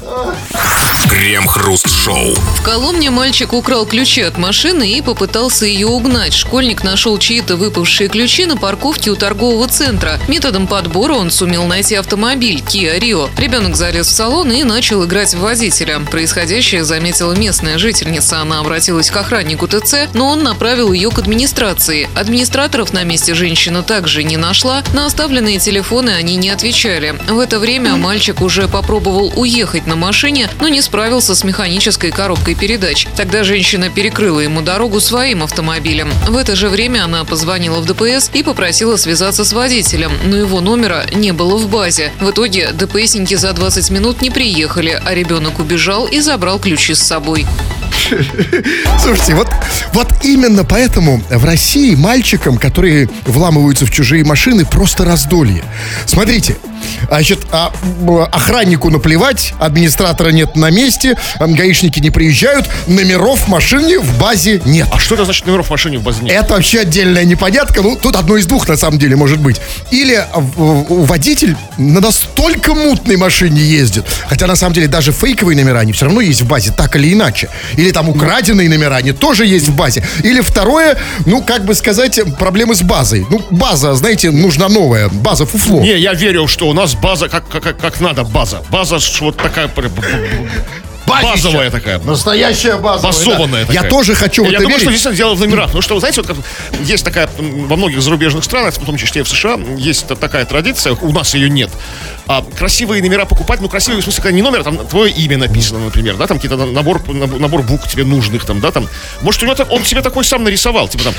Крем-хруст-шоу. 1.09 2.33
В 2.33 2.61
Коломне 2.63 3.09
мальчик 3.11 3.53
украл 3.53 3.85
ключи 3.85 4.21
от 4.21 4.37
машины 4.37 4.89
и 4.91 5.01
попытался 5.01 5.65
ее 5.65 5.87
угнать. 5.87 6.33
Школьник 6.33 6.83
нашел 6.83 7.17
чьи-то 7.17 7.55
выпавшие 7.55 8.09
ключи 8.09 8.45
на 8.45 8.57
парковке 8.57 9.11
у 9.11 9.15
торгового 9.15 9.67
центра. 9.67 10.19
Методом 10.27 10.67
подбора 10.67 11.13
он 11.13 11.29
сумел 11.29 11.65
найти 11.65 11.95
автомобиль 11.95 12.61
Kia 12.65 12.99
Rio. 12.99 13.29
Ребенок 13.37 13.75
залез 13.75 14.07
в 14.07 14.11
салон 14.11 14.51
и 14.51 14.63
начал 14.63 15.05
играть 15.05 15.35
в 15.35 15.39
водителя. 15.39 15.99
Происходящее 15.99 16.83
заметила 16.83 17.33
местная 17.33 17.77
жительница. 17.77 18.39
Она 18.39 18.59
обратилась 18.59 19.11
к 19.11 19.17
охраннику 19.17 19.67
ТЦ, 19.67 20.09
но 20.13 20.29
он 20.29 20.43
направил 20.43 20.91
ее 20.91 21.11
к 21.11 21.19
администрации. 21.19 22.09
Администраторов 22.15 22.93
на 22.93 23.03
месте 23.03 23.35
женщина 23.35 23.83
также 23.83 24.23
не 24.23 24.37
нашла. 24.37 24.83
На 24.93 25.05
оставленные 25.05 25.59
телефоны 25.59 26.09
они 26.09 26.35
не 26.35 26.49
отвечали. 26.49 27.15
В 27.29 27.39
это 27.39 27.59
время 27.59 27.95
мальчик 27.95 28.41
уже 28.41 28.67
попробовал 28.67 28.94
уехать 28.99 29.87
на 29.87 29.95
машине, 29.95 30.49
но 30.59 30.67
не 30.67 30.81
справился 30.81 31.35
с 31.35 31.43
механической 31.43 32.11
коробкой 32.11 32.55
передач. 32.55 33.07
Тогда 33.15 33.43
женщина 33.43 33.89
перекрыла 33.89 34.39
ему 34.39 34.61
дорогу 34.61 34.99
своим 34.99 35.43
автомобилем. 35.43 36.11
В 36.27 36.37
это 36.37 36.55
же 36.55 36.69
время 36.69 37.03
она 37.03 37.23
позвонила 37.23 37.79
в 37.79 37.85
ДПС 37.85 38.29
и 38.33 38.43
попросила 38.43 38.95
связаться 38.97 39.43
с 39.45 39.53
водителем, 39.53 40.11
но 40.25 40.37
его 40.37 40.61
номера 40.61 41.05
не 41.13 41.31
было 41.31 41.57
в 41.57 41.69
базе. 41.69 42.11
В 42.19 42.29
итоге 42.29 42.71
ДПСники 42.71 43.35
за 43.35 43.53
20 43.53 43.89
минут 43.91 44.21
не 44.21 44.29
приехали, 44.29 44.99
а 45.03 45.13
ребенок 45.13 45.59
убежал 45.59 46.05
и 46.05 46.19
забрал 46.19 46.59
ключи 46.59 46.93
с 46.93 47.03
собой. 47.03 47.45
Слушайте, 48.99 49.35
вот, 49.35 49.47
вот 49.93 50.07
именно 50.23 50.63
поэтому 50.63 51.21
в 51.29 51.45
России 51.45 51.95
мальчикам, 51.95 52.57
которые 52.57 53.09
вламываются 53.25 53.85
в 53.85 53.91
чужие 53.91 54.23
машины, 54.23 54.65
просто 54.65 55.05
раздолье. 55.05 55.63
Смотрите, 56.05 56.57
Значит, 57.07 57.39
а, 57.51 57.71
охраннику 58.31 58.84
наплевать, 58.89 59.53
администратора 59.59 60.29
нет 60.29 60.55
на 60.55 60.69
месте, 60.69 61.17
гаишники 61.39 61.99
не 61.99 62.09
приезжают, 62.09 62.67
номеров 62.87 63.41
в 63.41 63.47
машине 63.47 63.99
в 63.99 64.19
базе 64.19 64.61
нет. 64.65 64.87
А 64.91 64.99
что 64.99 65.15
это 65.15 65.25
значит 65.25 65.45
номеров 65.45 65.67
в 65.67 65.69
машине 65.71 65.97
в 65.97 66.03
базе 66.03 66.23
нет? 66.23 66.33
Это 66.33 66.53
вообще 66.53 66.79
отдельная 66.79 67.25
непонятка. 67.25 67.81
Ну, 67.81 67.95
тут 67.95 68.15
одно 68.15 68.37
из 68.37 68.45
двух, 68.45 68.67
на 68.67 68.77
самом 68.77 68.99
деле, 68.99 69.15
может 69.15 69.39
быть. 69.39 69.61
Или 69.91 70.25
водитель 70.35 71.55
на 71.77 72.01
настолько 72.45 72.75
мутной 72.75 73.17
машине 73.17 73.61
ездит, 73.61 74.05
хотя, 74.29 74.47
на 74.47 74.55
самом 74.55 74.73
деле, 74.73 74.87
даже 74.87 75.11
фейковые 75.11 75.57
номера, 75.57 75.79
они 75.79 75.93
все 75.93 76.05
равно 76.05 76.21
есть 76.21 76.41
в 76.41 76.47
базе, 76.47 76.71
так 76.71 76.95
или 76.95 77.13
иначе. 77.13 77.49
Или 77.77 77.91
там 77.91 78.09
украденные 78.09 78.69
номера, 78.69 78.97
они 78.97 79.13
тоже 79.13 79.45
есть 79.45 79.67
в 79.67 79.75
базе. 79.75 80.03
Или 80.23 80.41
второе, 80.41 80.97
ну, 81.25 81.41
как 81.41 81.65
бы 81.65 81.73
сказать, 81.73 82.19
проблемы 82.37 82.75
с 82.75 82.81
базой. 82.81 83.25
Ну, 83.29 83.43
база, 83.49 83.95
знаете, 83.95 84.31
нужна 84.31 84.69
новая. 84.69 85.09
База 85.09 85.45
фуфло. 85.45 85.81
Не, 85.81 85.97
я 85.97 86.13
верю, 86.13 86.47
что 86.47 86.71
нас 86.73 86.93
база 86.93 87.29
как, 87.29 87.47
как, 87.49 87.77
как 87.77 87.99
надо, 87.99 88.23
база. 88.23 88.61
База 88.69 88.99
вот 89.21 89.37
такая 89.37 89.67
Базища. 91.05 91.31
Базовая 91.31 91.71
такая. 91.71 91.99
Настоящая 91.99 92.77
базовая. 92.77 93.13
Басованная 93.13 93.65
да. 93.65 93.73
Я 93.73 93.83
тоже 93.83 94.15
хочу 94.15 94.43
Я, 94.43 94.49
в 94.49 94.51
я 94.51 94.57
это 94.57 94.63
думаю, 94.63 94.79
верить. 94.81 94.99
что 94.99 95.09
здесь 95.09 95.17
дело 95.17 95.35
в 95.35 95.39
номерах. 95.39 95.73
Ну 95.73 95.81
что, 95.81 95.93
вы 95.93 95.99
знаете, 95.99 96.21
вот 96.21 96.27
как, 96.27 96.37
есть 96.81 97.03
такая, 97.03 97.29
во 97.37 97.75
многих 97.75 98.01
зарубежных 98.01 98.43
странах, 98.43 98.73
в 98.73 98.85
том 98.85 98.97
числе 98.97 99.21
и 99.21 99.23
в 99.23 99.29
США, 99.29 99.59
есть 99.77 100.07
такая 100.07 100.45
традиция, 100.45 100.93
у 100.93 101.11
нас 101.11 101.33
ее 101.35 101.49
нет. 101.49 101.69
А, 102.27 102.43
красивые 102.57 103.03
номера 103.03 103.25
покупать, 103.25 103.61
ну 103.61 103.69
красивые, 103.69 104.01
в 104.01 104.03
смысле, 104.03 104.23
когда 104.23 104.35
не 104.35 104.41
номер, 104.41 104.63
там 104.63 104.77
твое 104.87 105.11
имя 105.11 105.37
написано, 105.37 105.85
например, 105.85 106.15
да, 106.17 106.25
там 106.25 106.37
какие-то 106.39 106.65
набор, 106.65 107.01
набор 107.07 107.61
букв 107.61 107.87
тебе 107.89 108.03
нужных, 108.03 108.45
там, 108.45 108.59
да, 108.59 108.71
там. 108.71 108.87
Может, 109.21 109.43
у 109.43 109.45
него 109.45 109.55
он 109.69 109.85
себе 109.85 110.01
такой 110.01 110.25
сам 110.25 110.43
нарисовал, 110.43 110.87
типа 110.87 111.03
там, 111.03 111.13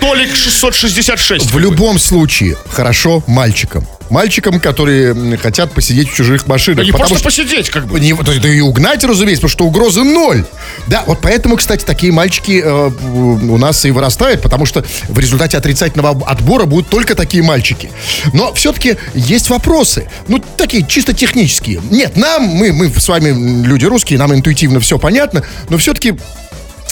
Толик 0.00 0.34
666. 0.34 1.44
В 1.44 1.48
такой. 1.48 1.62
любом 1.62 1.98
случае, 1.98 2.56
хорошо 2.70 3.22
мальчикам. 3.26 3.86
Мальчикам, 4.10 4.60
которые 4.60 5.36
хотят 5.38 5.72
посидеть 5.72 6.10
в 6.10 6.14
чужих 6.14 6.46
машинах. 6.46 6.78
Да 6.78 6.84
не 6.84 6.92
просто 6.92 7.16
что- 7.16 7.24
посидеть, 7.24 7.70
как 7.70 7.86
бы. 7.86 8.00
Не, 8.00 8.12
да, 8.14 8.32
да 8.40 8.48
и 8.48 8.60
угнать, 8.60 9.04
разумеется, 9.04 9.42
потому 9.42 9.50
что 9.50 9.66
угрозы 9.66 10.02
ноль. 10.02 10.44
Да, 10.86 11.04
вот 11.06 11.20
поэтому, 11.22 11.56
кстати, 11.56 11.84
такие 11.84 12.12
мальчики 12.12 12.62
э, 12.64 12.90
у 12.90 13.56
нас 13.56 13.84
и 13.84 13.90
вырастают, 13.90 14.42
потому 14.42 14.66
что 14.66 14.84
в 15.08 15.18
результате 15.18 15.56
отрицательного 15.56 16.26
отбора 16.26 16.66
будут 16.66 16.88
только 16.88 17.14
такие 17.14 17.42
мальчики. 17.42 17.90
Но 18.32 18.52
все-таки 18.54 18.96
есть 19.14 19.50
вопросы. 19.50 20.08
Ну, 20.28 20.42
такие 20.56 20.86
чисто 20.86 21.12
технические. 21.14 21.80
Нет, 21.90 22.16
нам, 22.16 22.44
мы, 22.44 22.72
мы 22.72 22.88
с 22.88 23.08
вами 23.08 23.64
люди 23.66 23.84
русские, 23.86 24.18
нам 24.18 24.34
интуитивно 24.34 24.80
все 24.80 24.98
понятно, 24.98 25.44
но 25.68 25.78
все-таки 25.78 26.14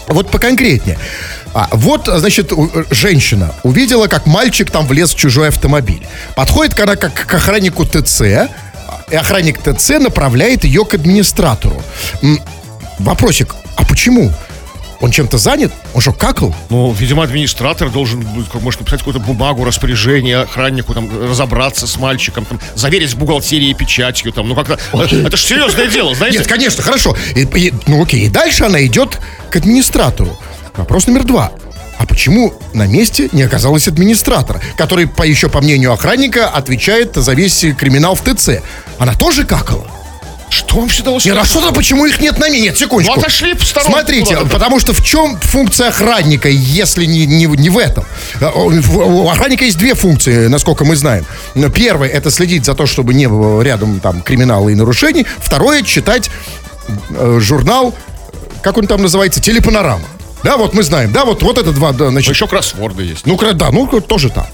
вот 0.09 0.31
поконкретнее. 0.31 0.99
А, 1.55 1.69
вот, 1.73 2.07
значит, 2.07 2.52
женщина 2.90 3.55
увидела, 3.62 4.07
как 4.07 4.26
мальчик 4.26 4.71
там 4.71 4.87
влез 4.87 5.12
в 5.12 5.17
чужой 5.17 5.49
автомобиль. 5.49 6.07
Подходит 6.37 6.78
она 6.78 6.97
как 6.97 7.14
к 7.14 7.35
охраннику 7.35 7.85
ТЦ, 7.85 8.21
и 9.11 9.14
охранник 9.17 9.59
ТЦ 9.62 9.90
направляет 10.00 10.64
ее 10.64 10.85
к 10.85 10.95
администратору. 10.95 11.83
Вопросик, 12.99 13.55
а 13.76 13.85
почему? 13.85 14.33
Он 15.00 15.12
чем-то 15.12 15.38
занят? 15.38 15.73
Он 15.95 16.00
что, 16.00 16.12
какал? 16.12 16.52
Ну, 16.71 16.90
видимо, 16.93 17.23
администратор 17.23 17.88
должен, 17.88 18.26
может, 18.55 18.81
написать 18.81 18.99
какую-то 18.99 19.21
бумагу, 19.21 19.64
распоряжение 19.64 20.38
охраннику, 20.40 20.93
там, 20.93 21.09
разобраться 21.31 21.87
с 21.87 21.97
мальчиком, 21.99 22.45
там, 22.45 22.59
заверить 22.75 23.12
в 23.12 23.17
бухгалтерии 23.19 23.73
печатью, 23.75 24.33
там, 24.33 24.49
ну, 24.49 24.57
как-то... 24.57 24.76
Это 24.93 25.37
же 25.37 25.45
серьезное 25.45 25.87
дело, 25.87 26.17
знаете? 26.17 26.38
Нет, 26.38 26.49
конечно, 26.49 26.83
хорошо. 26.83 27.17
И- 27.37 27.43
и- 27.43 27.73
ну 27.87 28.02
окей, 28.02 28.23
и 28.26 28.28
дальше 28.28 28.64
она 28.64 28.85
идет 28.85 29.21
к 29.52 29.57
администратору. 29.57 30.37
Вопрос 30.79 31.07
номер 31.09 31.25
два. 31.25 31.53
А 31.99 32.07
почему 32.07 32.55
на 32.73 32.87
месте 32.87 33.29
не 33.33 33.43
оказалось 33.43 33.89
администратора, 33.89 34.61
который, 34.77 35.09
по 35.09 35.25
еще 35.25 35.49
по 35.49 35.61
мнению 35.61 35.93
охранника, 35.93 36.49
отвечает 36.49 37.17
за 37.17 37.35
весь 37.35 37.67
криминал 37.77 38.15
в 38.15 38.23
ТЦ? 38.23 38.63
Она 38.99 39.15
тоже 39.15 39.45
какала? 39.45 39.91
Что 40.49 40.77
вам 40.77 40.89
все 40.89 41.03
удалось? 41.03 41.25
Нет, 41.25 41.37
а 41.37 41.45
что-то, 41.45 41.73
почему 41.73 42.07
их 42.07 42.21
нет 42.21 42.39
на 42.39 42.49
месте? 42.49 42.69
Нет, 42.69 42.79
секундочку. 42.79 43.15
Ну, 43.17 43.21
отошли 43.21 43.55
в 43.55 43.65
сторонку. 43.65 43.93
Смотрите, 43.93 44.37
Ладно. 44.37 44.51
потому 44.51 44.81
что 44.81 44.95
в 44.95 45.05
чем 45.05 45.37
функция 45.43 45.89
охранника, 45.89 46.49
если 46.49 47.05
не, 47.05 47.27
не, 47.27 47.45
не 47.45 47.69
в 47.69 47.77
этом? 47.77 48.05
А, 48.41 48.53
У 48.55 49.29
охранника 49.29 49.64
есть 49.64 49.77
две 49.77 49.95
функции, 49.95 50.47
насколько 50.47 50.85
мы 50.85 50.97
знаем. 50.97 51.27
Первое, 51.75 52.09
это 52.09 52.31
следить 52.31 52.64
за 52.64 52.75
то, 52.75 52.87
чтобы 52.87 53.12
не 53.12 53.29
было 53.29 53.61
рядом 53.61 54.01
там 54.01 54.23
криминала 54.23 54.69
и 54.69 54.75
нарушений. 54.75 55.27
Второе, 55.38 55.83
читать 55.83 56.31
э, 57.11 57.38
журнал, 57.41 57.95
как 58.62 58.79
он 58.79 58.87
там 58.87 59.03
называется, 59.03 59.43
телепанорама. 59.43 60.05
Да, 60.44 60.57
вот 60.57 60.74
мы 60.74 60.83
знаем, 60.83 61.12
да, 61.12 61.24
вот, 61.24 61.42
вот 61.42 61.59
это 61.59 61.72
два, 61.72 61.92
да, 61.92 62.11
значит, 62.11 62.35
Еще 62.35 62.46
кроссворды 62.46 63.03
есть. 63.03 63.27
ну, 63.27 63.38
да, 63.55 63.70
ну, 63.70 63.87
тоже 64.01 64.31
там. 64.31 64.46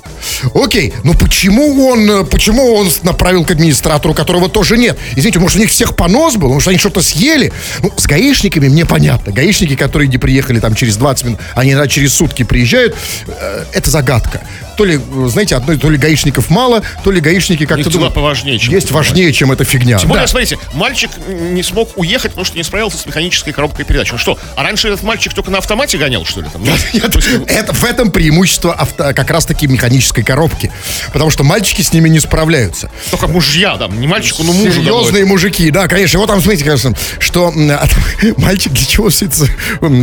Окей, 0.54 0.94
но 1.02 1.12
почему 1.14 1.86
он, 1.88 2.10
э, 2.10 2.24
почему 2.24 2.74
он 2.74 2.88
направил 3.02 3.44
к 3.44 3.50
администратору, 3.50 4.14
которого 4.14 4.48
тоже 4.48 4.78
нет? 4.78 4.98
Извините, 5.12 5.38
может, 5.38 5.56
у 5.56 5.60
них 5.60 5.70
всех 5.70 5.96
понос 5.96 6.36
был, 6.36 6.52
может, 6.52 6.68
они 6.68 6.78
что-то 6.78 7.02
съели? 7.02 7.52
Ну, 7.82 7.92
с 7.96 8.06
гаишниками 8.06 8.68
мне 8.68 8.86
понятно. 8.86 9.32
Гаишники, 9.32 9.76
которые 9.76 10.08
не 10.08 10.18
приехали 10.18 10.60
там 10.60 10.74
через 10.74 10.96
20 10.96 11.24
минут, 11.24 11.40
они 11.54 11.74
через 11.88 12.14
сутки 12.14 12.42
приезжают, 12.42 12.96
э, 13.26 13.64
это 13.72 13.90
загадка. 13.90 14.40
То 14.76 14.84
ли, 14.84 15.00
знаете, 15.26 15.56
одной, 15.56 15.78
то 15.78 15.90
ли 15.90 15.98
гаишников 15.98 16.50
мало, 16.50 16.82
то 17.02 17.10
ли 17.10 17.20
гаишники 17.20 17.66
как-то 17.66 17.90
думают, 17.90 18.14
поважнее, 18.14 18.58
чем 18.58 18.72
Есть 18.72 18.90
важнее, 18.90 19.32
чем 19.32 19.52
эта 19.52 19.64
фигня. 19.64 19.98
Тем 19.98 20.08
более, 20.08 20.24
Да. 20.24 20.28
смотрите, 20.28 20.58
мальчик 20.72 21.10
не 21.28 21.62
смог 21.62 21.96
уехать, 21.96 22.32
потому 22.32 22.44
что 22.44 22.56
не 22.56 22.64
справился 22.64 22.98
с 22.98 23.06
механической 23.06 23.52
коробкой 23.52 23.84
передач. 23.84 24.10
Ну 24.12 24.18
что, 24.18 24.38
а 24.56 24.62
раньше 24.62 24.88
этот 24.88 25.02
мальчик 25.02 25.32
только 25.34 25.50
на 25.50 25.58
автомате 25.58 25.98
гонял, 25.98 26.24
что 26.24 26.40
ли? 26.40 26.48
Там? 26.52 26.62
Это, 27.46 27.72
в 27.72 27.84
этом 27.84 28.10
преимущество 28.10 28.72
авто, 28.72 29.12
как 29.14 29.30
раз-таки 29.30 29.66
механической 29.66 30.22
коробки. 30.22 30.72
Потому 31.12 31.30
что 31.30 31.44
мальчики 31.44 31.82
с 31.82 31.92
ними 31.92 32.08
не 32.08 32.20
справляются. 32.20 32.90
Только 33.10 33.28
мужья, 33.28 33.76
там, 33.76 34.00
не 34.00 34.06
мальчику, 34.06 34.42
но 34.42 34.52
мужу. 34.52 34.72
Серьезные 34.72 35.24
мужики, 35.24 35.70
да, 35.70 35.88
конечно. 35.88 36.18
Вот 36.18 36.26
там, 36.28 36.40
смотрите, 36.40 36.64
конечно, 36.64 36.94
что 37.18 37.52
а 37.70 37.86
мальчик, 38.36 38.72
для 38.72 38.86
чего 38.86 39.08
все 39.08 39.26
это 39.26 39.46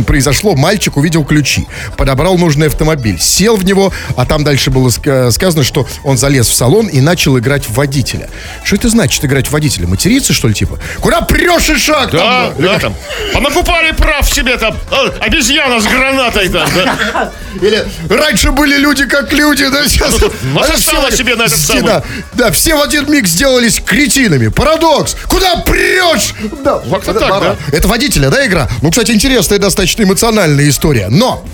произошло? 0.06 0.54
Мальчик 0.54 0.96
увидел 0.96 1.24
ключи, 1.24 1.66
подобрал 1.96 2.38
нужный 2.38 2.68
автомобиль, 2.68 3.18
сел 3.20 3.56
в 3.56 3.64
него, 3.64 3.92
а 4.16 4.24
там 4.24 4.44
дальше 4.44 4.61
было 4.70 4.88
ска- 4.88 5.30
сказано, 5.30 5.64
что 5.64 5.86
он 6.04 6.16
залез 6.18 6.48
в 6.48 6.54
салон 6.54 6.86
и 6.86 7.00
начал 7.00 7.38
играть 7.38 7.64
в 7.66 7.74
водителя. 7.74 8.28
Что 8.64 8.76
это 8.76 8.88
значит, 8.88 9.24
играть 9.24 9.48
в 9.48 9.50
водителя? 9.52 9.86
Материться, 9.86 10.32
что 10.32 10.48
ли, 10.48 10.54
типа? 10.54 10.78
Куда 11.00 11.20
прешь 11.22 11.68
и 11.70 11.76
шаг? 11.76 12.10
Да, 12.12 12.50
там, 12.50 12.62
да, 12.62 12.78
там. 12.78 12.94
Понакупали 13.32 13.92
прав 13.92 14.28
себе 14.32 14.56
там. 14.56 14.76
а, 14.90 15.08
Обезьяна 15.20 15.80
с 15.80 15.84
гранатой 15.84 16.48
там, 16.48 16.68
да. 16.74 17.32
Или 17.60 17.84
раньше 18.08 18.52
были 18.52 18.76
люди 18.76 19.06
как 19.06 19.32
люди, 19.32 19.66
да, 19.68 19.86
сейчас... 19.88 20.14
насосала 20.54 21.08
все- 21.08 21.16
себе 21.18 21.36
на 21.36 21.42
этот 21.44 21.58
самый. 21.58 22.02
Да, 22.34 22.50
все 22.50 22.74
в 22.76 22.82
один 22.82 23.10
миг 23.10 23.26
сделались 23.26 23.80
кретинами. 23.80 24.48
Парадокс! 24.48 25.16
Куда 25.28 25.56
прешь? 25.56 26.34
Да, 26.64 26.78
Как-то 26.90 27.10
это 27.12 27.20
так, 27.20 27.40
да. 27.40 27.56
Это 27.72 27.88
водителя, 27.88 28.30
да, 28.30 28.46
игра? 28.46 28.68
Ну, 28.82 28.90
кстати, 28.90 29.12
интересная, 29.12 29.58
достаточно 29.58 30.02
эмоциональная 30.02 30.68
история. 30.68 31.08
Но, 31.08 31.44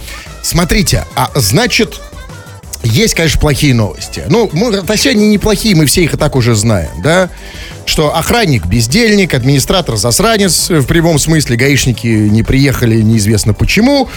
смотрите, 0.42 1.04
а 1.16 1.30
значит, 1.34 2.00
есть, 2.88 3.14
конечно, 3.14 3.40
плохие 3.40 3.74
новости. 3.74 4.22
Ну, 4.28 4.48
мы- 4.52 4.82
точнее, 4.82 5.12
они 5.12 5.28
неплохие, 5.28 5.74
мы 5.74 5.86
все 5.86 6.02
их 6.04 6.14
и 6.14 6.16
так 6.16 6.36
уже 6.36 6.54
знаем, 6.54 6.90
да? 7.02 7.30
Что 7.86 8.14
охранник 8.16 8.66
бездельник, 8.66 9.34
администратор 9.34 9.96
засранец 9.96 10.70
э, 10.70 10.78
в 10.80 10.86
прямом 10.86 11.18
смысле, 11.18 11.56
гаишники 11.56 12.06
не 12.06 12.42
приехали 12.42 13.00
неизвестно 13.00 13.54
почему. 13.54 14.08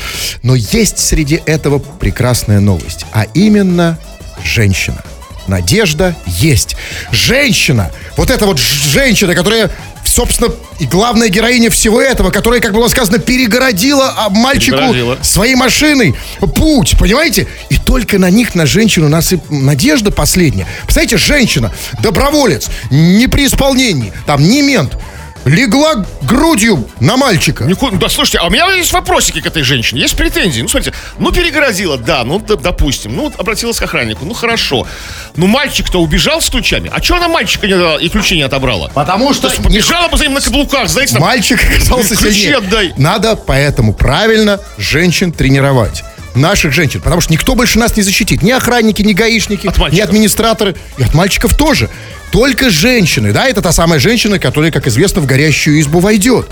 Но 0.44 0.56
есть 0.56 1.00
среди 1.00 1.42
этого 1.46 1.80
прекрасная 1.80 2.60
новость, 2.60 3.06
а 3.14 3.26
именно 3.34 3.98
женщина. 4.44 5.02
Надежда 5.48 6.16
есть. 6.28 6.76
Женщина, 7.12 7.92
вот 8.16 8.30
эта 8.30 8.46
вот 8.46 8.60
женщина, 8.60 9.34
которая, 9.34 9.72
собственно, 10.12 10.52
и 10.80 10.86
главная 10.86 11.30
героиня 11.30 11.70
всего 11.70 12.02
этого, 12.02 12.32
которая, 12.32 12.60
как 12.60 12.74
было 12.74 12.88
сказано, 12.88 13.18
перегородила 13.20 14.14
а, 14.18 14.30
мальчику 14.30 14.78
Перегородила. 14.78 15.18
своей 15.22 15.56
машиной 15.56 16.16
путь, 16.56 16.96
понимаете? 17.00 17.48
И 17.70 17.78
только 17.78 18.20
на 18.20 18.30
них, 18.30 18.54
на 18.54 18.66
женщину, 18.66 19.06
у 19.06 19.10
нас 19.10 19.32
и 19.32 19.40
надежда 19.50 20.12
последняя. 20.12 20.68
Представляете, 20.84 21.18
женщина, 21.18 21.72
доброволец, 22.02 22.68
не 22.90 23.28
при 23.28 23.46
исполнении, 23.46 24.12
там, 24.26 24.44
не 24.44 24.62
мент, 24.62 24.98
легла 25.46 26.06
грудью 26.22 26.88
на 27.00 27.18
мальчика. 27.18 27.64
Нику- 27.66 27.92
Да, 27.92 28.10
слушайте, 28.10 28.38
а 28.40 28.48
у 28.48 28.50
меня 28.50 28.72
есть 28.74 28.92
вопросики 28.94 29.42
к 29.42 29.46
этой 29.46 29.64
женщине, 29.64 30.02
есть 30.02 30.16
претензии. 30.16 30.62
Ну, 30.62 30.68
смотрите, 30.68 30.96
ну, 31.18 31.32
перегородила, 31.32 31.98
да, 31.98 32.24
ну, 32.24 32.40
д- 32.40 32.56
допустим, 32.58 33.16
ну, 33.16 33.32
обратилась 33.38 33.78
к 33.80 33.84
охраннику, 33.84 34.26
ну, 34.26 34.34
хорошо. 34.34 34.88
Ну, 35.36 35.48
мальчик-то 35.48 36.02
убежал 36.02 36.42
с 36.42 36.50
ключами, 36.50 36.92
а 36.94 37.02
что 37.02 37.16
она 37.18 37.28
мальчика 37.28 37.68
не 37.68 37.74
дала 37.74 37.98
и 38.00 38.10
ключи 38.10 38.36
не 38.36 38.44
отобрала? 38.44 38.90
Потому 38.94 39.34
что 39.34 39.44
То 39.48 39.54
есть 39.54 39.64
побежала 39.64 40.08
бы 40.08 40.18
за 40.18 40.26
ним 40.26 40.34
на 40.34 40.42
каблуках, 40.42 40.88
знаете, 40.90 41.14
там, 41.14 41.22
Мальчик 41.24 41.60
оказался 41.76 42.16
Ключи 42.16 42.34
сильнее. 42.42 42.58
отдай. 42.58 42.94
Надо 42.98 43.36
поэтому 43.36 43.94
правильно 43.94 44.60
женщин 44.78 45.32
тренировать. 45.32 46.04
Наших 46.36 46.74
женщин. 46.74 47.02
Потому 47.02 47.22
что 47.22 47.32
никто 47.34 47.56
больше 47.56 47.80
нас 47.80 47.96
не 47.96 48.04
защитит. 48.04 48.42
Ни 48.42 48.52
охранники, 48.52 49.02
ни 49.02 49.14
гаишники, 49.14 49.68
От 49.68 49.92
ни 49.92 50.00
администраторы. 50.00 50.76
И 50.98 51.04
от 51.04 51.14
мальчиков 51.14 51.56
тоже. 51.56 51.90
Только 52.32 52.70
женщины, 52.70 53.34
да, 53.34 53.48
это 53.48 53.62
та 53.62 53.74
самая 53.74 54.00
женщина, 54.00 54.40
которая, 54.40 54.72
как 54.72 54.88
известно, 54.88 55.22
в 55.22 55.26
горящую 55.26 55.82
избу 55.82 56.00
войдет. 56.00 56.48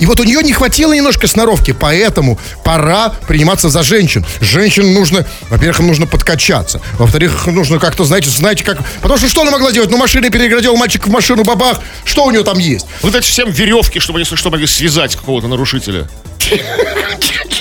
И 0.00 0.06
вот 0.06 0.18
у 0.18 0.24
нее 0.24 0.42
не 0.42 0.52
хватило 0.52 0.92
немножко 0.92 1.28
сноровки, 1.28 1.70
поэтому 1.70 2.36
пора 2.64 3.14
приниматься 3.28 3.68
за 3.68 3.84
женщин. 3.84 4.26
Женщин 4.40 4.92
нужно, 4.92 5.24
во-первых, 5.48 5.80
им 5.80 5.86
нужно 5.86 6.06
подкачаться. 6.08 6.80
Во-вторых, 6.98 7.46
нужно 7.46 7.78
как-то, 7.78 8.04
знаете, 8.04 8.28
знаете, 8.28 8.64
как... 8.64 8.78
Потому 9.00 9.18
что 9.18 9.28
что 9.28 9.42
она 9.42 9.52
могла 9.52 9.70
делать? 9.70 9.90
Ну, 9.90 9.98
машина 9.98 10.30
переградил 10.30 10.76
мальчик 10.76 11.06
в 11.06 11.10
машину, 11.10 11.44
бабах. 11.44 11.80
Что 12.04 12.24
у 12.24 12.32
нее 12.32 12.42
там 12.42 12.58
есть? 12.58 12.86
Вот 13.02 13.14
эти 13.14 13.24
всем 13.24 13.50
веревки, 13.50 14.00
чтобы 14.00 14.18
они, 14.18 14.24
если 14.24 14.34
что, 14.34 14.50
могли 14.50 14.66
связать 14.66 15.14
какого-то 15.14 15.46
нарушителя. 15.46 16.08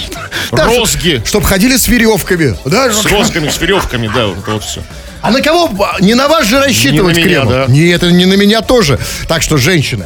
Розги. 0.52 1.22
Чтобы 1.26 1.46
ходили 1.46 1.76
с 1.78 1.88
веревками. 1.88 2.56
Да, 2.66 2.92
С 2.92 3.06
розгами, 3.06 3.50
с 3.50 3.60
веревками, 3.60 4.10
да, 4.14 4.28
вот 4.28 4.38
это 4.40 4.52
вот 4.52 4.64
все. 4.64 4.82
А 5.22 5.32
на 5.32 5.42
кого? 5.42 5.70
Не 6.00 6.14
на 6.14 6.28
вас 6.30 6.46
же 6.46 6.60
рассчитывать, 6.60 7.18
Не 7.18 7.24
на 7.24 7.28
меня, 7.28 7.40
Кремов. 7.42 7.52
да. 7.54 7.66
Не, 7.68 7.88
это 7.90 8.10
не 8.12 8.26
на 8.26 8.36
меня 8.36 8.62
тоже. 8.62 8.98
Так 9.28 9.42
что, 9.42 9.58
женщины, 9.58 10.06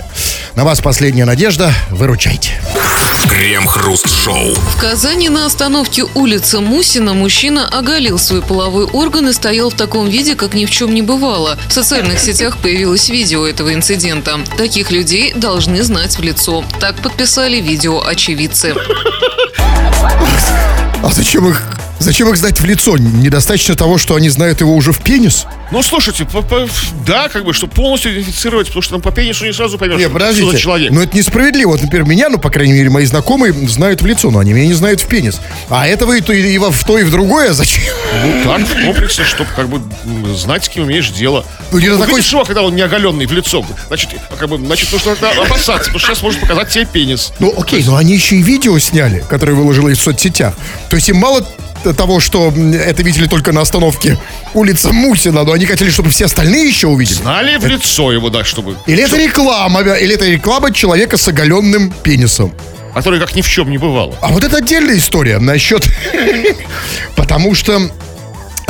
на 0.56 0.64
вас 0.64 0.82
последняя 0.82 1.26
надежда. 1.26 1.74
Выручайте. 1.90 2.52
Крем-хруст-шоу. 3.30 4.54
В 4.54 4.78
Казани 4.78 5.30
на 5.30 5.46
остановке 5.46 6.04
улицы 6.14 6.60
Мусина 6.60 7.14
мужчина 7.14 7.68
оголил 7.68 8.20
свой 8.20 8.42
половой 8.42 8.86
орган 8.86 9.30
и 9.30 9.34
стоял 9.34 9.70
в 9.70 9.76
таком 9.76 10.08
виде, 10.08 10.36
как 10.36 10.54
ни 10.54 10.66
в 10.66 10.72
чем 10.72 10.94
не 10.94 11.02
бывало. 11.02 11.58
В 11.68 11.74
социальных 11.74 12.20
сетях 12.20 12.58
появилось 12.58 13.10
видео 13.10 13.48
этого 13.48 13.74
инцидента. 13.74 14.40
Таких 14.58 14.92
людей 14.92 15.34
должны 15.34 15.84
знать 15.84 16.18
в 16.18 16.22
лицо. 16.22 16.64
Так 16.80 16.96
подписали 16.98 17.58
видео 17.58 18.02
очевидцы. 18.06 18.76
А 21.02 21.10
зачем 21.10 21.50
их... 21.50 21.64
Зачем 22.04 22.28
их 22.30 22.36
знать 22.36 22.60
в 22.60 22.66
лицо? 22.66 22.98
Недостаточно 22.98 23.76
того, 23.76 23.98
что 23.98 24.16
они 24.16 24.28
знают 24.28 24.60
его 24.60 24.76
уже 24.76 24.92
в 24.92 25.00
пенис? 25.02 25.46
Ну, 25.72 25.82
слушайте, 25.82 26.26
по- 26.26 26.42
по- 26.42 26.68
да, 27.08 27.30
как 27.30 27.46
бы, 27.46 27.54
чтобы 27.54 27.74
полностью 27.74 28.12
идентифицировать, 28.14 28.68
потому 28.68 28.82
что 28.82 28.92
там 28.96 29.02
по 29.02 29.12
пенису 29.12 29.46
не 29.46 29.54
сразу 29.54 29.78
поймешь, 29.78 29.98
Не, 29.98 30.04
что 30.04 30.14
за 30.14 30.20
подождите. 30.20 30.58
человек. 30.58 30.92
Но 30.92 31.02
это 31.02 31.16
несправедливо. 31.18 31.70
Вот, 31.72 31.82
например, 31.82 32.06
меня, 32.06 32.28
ну, 32.30 32.38
по 32.38 32.50
крайней 32.50 32.74
мере, 32.74 32.90
мои 32.90 33.06
знакомые 33.06 33.54
знают 33.70 34.02
в 34.02 34.06
лицо, 34.06 34.30
но 34.32 34.40
они 34.40 34.52
меня 34.52 34.68
не 34.68 34.74
знают 34.74 35.00
в 35.02 35.08
пенис. 35.08 35.40
А 35.70 35.88
этого 35.88 36.12
и, 36.18 36.22
то, 36.22 36.34
и 36.34 36.58
во- 36.58 36.72
в 36.72 36.84
то, 36.84 37.00
и 37.00 37.04
в 37.04 37.10
другое 37.12 37.54
зачем? 37.54 37.84
Ну, 38.24 38.44
так, 38.44 38.62
в 38.68 38.86
комплексе, 38.86 39.24
чтобы 39.24 39.50
как 39.56 39.70
бы 39.70 39.82
знать, 40.36 40.66
с 40.66 40.70
кем 40.70 40.84
имеешь 40.84 41.10
дело. 41.10 41.46
Ну, 41.72 41.80
не 41.80 41.88
Ну, 41.88 41.98
такой- 42.00 42.18
видишь 42.18 42.32
его, 42.34 42.44
когда 42.44 42.64
он 42.64 42.76
не 42.76 42.82
оголенный 42.82 43.26
в 43.28 43.32
лицо, 43.32 43.66
значит, 43.88 44.10
как 44.38 44.50
бы, 44.50 44.58
значит, 44.58 44.92
нужно 44.92 45.14
опасаться, 45.14 45.86
потому 45.86 46.00
что 46.00 46.08
сейчас 46.10 46.22
может 46.22 46.42
показать 46.42 46.70
тебе 46.70 46.86
пенис. 46.86 47.32
Ну, 47.40 47.54
окей, 47.58 47.82
но 47.86 47.96
они 47.96 48.14
еще 48.14 48.36
и 48.36 48.42
видео 48.42 48.78
сняли, 48.78 49.24
которое 49.30 49.54
выложили 49.54 49.94
в 49.96 50.02
соцсетях. 50.02 50.54
То 50.90 50.98
есть 50.98 51.08
им 51.10 51.18
мало 51.18 51.46
того, 51.92 52.20
что 52.20 52.52
это 52.52 53.04
видели 53.04 53.28
только 53.28 53.52
на 53.52 53.62
остановке 53.62 54.18
улица 54.54 54.94
Мусина, 54.94 55.44
но 55.44 55.52
они 55.52 55.66
хотели, 55.66 55.90
чтобы 55.90 56.10
все 56.10 56.26
остальные 56.26 56.68
еще 56.68 56.88
увидели. 56.88 57.16
Знали 57.18 57.58
в 57.58 57.66
лицо 57.66 58.12
его, 58.12 58.30
да, 58.30 58.44
чтобы... 58.44 58.78
Или 58.88 59.04
это 59.04 59.18
реклама, 59.18 59.82
или 59.82 60.16
это 60.16 60.26
реклама 60.26 60.72
человека 60.72 61.18
с 61.18 61.28
оголенным 61.28 61.92
пенисом. 62.04 62.54
Который 62.94 63.20
как 63.20 63.36
ни 63.36 63.42
в 63.42 63.50
чем 63.50 63.72
не 63.72 63.78
бывало. 63.78 64.16
А 64.22 64.28
вот 64.28 64.44
это 64.44 64.58
отдельная 64.58 64.98
история 64.98 65.40
насчет... 65.40 65.84
Потому 67.16 67.56
что... 67.56 67.90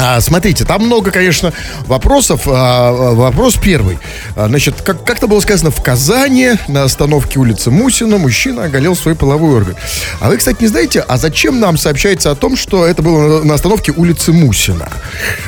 а, 0.03 0.19
смотрите, 0.19 0.65
там 0.65 0.85
много, 0.85 1.11
конечно, 1.11 1.53
вопросов. 1.87 2.41
А, 2.45 2.91
вопрос 3.13 3.55
первый. 3.55 3.99
А, 4.35 4.47
значит, 4.47 4.81
как, 4.81 5.05
как-то 5.05 5.27
было 5.27 5.39
сказано, 5.39 5.71
в 5.71 5.81
Казани 5.81 6.51
на 6.67 6.83
остановке 6.83 7.39
улицы 7.39 7.71
Мусина 7.71 8.17
мужчина 8.17 8.65
оголил 8.65 8.97
свой 8.97 9.15
половой 9.15 9.55
орган. 9.55 9.77
А 10.19 10.27
вы, 10.27 10.35
кстати, 10.35 10.61
не 10.61 10.67
знаете, 10.67 10.99
а 10.99 11.17
зачем 11.17 11.61
нам 11.61 11.77
сообщается 11.77 12.31
о 12.31 12.35
том, 12.35 12.57
что 12.57 12.85
это 12.85 13.01
было 13.01 13.39
на, 13.39 13.45
на 13.45 13.53
остановке 13.53 13.93
улицы 13.93 14.33
Мусина? 14.33 14.89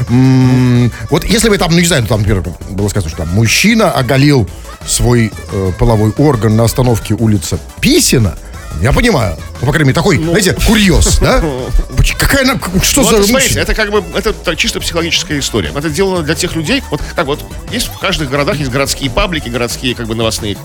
М, 0.09 0.89
вот 1.09 1.25
если 1.25 1.49
бы 1.49 1.57
там, 1.57 1.71
ну 1.71 1.79
не 1.79 1.85
знаю, 1.85 2.05
там, 2.05 2.19
например, 2.21 2.41
было 2.69 2.87
сказано, 2.87 3.09
что 3.09 3.25
там 3.25 3.35
мужчина 3.35 3.91
оголил 3.91 4.49
свой 4.87 5.33
э, 5.51 5.71
половой 5.77 6.13
орган 6.17 6.55
на 6.55 6.63
остановке 6.63 7.13
улицы 7.13 7.59
Писина, 7.81 8.37
я 8.81 8.91
понимаю. 8.91 9.37
Ну, 9.61 9.67
по 9.67 9.71
крайней 9.71 9.85
мере, 9.87 9.95
такой, 9.95 10.17
знаете, 10.17 10.53
курьез, 10.67 11.19
да? 11.19 11.41
Какая 12.19 12.45
нам... 12.45 12.61
Что 12.83 13.01
Ну, 13.01 13.09
за... 13.09 13.15
это, 13.17 13.27
смотрите, 13.27 13.59
это 13.59 13.73
как 13.73 13.91
бы 13.91 14.03
это 14.15 14.55
чисто 14.55 14.79
психологическая 14.79 15.39
история. 15.39 15.71
Это 15.75 15.89
сделано 15.89 16.23
для 16.23 16.35
тех 16.35 16.55
людей, 16.55 16.83
вот 16.91 17.01
как 17.15 17.25
вот 17.25 17.43
есть 17.71 17.87
в 17.87 17.97
каждых 17.99 18.29
городах 18.29 18.57
есть 18.57 18.71
городские 18.71 19.09
паблики, 19.09 19.49
городские 19.49 19.95
как 19.95 20.07
бы 20.07 20.15
новостные 20.15 20.57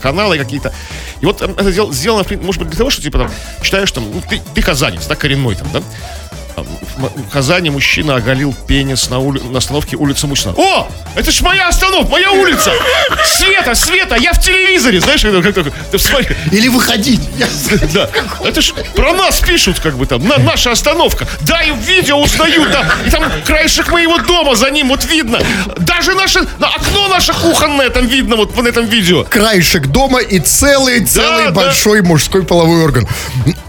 каналы 0.00 0.38
какие-то. 0.38 0.72
И 1.20 1.26
вот 1.26 1.38
там 1.38 1.52
это 1.52 1.72
дел- 1.72 1.92
сделано, 1.92 2.24
может 2.42 2.60
быть, 2.60 2.70
для 2.70 2.78
того, 2.78 2.90
что 2.90 3.02
типа 3.02 3.18
там 3.18 3.30
читаешь 3.62 3.90
там, 3.90 4.04
ну, 4.12 4.22
ты, 4.28 4.40
ты 4.54 4.62
казанец, 4.62 5.06
да, 5.06 5.14
коренной 5.16 5.54
там, 5.54 5.68
да? 5.72 5.82
В 6.56 7.30
Казани 7.32 7.70
мужчина 7.70 8.16
оголил 8.16 8.54
пенис 8.66 9.10
на, 9.10 9.16
ули- 9.16 9.42
на 9.50 9.58
остановке 9.58 9.96
улицы 9.96 10.26
Мусина. 10.26 10.54
О! 10.56 10.88
Это 11.16 11.30
ж 11.30 11.40
моя 11.42 11.68
остановка, 11.68 12.10
моя 12.10 12.30
улица! 12.30 12.72
Света, 13.24 13.74
Света, 13.74 14.16
я 14.16 14.32
в 14.32 14.40
телевизоре, 14.40 15.00
знаешь, 15.00 15.22
как, 15.22 15.54
как- 15.54 15.72
ты 15.90 15.98
смотри, 15.98 16.36
Или 16.52 16.68
выходить. 16.68 17.20
Я- 17.36 17.48
да. 17.92 18.08
Это 18.44 18.60
ж 18.60 18.72
про 18.94 19.12
нас 19.12 19.40
пишут, 19.40 19.80
как 19.80 19.96
бы 19.96 20.06
там, 20.06 20.26
на, 20.26 20.38
наша 20.38 20.70
остановка. 20.70 21.26
Да, 21.40 21.62
и 21.62 21.72
видео 21.72 22.20
узнают, 22.20 22.70
да. 22.70 22.88
И 23.06 23.10
там 23.10 23.24
краешек 23.44 23.90
моего 23.90 24.18
дома 24.18 24.54
за 24.54 24.70
ним 24.70 24.88
вот 24.88 25.04
видно. 25.04 25.40
Даже 25.78 26.14
наше, 26.14 26.40
на 26.58 26.68
окно 26.68 27.08
наше 27.08 27.32
кухонное 27.32 27.90
там 27.90 28.06
видно 28.06 28.36
вот 28.36 28.54
в 28.54 28.64
этом 28.64 28.86
видео. 28.86 29.24
краешек 29.24 29.86
дома 29.88 30.20
и 30.20 30.38
целый, 30.38 31.04
целый 31.04 31.46
да. 31.46 31.50
большой 31.50 32.02
мужской 32.02 32.44
половой 32.44 32.84
орган. 32.84 33.08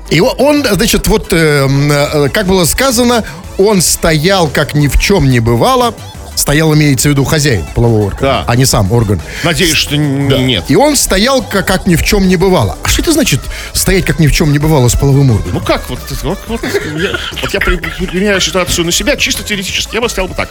И 0.10 0.20
он, 0.20 0.66
значит, 0.70 1.08
вот, 1.08 1.34
э, 1.34 1.68
э, 1.68 2.30
как 2.30 2.46
было 2.48 2.66
сказано, 2.66 3.24
он 3.58 3.82
стоял, 3.82 4.48
как 4.48 4.74
ни 4.76 4.88
в 4.88 5.00
чем 5.00 5.30
не 5.30 5.40
бывало. 5.40 5.94
Стоял, 6.36 6.74
имеется 6.76 7.08
в 7.08 7.12
виду 7.14 7.24
хозяин 7.24 7.66
полового 7.74 8.08
органа, 8.08 8.22
Да. 8.22 8.44
а 8.46 8.56
не 8.58 8.66
сам 8.66 8.92
орган. 8.92 9.22
Надеюсь, 9.44 9.74
что 9.74 9.96
н- 9.96 10.28
нет. 10.46 10.66
И 10.68 10.76
он 10.76 10.98
стоял, 10.98 11.42
как, 11.42 11.66
как 11.66 11.88
ни 11.88 11.96
в 11.96 12.04
чем 12.04 12.28
не 12.28 12.36
бывало. 12.36 12.78
А 12.84 12.88
что 12.90 13.02
это 13.02 13.14
значит 13.14 13.40
стоять, 13.74 14.06
как 14.06 14.20
ни 14.20 14.28
в 14.28 14.34
чем 14.34 14.52
не 14.52 14.60
бывало 14.60 14.90
с 14.90 14.96
половым 14.96 15.32
органом? 15.32 15.54
Ну 15.56 15.62
как, 15.62 15.90
вот, 15.90 16.00
вот, 16.24 16.40
вот 16.48 16.62
я, 16.64 17.18
вот 17.42 17.54
я 17.54 17.60
при- 17.62 17.78
применяю 17.78 18.42
ситуацию 18.42 18.86
на 18.86 18.92
себя, 18.92 19.16
чисто 19.16 19.44
теоретически, 19.44 19.96
я 19.96 20.02
бы 20.02 20.10
стоял 20.10 20.28
бы 20.28 20.36
так. 20.36 20.50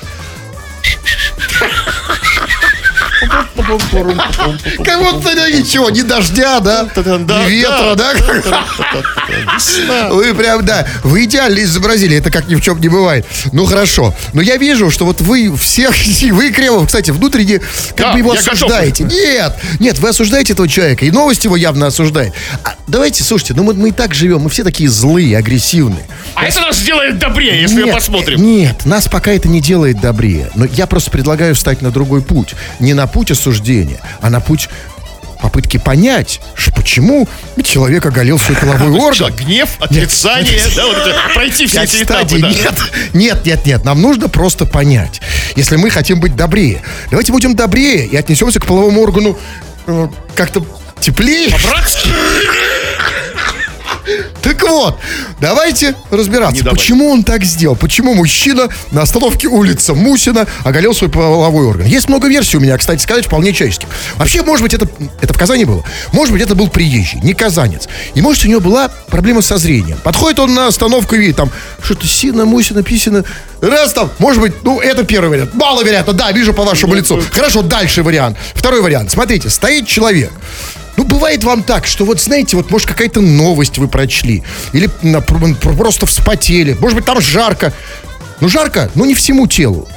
Как 4.84 5.00
будто 5.00 5.50
ничего, 5.50 5.90
ни 5.90 6.02
дождя, 6.02 6.60
да, 6.60 6.88
ни 6.96 7.50
ветра, 7.50 7.94
да. 7.94 8.14
Вы 10.10 10.34
прям, 10.34 10.64
да, 10.64 10.86
вы 11.02 11.24
идеально 11.24 11.60
изобразили, 11.60 12.16
это 12.16 12.30
как 12.30 12.48
ни 12.48 12.54
в 12.54 12.60
чем 12.60 12.80
не 12.80 12.88
бывает. 12.88 13.26
Ну, 13.52 13.64
хорошо. 13.66 14.14
Но 14.32 14.42
я 14.42 14.56
вижу, 14.56 14.90
что 14.90 15.04
вот 15.04 15.20
вы 15.20 15.54
всех, 15.56 15.94
вы, 16.32 16.50
Кремов, 16.50 16.86
кстати, 16.86 17.10
внутренне 17.10 17.60
как 17.96 18.12
бы 18.12 18.18
его 18.18 18.32
осуждаете. 18.32 19.04
Нет, 19.04 19.56
нет, 19.80 19.98
вы 19.98 20.10
осуждаете 20.10 20.52
этого 20.52 20.68
человека, 20.68 21.04
и 21.04 21.10
новость 21.10 21.44
его 21.44 21.56
явно 21.56 21.86
осуждает. 21.86 22.32
А 22.64 22.74
давайте, 22.86 23.24
слушайте, 23.24 23.54
ну 23.54 23.62
мы, 23.62 23.88
и 23.88 23.92
так 23.92 24.14
живем, 24.14 24.40
мы 24.40 24.50
все 24.50 24.64
такие 24.64 24.88
злые, 24.88 25.36
агрессивные. 25.36 26.04
А 26.34 26.46
это 26.46 26.60
нас 26.60 26.78
сделает 26.78 27.18
добрее, 27.18 27.62
если 27.62 27.84
мы 27.84 27.92
посмотрим. 27.92 28.42
Нет, 28.42 28.86
нас 28.86 29.08
пока 29.08 29.32
это 29.32 29.48
не 29.48 29.60
делает 29.60 30.00
добрее. 30.00 30.50
Но 30.54 30.64
я 30.64 30.86
просто 30.86 31.10
предлагаю 31.10 31.54
встать 31.54 31.80
на 31.82 31.90
другой 31.90 32.22
путь. 32.22 32.54
Не 32.80 32.94
на 32.94 33.06
путь 33.06 33.23
осуждения, 33.30 34.00
а 34.20 34.30
на 34.30 34.40
путь 34.40 34.68
попытки 35.42 35.76
понять, 35.76 36.40
ш- 36.54 36.72
почему 36.72 37.28
человек 37.62 38.06
оголил 38.06 38.38
свой 38.38 38.56
половой 38.56 38.92
орган. 38.98 39.14
Что, 39.14 39.30
гнев, 39.30 39.68
отрицание, 39.78 40.62
да, 40.76 40.86
вот 40.86 40.96
это, 40.96 41.18
пройти 41.34 41.66
все 41.66 41.82
эти 41.82 42.02
стадий. 42.02 42.38
этапы, 42.38 42.40
да. 42.40 42.48
Нет, 42.50 42.74
нет, 43.12 43.44
нет, 43.46 43.66
нет. 43.66 43.84
Нам 43.84 44.00
нужно 44.00 44.28
просто 44.28 44.64
понять. 44.64 45.20
Если 45.56 45.76
мы 45.76 45.90
хотим 45.90 46.18
быть 46.20 46.34
добрее, 46.34 46.82
давайте 47.10 47.30
будем 47.32 47.54
добрее 47.54 48.06
и 48.06 48.16
отнесемся 48.16 48.58
к 48.58 48.66
половому 48.66 49.02
органу 49.02 49.38
э, 49.86 50.08
как-то 50.34 50.64
теплее. 51.00 51.54
Братски. 51.62 52.08
Так 54.42 54.62
вот, 54.62 54.98
давайте 55.40 55.94
разбираться, 56.10 56.64
давай. 56.64 56.78
почему 56.78 57.10
он 57.10 57.24
так 57.24 57.44
сделал. 57.44 57.76
Почему 57.76 58.14
мужчина 58.14 58.68
на 58.90 59.02
остановке 59.02 59.48
улицы 59.48 59.94
Мусина 59.94 60.46
оголил 60.64 60.94
свой 60.94 61.10
половой 61.10 61.66
орган. 61.66 61.86
Есть 61.86 62.08
много 62.08 62.28
версий 62.28 62.56
у 62.56 62.60
меня, 62.60 62.76
кстати 62.76 63.02
сказать, 63.02 63.26
вполне 63.26 63.52
человеческих. 63.52 63.88
Вообще, 64.16 64.42
может 64.42 64.62
быть, 64.62 64.74
это, 64.74 64.88
это 65.20 65.32
в 65.32 65.38
Казани 65.38 65.64
было. 65.64 65.82
Может 66.12 66.32
быть, 66.32 66.42
это 66.42 66.54
был 66.54 66.68
приезжий, 66.68 67.20
не 67.20 67.34
казанец. 67.34 67.88
И 68.14 68.20
может, 68.20 68.44
у 68.44 68.48
него 68.48 68.60
была 68.60 68.88
проблема 69.08 69.42
со 69.42 69.56
зрением. 69.56 69.98
Подходит 70.02 70.38
он 70.38 70.54
на 70.54 70.66
остановку 70.66 71.14
и 71.14 71.18
видит 71.18 71.36
там 71.36 71.50
что-то 71.82 72.06
сина, 72.06 72.44
мусина, 72.44 72.82
писина. 72.82 73.24
Раз 73.60 73.92
там, 73.92 74.10
может 74.18 74.40
быть, 74.40 74.52
ну, 74.62 74.80
это 74.80 75.04
первый 75.04 75.30
вариант. 75.30 75.54
Мало 75.54 75.82
вероятно, 75.82 76.12
да, 76.12 76.30
вижу 76.32 76.52
по 76.52 76.64
вашему 76.64 76.94
лицу. 76.94 77.22
Хорошо, 77.32 77.62
дальше 77.62 78.02
вариант. 78.02 78.36
Второй 78.54 78.82
вариант. 78.82 79.10
Смотрите, 79.10 79.48
стоит 79.48 79.86
человек. 79.86 80.32
Ну, 80.96 81.04
бывает 81.04 81.42
вам 81.44 81.62
так, 81.62 81.86
что 81.86 82.04
вот, 82.04 82.20
знаете, 82.20 82.56
вот, 82.56 82.70
может, 82.70 82.86
какая-то 82.88 83.20
новость 83.20 83.78
вы 83.78 83.88
прочли. 83.88 84.42
Или 84.72 84.88
на- 85.02 85.20
пр- 85.20 85.54
пр- 85.56 85.76
просто 85.76 86.06
вспотели. 86.06 86.74
Может 86.74 86.96
быть, 86.96 87.04
там 87.04 87.20
жарко. 87.20 87.72
Ну, 88.40 88.48
жарко, 88.48 88.90
но 88.94 89.04
не 89.04 89.14
всему 89.14 89.46
телу. 89.46 89.88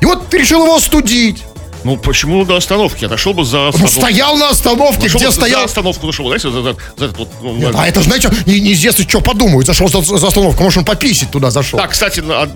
И 0.00 0.06
вот 0.06 0.28
ты 0.30 0.38
решил 0.38 0.62
его 0.64 0.76
остудить. 0.76 1.42
Ну, 1.84 1.96
почему 1.96 2.44
до 2.44 2.56
остановки? 2.56 3.04
Отошел 3.04 3.32
бы 3.32 3.44
за 3.44 3.68
остановку. 3.68 4.00
стоял 4.00 4.36
на 4.36 4.50
остановке, 4.50 5.02
Зашел 5.02 5.18
где 5.20 5.26
бы 5.28 5.32
За 5.34 5.40
стоял... 5.40 5.64
остановку 5.64 6.06
зашел, 6.06 6.26
знаете, 6.26 6.50
за, 6.50 6.62
за- 6.62 6.76
за 6.96 7.04
этот 7.06 7.16
вот... 7.18 7.28
ну, 7.42 7.54
Нет, 7.56 7.74
а 7.76 7.86
это, 7.88 8.02
знаете, 8.02 8.30
не- 8.46 8.60
неизвестно, 8.60 9.04
что 9.08 9.20
подумают. 9.20 9.66
Зашел 9.66 9.88
за, 9.88 10.02
за 10.02 10.26
остановку. 10.26 10.62
Может, 10.62 10.78
он 10.78 10.84
пописить 10.84 11.30
туда 11.30 11.50
зашел. 11.50 11.78
Так, 11.78 11.90
кстати, 11.92 12.22
а, 12.26 12.48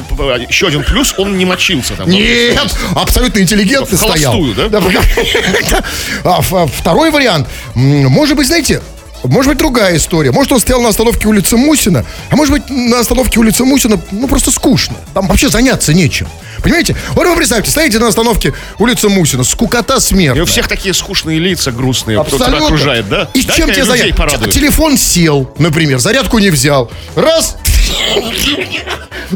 еще 0.49 0.67
один 0.69 0.85
плюс, 0.85 1.15
он 1.17 1.39
не 1.39 1.45
мочился 1.47 1.95
там. 1.95 2.09
Нет, 2.09 2.77
абсолютно 2.95 3.41
интеллигентно 3.41 3.97
В 3.97 4.01
стоял. 4.01 4.35
да? 4.55 4.69
А, 6.25 6.41
а, 6.53 6.67
второй 6.67 7.11
вариант. 7.11 7.49
Может 7.75 8.37
быть, 8.37 8.47
знаете, 8.47 8.83
может 9.25 9.51
быть, 9.51 9.59
другая 9.59 9.97
история. 9.97 10.33
Может, 10.33 10.53
он 10.53 10.61
стоял 10.61 10.81
на 10.83 10.91
остановке 10.91 11.29
улицы 11.29 11.57
Мусина, 11.57 12.05
а 12.31 12.37
может 12.37 12.53
быть, 12.53 12.69
на 12.69 13.01
остановке 13.01 13.41
улицы 13.41 13.65
Мусина, 13.65 13.99
ну, 14.11 14.29
просто 14.29 14.51
скучно. 14.51 14.97
Там 15.15 15.29
вообще 15.29 15.49
заняться 15.49 15.95
нечем. 15.95 16.29
Понимаете? 16.65 16.97
Вот 17.13 17.27
вы 17.27 17.37
представьте, 17.37 17.71
стоите 17.71 17.99
на 17.99 18.09
остановке 18.09 18.55
улицы 18.79 19.09
Мусина, 19.09 19.45
скукота 19.45 19.97
И 19.97 20.01
смертная. 20.01 20.43
у 20.43 20.47
всех 20.47 20.67
такие 20.67 20.95
скучные 20.95 21.39
лица, 21.39 21.71
грустные, 21.71 22.19
кто 22.25 22.37
тебя 22.37 22.47
Абсолютно. 22.47 22.67
окружает, 22.67 23.09
да? 23.09 23.29
И 23.35 23.43
Дай-ка 23.43 23.53
чем 23.53 23.71
тебе 23.71 24.15
порадую. 24.15 24.51
Телефон 24.51 24.97
сел, 24.97 25.53
например, 25.59 25.99
зарядку 25.99 26.39
не 26.39 26.49
взял. 26.51 26.91
Раз, 27.15 27.57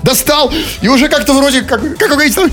достал, 0.02 0.52
и 0.80 0.88
уже 0.88 1.08
как-то 1.08 1.34
вроде, 1.34 1.60
как, 1.62 1.80
как 1.98 2.08
вы 2.10 2.14
говорите, 2.16 2.34
там, 2.36 2.50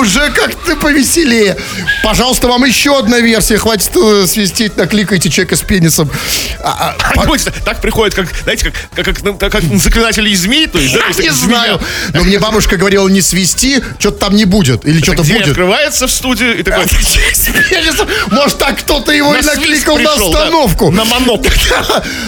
уже 0.00 0.30
как-то 0.30 0.76
повеселее. 0.76 1.56
Пожалуйста, 2.02 2.48
вам 2.48 2.64
еще 2.64 2.98
одна 2.98 3.20
версия. 3.20 3.58
Хватит 3.58 3.90
э, 3.96 4.26
свистеть, 4.26 4.76
накликайте 4.76 5.30
человека 5.30 5.56
с 5.56 5.62
пенисом. 5.62 6.10
А, 6.62 6.96
а, 6.98 7.14
понимаете, 7.14 7.52
так 7.64 7.80
приходит, 7.80 8.14
как, 8.14 8.28
знаете, 8.42 8.70
как, 8.70 9.04
как, 9.04 9.16
как, 9.16 9.38
как, 9.38 9.52
как 9.52 9.62
заклинатели 9.78 10.34
змей, 10.34 10.66
то 10.66 10.78
есть, 10.78 10.94
да, 10.94 11.06
есть, 11.06 11.20
не 11.20 11.30
знаю. 11.30 11.80
Но 12.12 12.22
мне 12.22 12.38
бабушка 12.38 12.76
говорила, 12.76 13.08
не 13.08 13.20
свисти, 13.20 13.82
что-то 13.98 14.18
там 14.18 14.36
не 14.36 14.44
будет. 14.44 14.86
Или 14.86 15.02
что-то 15.02 15.22
будет. 15.22 15.48
открывается 15.48 16.06
в 16.06 16.10
студию 16.10 16.58
и 16.58 16.62
такой... 16.62 16.84
Может, 18.30 18.58
так 18.58 18.78
кто-то 18.78 19.12
его 19.12 19.34
и 19.34 19.42
накликал 19.42 19.98
на 19.98 20.14
остановку. 20.14 20.90
На 20.90 21.04
манок. 21.04 21.46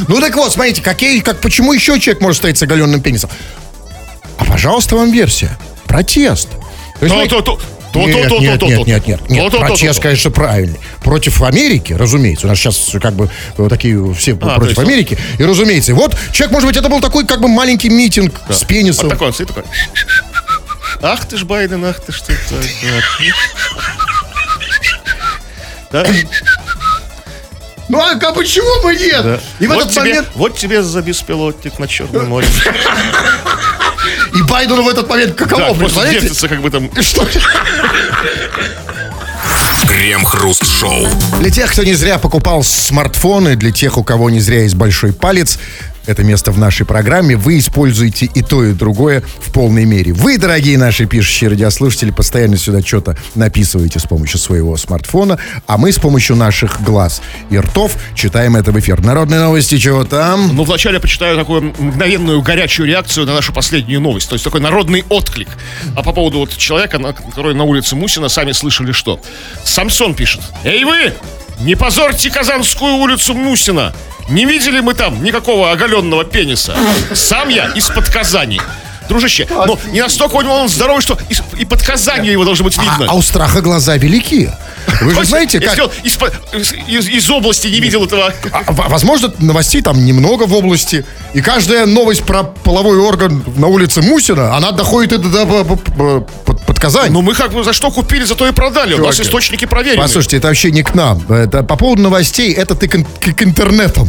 Ну 0.08 0.20
так 0.20 0.34
вот, 0.36 0.52
смотрите, 0.52 0.82
какие, 0.82 1.20
как, 1.20 1.40
почему 1.40 1.72
еще 1.72 1.98
человек 1.98 2.20
может 2.20 2.38
стоять 2.38 2.58
с 2.58 2.62
оголенным 2.62 3.00
пенисом? 3.00 3.30
А 4.38 4.44
пожалуйста, 4.44 4.96
вам 4.96 5.10
версия. 5.10 5.56
Протест. 5.86 6.48
То 7.02 7.06
есть, 7.06 7.14
То, 7.14 7.18
знаете, 7.18 7.34
то, 7.34 7.42
то. 7.42 7.60
То, 7.92 7.98
нет, 8.06 8.28
то, 8.28 8.38
нет, 8.38 8.62
нет, 8.86 9.06
нет, 9.08 9.28
нет, 9.28 9.52
Протест, 9.52 10.00
конечно, 10.00 10.30
правильный. 10.30 10.78
Против 11.02 11.42
Америки, 11.42 11.92
разумеется. 11.92 12.46
У 12.46 12.48
нас 12.48 12.58
сейчас 12.58 12.90
как 13.02 13.14
бы 13.14 13.28
такие 13.68 14.14
все 14.14 14.38
А, 14.40 14.58
против 14.60 14.78
Америки. 14.78 15.18
И 15.36 15.42
разумеется, 15.42 15.94
вот 15.94 16.16
человек, 16.30 16.52
может 16.52 16.68
быть, 16.68 16.76
это 16.76 16.88
был 16.88 17.00
такой 17.00 17.26
как 17.26 17.40
бы 17.40 17.48
маленький 17.48 17.88
митинг 17.88 18.40
с 18.48 18.62
пенисом. 18.62 19.06
Вот 19.06 19.10
такой 19.14 19.26
он 19.26 19.34
сидит 19.34 19.48
такой. 19.48 19.64
Ах 21.02 21.26
ты 21.26 21.36
ж, 21.36 21.42
Байден, 21.42 21.84
ах 21.84 21.98
ты 21.98 22.12
ж 22.12 22.20
ты. 22.20 22.36
Да? 25.90 26.06
Ну 27.88 28.00
а 28.00 28.14
как- 28.14 28.36
почему 28.36 28.82
бы 28.84 28.94
нет? 28.94 29.24
Да. 29.24 29.40
И 29.58 29.66
в 29.66 29.70
вот, 29.70 29.80
этот 29.80 29.92
тебе, 29.92 30.00
момент 30.02 30.28
вот 30.34 30.56
тебе 30.56 30.82
за 30.82 31.02
беспилотник 31.02 31.80
на 31.80 31.88
Черном 31.88 32.28
море. 32.28 32.46
И 34.34 34.42
Байдену 34.42 34.82
в 34.82 34.88
этот 34.88 35.08
момент 35.08 35.34
каково, 35.34 35.68
Да, 35.68 35.74
представляете? 35.74 36.20
вертится 36.20 36.48
как 36.48 36.60
бы 36.62 36.70
там. 36.70 36.90
Что? 37.00 37.26
Крем-хруст-шоу. 39.88 41.06
Для 41.40 41.50
тех, 41.50 41.70
кто 41.72 41.82
не 41.82 41.94
зря 41.94 42.18
покупал 42.18 42.62
смартфоны, 42.62 43.56
для 43.56 43.72
тех, 43.72 43.98
у 43.98 44.04
кого 44.04 44.30
не 44.30 44.40
зря 44.40 44.62
есть 44.62 44.74
большой 44.74 45.12
палец, 45.12 45.58
это 46.06 46.24
место 46.24 46.52
в 46.52 46.58
нашей 46.58 46.86
программе, 46.86 47.36
вы 47.36 47.58
используете 47.58 48.26
и 48.26 48.42
то, 48.42 48.64
и 48.64 48.72
другое 48.72 49.22
в 49.40 49.52
полной 49.52 49.84
мере. 49.84 50.12
Вы, 50.12 50.38
дорогие 50.38 50.78
наши 50.78 51.06
пишущие 51.06 51.50
радиослушатели, 51.50 52.10
постоянно 52.10 52.56
сюда 52.56 52.80
что-то 52.80 53.16
написываете 53.34 53.98
с 53.98 54.04
помощью 54.04 54.38
своего 54.38 54.76
смартфона, 54.76 55.38
а 55.66 55.78
мы 55.78 55.92
с 55.92 55.98
помощью 55.98 56.36
наших 56.36 56.82
глаз 56.82 57.22
и 57.50 57.58
ртов 57.58 57.96
читаем 58.14 58.56
это 58.56 58.72
в 58.72 58.78
эфир. 58.78 59.02
Народные 59.02 59.40
новости, 59.40 59.78
чего 59.78 60.04
там? 60.04 60.54
Ну, 60.54 60.64
вначале 60.64 60.96
я 60.96 61.00
почитаю 61.00 61.36
такую 61.36 61.74
мгновенную 61.78 62.42
горячую 62.42 62.88
реакцию 62.88 63.26
на 63.26 63.34
нашу 63.34 63.52
последнюю 63.52 64.00
новость. 64.00 64.28
То 64.28 64.34
есть 64.34 64.44
такой 64.44 64.60
народный 64.60 65.04
отклик. 65.08 65.48
А 65.96 66.02
по 66.02 66.12
поводу 66.12 66.38
вот 66.38 66.56
человека, 66.56 66.98
который 66.98 67.54
на 67.54 67.64
улице 67.64 67.96
Мусина, 67.96 68.28
сами 68.28 68.52
слышали 68.52 68.92
что? 68.92 69.20
Самсон 69.64 70.14
пишет. 70.14 70.40
Эй 70.64 70.84
вы! 70.84 71.12
Не 71.60 71.76
позорьте 71.76 72.30
Казанскую 72.30 72.94
улицу 72.96 73.34
Мусина! 73.34 73.94
Не 74.32 74.46
видели 74.46 74.80
мы 74.80 74.94
там 74.94 75.22
никакого 75.22 75.70
оголенного 75.70 76.24
пениса. 76.24 76.74
Сам 77.14 77.48
я 77.50 77.66
из-под 77.74 78.08
Казани. 78.08 78.60
Дружище, 79.08 79.46
но 79.50 79.78
не 79.90 80.00
настолько 80.00 80.36
у 80.36 80.42
него 80.42 80.54
он 80.54 80.68
здоровый, 80.68 81.02
что 81.02 81.18
и 81.58 81.64
под 81.64 81.82
Казанью 81.82 82.32
его 82.32 82.44
должно 82.44 82.64
быть 82.64 82.78
А, 82.78 82.82
видно. 82.82 83.06
а 83.10 83.14
у 83.14 83.20
страха 83.20 83.60
глаза 83.60 83.96
велики. 83.96 84.48
Вы 85.02 85.12
же 85.14 85.24
знаете, 85.24 85.60
как... 85.60 85.76
Из, 86.04 86.72
из- 86.86 87.08
из 87.08 87.28
области 87.30 87.66
не 87.66 87.80
видел 87.80 88.04
этого... 88.04 88.32
А, 88.52 88.62
Возможно, 88.88 89.30
новостей 89.38 89.82
там 89.82 90.02
немного 90.04 90.44
в 90.44 90.54
области. 90.54 91.04
И 91.34 91.42
каждая 91.42 91.84
новость 91.84 92.22
про 92.22 92.44
половой 92.44 92.96
орган 92.98 93.44
на 93.56 93.66
улице 93.66 94.02
Мусина, 94.02 94.56
она 94.56 94.70
доходит 94.70 95.12
и 95.12 95.16
до, 95.18 95.44
Казань. 96.82 97.12
Ну 97.12 97.22
мы 97.22 97.32
как 97.34 97.52
бы 97.52 97.62
за 97.62 97.72
что 97.72 97.92
купили, 97.92 98.24
за 98.24 98.34
то 98.34 98.44
и 98.48 98.50
продали. 98.52 98.94
У 98.94 98.98
нас 99.06 99.14
Чуваки. 99.14 99.28
источники 99.28 99.64
проверены. 99.66 100.02
Послушайте, 100.02 100.38
это 100.38 100.48
вообще 100.48 100.72
не 100.72 100.82
к 100.82 100.94
нам. 100.96 101.22
Это 101.32 101.62
по 101.62 101.76
поводу 101.76 102.02
новостей, 102.02 102.52
это 102.52 102.74
ты 102.74 102.88
к, 102.88 102.96
к- 103.20 103.34
к 103.36 103.42
интернетам. 103.44 104.08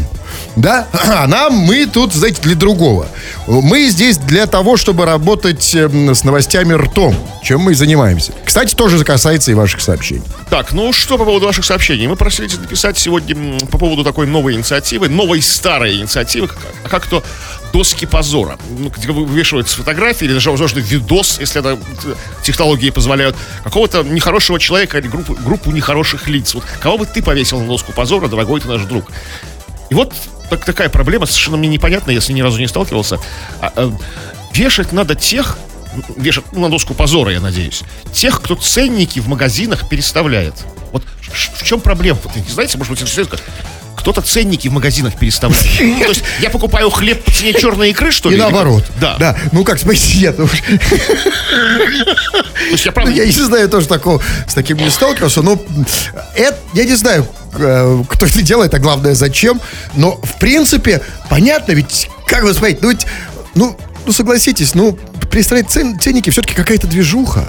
Да? 0.56 0.88
А 0.92 1.28
нам, 1.28 1.54
мы 1.54 1.86
тут, 1.86 2.14
знаете, 2.14 2.42
для 2.42 2.56
другого. 2.56 3.06
Мы 3.46 3.90
здесь 3.90 4.18
для 4.18 4.48
того, 4.48 4.78
чтобы 4.78 5.06
работать 5.06 5.76
эм, 5.76 6.16
с 6.16 6.24
новостями 6.24 6.74
ртом, 6.74 7.16
чем 7.44 7.62
мы 7.62 7.74
и 7.74 7.76
занимаемся. 7.76 8.34
Кстати, 8.44 8.74
тоже 8.74 9.04
касается 9.04 9.52
и 9.52 9.54
ваших 9.54 9.80
сообщений. 9.82 10.24
Так, 10.50 10.72
ну 10.74 10.92
что 10.94 11.20
по 11.20 11.26
поводу 11.26 11.46
ваших 11.46 11.66
сообщений? 11.66 12.08
Мы 12.08 12.16
просили 12.16 12.48
написать 12.56 12.98
сегодня 12.98 13.60
по 13.68 13.78
поводу 13.78 14.04
такой 14.04 14.26
новой 14.26 14.56
инициативы, 14.56 15.10
новой 15.10 15.44
старой 15.44 15.98
инициативы, 16.00 16.48
как, 16.48 16.58
а 16.84 16.90
как 16.90 17.06
то 17.06 17.24
доски 17.74 18.06
позора. 18.06 18.58
Ну, 18.70 18.90
где 18.90 19.12
вывешиваются 19.12 19.76
фотографии 19.78 20.26
или 20.26 20.34
даже, 20.34 20.52
возможно, 20.52 20.80
видос, 20.80 21.40
если 21.40 21.60
это 21.60 21.80
э, 22.06 22.16
технологии 22.44 22.92
позволяют, 22.92 23.36
какого-то 23.64 24.04
нехорошего 24.04 24.60
человека 24.60 25.00
или 25.00 25.08
группу, 25.08 25.34
группу 25.34 25.72
нехороших 25.72 26.28
лиц. 26.28 26.54
Вот 26.54 26.64
кого 26.80 27.00
бы 27.00 27.06
ты 27.08 27.24
повесил 27.24 27.60
на 27.60 27.68
доску 27.68 27.92
позора, 27.92 28.28
дорогой 28.28 28.62
ты 28.62 28.68
наш 28.68 28.84
друг? 28.84 29.12
И 29.90 29.96
вот 29.96 30.14
так- 30.52 30.64
такая 30.64 30.90
проблема, 30.90 31.26
совершенно 31.26 31.58
мне 31.58 31.68
непонятная, 31.68 32.14
если 32.14 32.32
ни 32.32 32.42
разу 32.42 32.60
не 32.60 32.68
сталкивался. 32.68 33.20
А, 33.60 33.74
э, 33.76 33.92
вешать 34.54 34.92
надо 34.92 35.16
тех, 35.16 35.58
вешать 36.16 36.46
ну, 36.52 36.62
на 36.62 36.70
доску 36.70 36.94
позора, 36.94 37.32
я 37.32 37.42
надеюсь, 37.42 37.82
тех, 38.14 38.40
кто 38.40 38.54
ценники 38.56 39.20
в 39.20 39.28
магазинах 39.28 39.90
переставляет. 39.90 40.54
Вот 40.92 41.04
в 41.58 41.64
чем 41.64 41.82
проблема? 41.82 42.20
Вот, 42.24 42.36
не 42.36 42.44
знаете, 42.52 42.78
может 42.78 42.92
быть, 42.92 43.02
интересует, 43.02 43.42
кто-то 43.96 44.22
ценники 44.22 44.68
в 44.68 44.72
магазинах 44.72 45.16
переставляет. 45.18 45.66
Ну, 45.80 46.00
То 46.00 46.10
есть 46.10 46.24
я 46.42 46.50
покупаю 46.50 46.90
хлеб 46.90 47.24
по 47.24 47.32
цене 47.32 47.54
черной 47.54 47.92
икры, 47.92 48.12
что 48.12 48.30
И 48.30 48.34
ли? 48.34 48.40
как? 48.40 48.52
наоборот. 48.52 48.84
Да. 49.00 49.18
Да. 49.18 49.38
Ну 49.52 49.64
как, 49.64 49.80
смотрите, 49.80 50.34
ну, 50.38 50.48
То 50.48 50.54
есть 52.72 52.86
я 52.86 52.92
правда... 52.92 53.12
я 53.12 53.26
не 53.26 53.32
знаю, 53.32 53.70
тоже 53.70 53.88
такого, 53.88 54.22
с 54.48 54.54
таким 54.54 54.78
не 54.78 54.90
сталкивался, 54.90 55.42
но 55.42 55.62
это, 56.36 56.58
я 56.74 56.86
не 56.86 56.96
знаю, 56.96 57.28
э, 57.56 58.04
кто 58.10 58.26
это 58.26 58.42
делает, 58.42 58.74
а 58.74 58.80
главное, 58.80 59.16
зачем. 59.16 59.62
Но, 59.96 60.20
в 60.24 60.40
принципе, 60.40 61.02
понятно, 61.30 61.74
ведь, 61.74 62.10
как 62.28 62.44
вы 62.44 62.54
смотрите, 62.54 62.80
ну, 62.82 62.90
ведь, 62.92 63.06
ну, 63.56 63.78
ну, 64.06 64.14
согласитесь, 64.14 64.76
ну, 64.76 64.98
переставлять 65.32 65.70
цен, 65.70 66.00
ценники 66.00 66.30
все-таки 66.30 66.56
какая-то 66.56 66.88
движуха. 66.88 67.46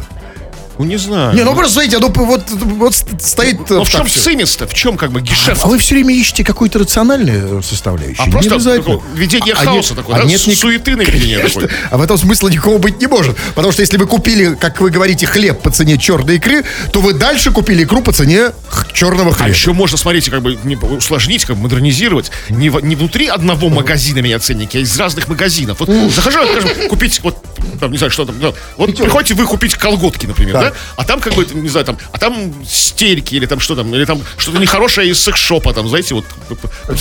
Ну, 0.78 0.84
не 0.84 0.96
знаю. 0.96 1.34
Не, 1.36 1.44
ну 1.44 1.54
просто, 1.54 1.74
смотрите, 1.74 1.98
ну, 1.98 2.08
вот, 2.14 2.42
вот 2.50 2.94
стоит... 3.20 3.70
Ну, 3.70 3.84
в 3.84 3.88
чем 3.88 4.08
цимис-то? 4.08 4.66
В 4.66 4.74
чем 4.74 4.96
как 4.96 5.12
бы 5.12 5.20
гешефт? 5.20 5.60
А 5.64 5.68
вы 5.68 5.78
все 5.78 5.94
время 5.94 6.14
ищете 6.14 6.42
какую-то 6.44 6.80
рациональную 6.80 7.62
составляющую. 7.62 8.22
А 8.22 8.26
не 8.26 8.32
просто 8.32 8.54
обязательно. 8.54 9.00
ведение 9.14 9.54
А- 9.54 9.60
а 9.60 9.64
хаоса 9.64 9.90
нет- 9.90 9.96
такое, 9.98 10.16
а 10.16 10.18
да? 10.20 10.24
нет 10.24 10.46
ни- 10.46 10.54
суеты 10.54 10.96
наведение 10.96 11.38
такое. 11.38 11.70
А 11.90 11.96
в 11.96 12.02
этом 12.02 12.18
смысла 12.18 12.48
никакого 12.48 12.78
быть 12.78 13.00
не 13.00 13.06
может. 13.06 13.36
Потому 13.54 13.72
что 13.72 13.82
если 13.82 13.96
вы 13.98 14.06
купили, 14.06 14.54
как 14.56 14.80
вы 14.80 14.90
говорите, 14.90 15.26
хлеб 15.26 15.60
по 15.62 15.70
цене 15.70 15.96
черной 15.96 16.36
икры, 16.36 16.64
то 16.92 17.00
вы 17.00 17.12
дальше 17.12 17.52
купили 17.52 17.84
икру 17.84 18.02
по 18.02 18.12
цене 18.12 18.50
черного 18.92 19.30
А 19.30 19.34
хлеба. 19.34 19.50
еще 19.50 19.72
можно, 19.72 19.96
смотрите, 19.96 20.30
как 20.32 20.42
бы 20.42 20.58
не, 20.64 20.74
усложнить, 20.76 21.44
как 21.44 21.56
бы 21.56 21.62
модернизировать. 21.62 22.32
Не, 22.48 22.68
не 22.82 22.96
внутри 22.96 23.28
одного 23.28 23.68
магазина 23.68 24.18
менять 24.18 24.42
ценники, 24.42 24.76
а 24.76 24.80
из 24.80 24.98
разных 24.98 25.28
магазинов. 25.28 25.78
Вот 25.80 25.88
захожу, 26.12 26.40
скажем, 26.46 26.88
купить, 26.88 27.20
вот, 27.22 27.36
там, 27.78 27.92
не 27.92 27.98
знаю, 27.98 28.10
что 28.10 28.24
там, 28.24 28.34
вот 28.76 28.96
приходите 28.96 29.34
вы 29.34 29.46
купить 29.46 29.74
колготки, 29.74 30.26
например. 30.26 30.63
Да, 30.70 30.76
а 30.96 31.04
там, 31.04 31.20
как 31.20 31.34
бы, 31.34 31.44
не 31.54 31.68
знаю, 31.68 31.86
там, 31.86 31.98
а 32.12 32.18
там 32.18 32.54
стельки, 32.68 33.34
или 33.34 33.46
там 33.46 33.60
что 33.60 33.74
там, 33.76 33.94
или 33.94 34.04
там 34.04 34.20
что-то 34.36 34.58
нехорошее 34.58 35.10
из 35.10 35.20
секс-шопа, 35.20 35.72
там, 35.72 35.88
знаете, 35.88 36.14
вот. 36.14 36.24
по- 36.48 36.54
по- 36.54 36.68
по. 36.68 36.94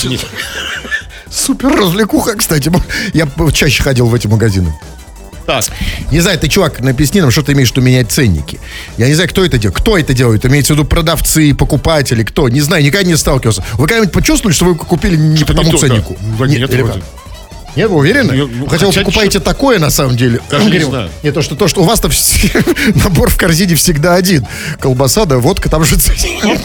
Супер 1.32 1.69
развлекуха, 1.76 2.36
кстати. 2.36 2.71
Я 3.13 3.28
чаще 3.54 3.82
ходил 3.84 4.08
в 4.08 4.13
эти 4.13 4.28
магазины. 4.28 4.73
Так, 5.45 5.65
Не 6.10 6.21
знаю, 6.21 6.39
ты, 6.39 6.47
чувак, 6.47 6.80
написни 6.80 7.19
нам, 7.19 7.30
что 7.30 7.41
ты 7.43 7.52
имеешь 7.52 7.69
в 7.69 7.71
виду 7.71 7.82
менять 7.86 8.10
ценники. 8.10 8.62
Я 8.97 9.08
не 9.10 9.13
знаю, 9.13 9.30
кто 9.30 9.43
это 9.43 9.58
делает. 9.58 9.78
Кто 9.78 9.97
это 9.97 10.13
делает? 10.13 10.45
Имеется 10.45 10.73
в 10.73 10.78
виду 10.78 10.88
продавцы, 10.88 11.54
покупатели, 11.54 12.23
кто? 12.23 12.47
Не 12.47 12.62
знаю, 12.62 12.82
никогда 12.82 13.06
не 13.06 13.17
сталкивался. 13.17 13.62
Вы 13.73 13.88
когда-нибудь 13.88 14.13
почувствовали, 14.13 14.56
что 14.56 14.65
вы 14.65 14.76
купили 14.76 15.17
не 15.17 15.39
по 15.43 15.52
Что-то 15.52 15.54
тому 15.56 15.65
не 15.65 15.71
да. 15.73 15.78
ценнику? 15.80 16.17
Да 16.39 16.47
нет, 16.47 16.69
или 16.73 16.82
вроде. 16.82 17.04
Нет, 17.76 17.90
вы 17.90 17.98
уверены? 17.98 18.34
Ну, 18.34 18.48
ну, 18.48 18.68
Хотя 18.68 18.86
вы 18.88 18.94
покупаете 18.94 19.40
такое, 19.40 19.80
на 19.80 19.90
самом 19.90 20.16
деле. 20.16 20.40
Даже 20.50 20.70
не 20.70 20.80
знаю. 20.80 21.10
Не 21.24 21.32
то, 21.32 21.42
что 21.42 21.56
то, 21.56 21.68
что 21.68 21.82
у 21.82 21.86
вас-то 21.86 22.10
набор 23.04 23.30
в 23.30 23.38
корзине 23.38 23.76
всегда 23.76 24.14
один. 24.16 24.46
Колбаса, 24.80 25.26
да, 25.26 25.38
водка, 25.40 25.70
там 25.70 25.84
же... 25.84 25.96
Ну, 26.44 26.58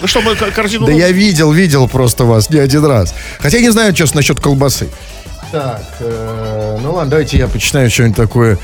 ну, 0.00 0.06
что, 0.06 0.20
мы 0.20 0.34
к- 0.34 0.50
корзину... 0.52 0.86
Да 0.86 0.92
я 0.92 1.10
видел, 1.12 1.52
видел 1.52 1.88
просто 1.88 2.24
вас 2.24 2.50
не 2.50 2.58
один 2.58 2.84
раз. 2.84 3.14
Хотя 3.38 3.58
я 3.58 3.62
не 3.62 3.70
знаю, 3.70 3.92
честно, 3.94 4.16
насчет 4.18 4.40
колбасы. 4.40 4.88
Так, 5.52 5.82
э, 6.00 6.78
ну 6.82 6.92
ладно, 6.92 7.10
давайте 7.12 7.38
я 7.38 7.46
почитаю 7.46 7.88
что-нибудь 7.90 8.16
такое. 8.16 8.58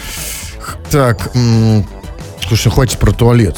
Так, 0.91 1.31
м, 1.35 1.87
слушай, 2.47 2.71
хватит 2.71 2.99
про 2.99 3.13
туалет. 3.13 3.57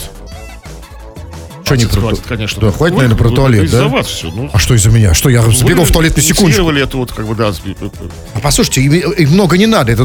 Что 1.67 1.75
не 1.75 1.83
Хватит, 1.83 1.91
про 1.95 2.01
хватит, 2.01 2.25
конечно. 2.29 2.61
Да, 2.63 2.71
хватит, 2.71 2.95
Вы- 2.95 3.03
наверное, 3.03 3.19
про 3.19 3.29
вы- 3.29 3.35
туалет, 3.35 3.65
Из-за 3.65 3.79
да? 3.83 3.89
вас 3.89 4.07
все. 4.07 4.31
Ну, 4.31 4.49
А 4.53 4.59
что 4.59 4.75
из-за 4.75 4.91
меня? 4.91 5.15
Что, 5.15 5.29
я 5.29 5.43
сбегал 5.43 5.85
в 5.85 5.91
туалет 5.91 6.17
на 6.17 6.21
инициировали 6.21 6.81
это 6.83 6.97
вот, 6.97 7.13
как 7.13 7.27
бы, 7.27 7.35
да. 7.35 7.53
А 8.35 8.39
послушайте, 8.41 8.83
им, 8.83 9.31
много 9.31 9.59
не 9.59 9.67
надо. 9.67 9.91
Это 9.93 10.05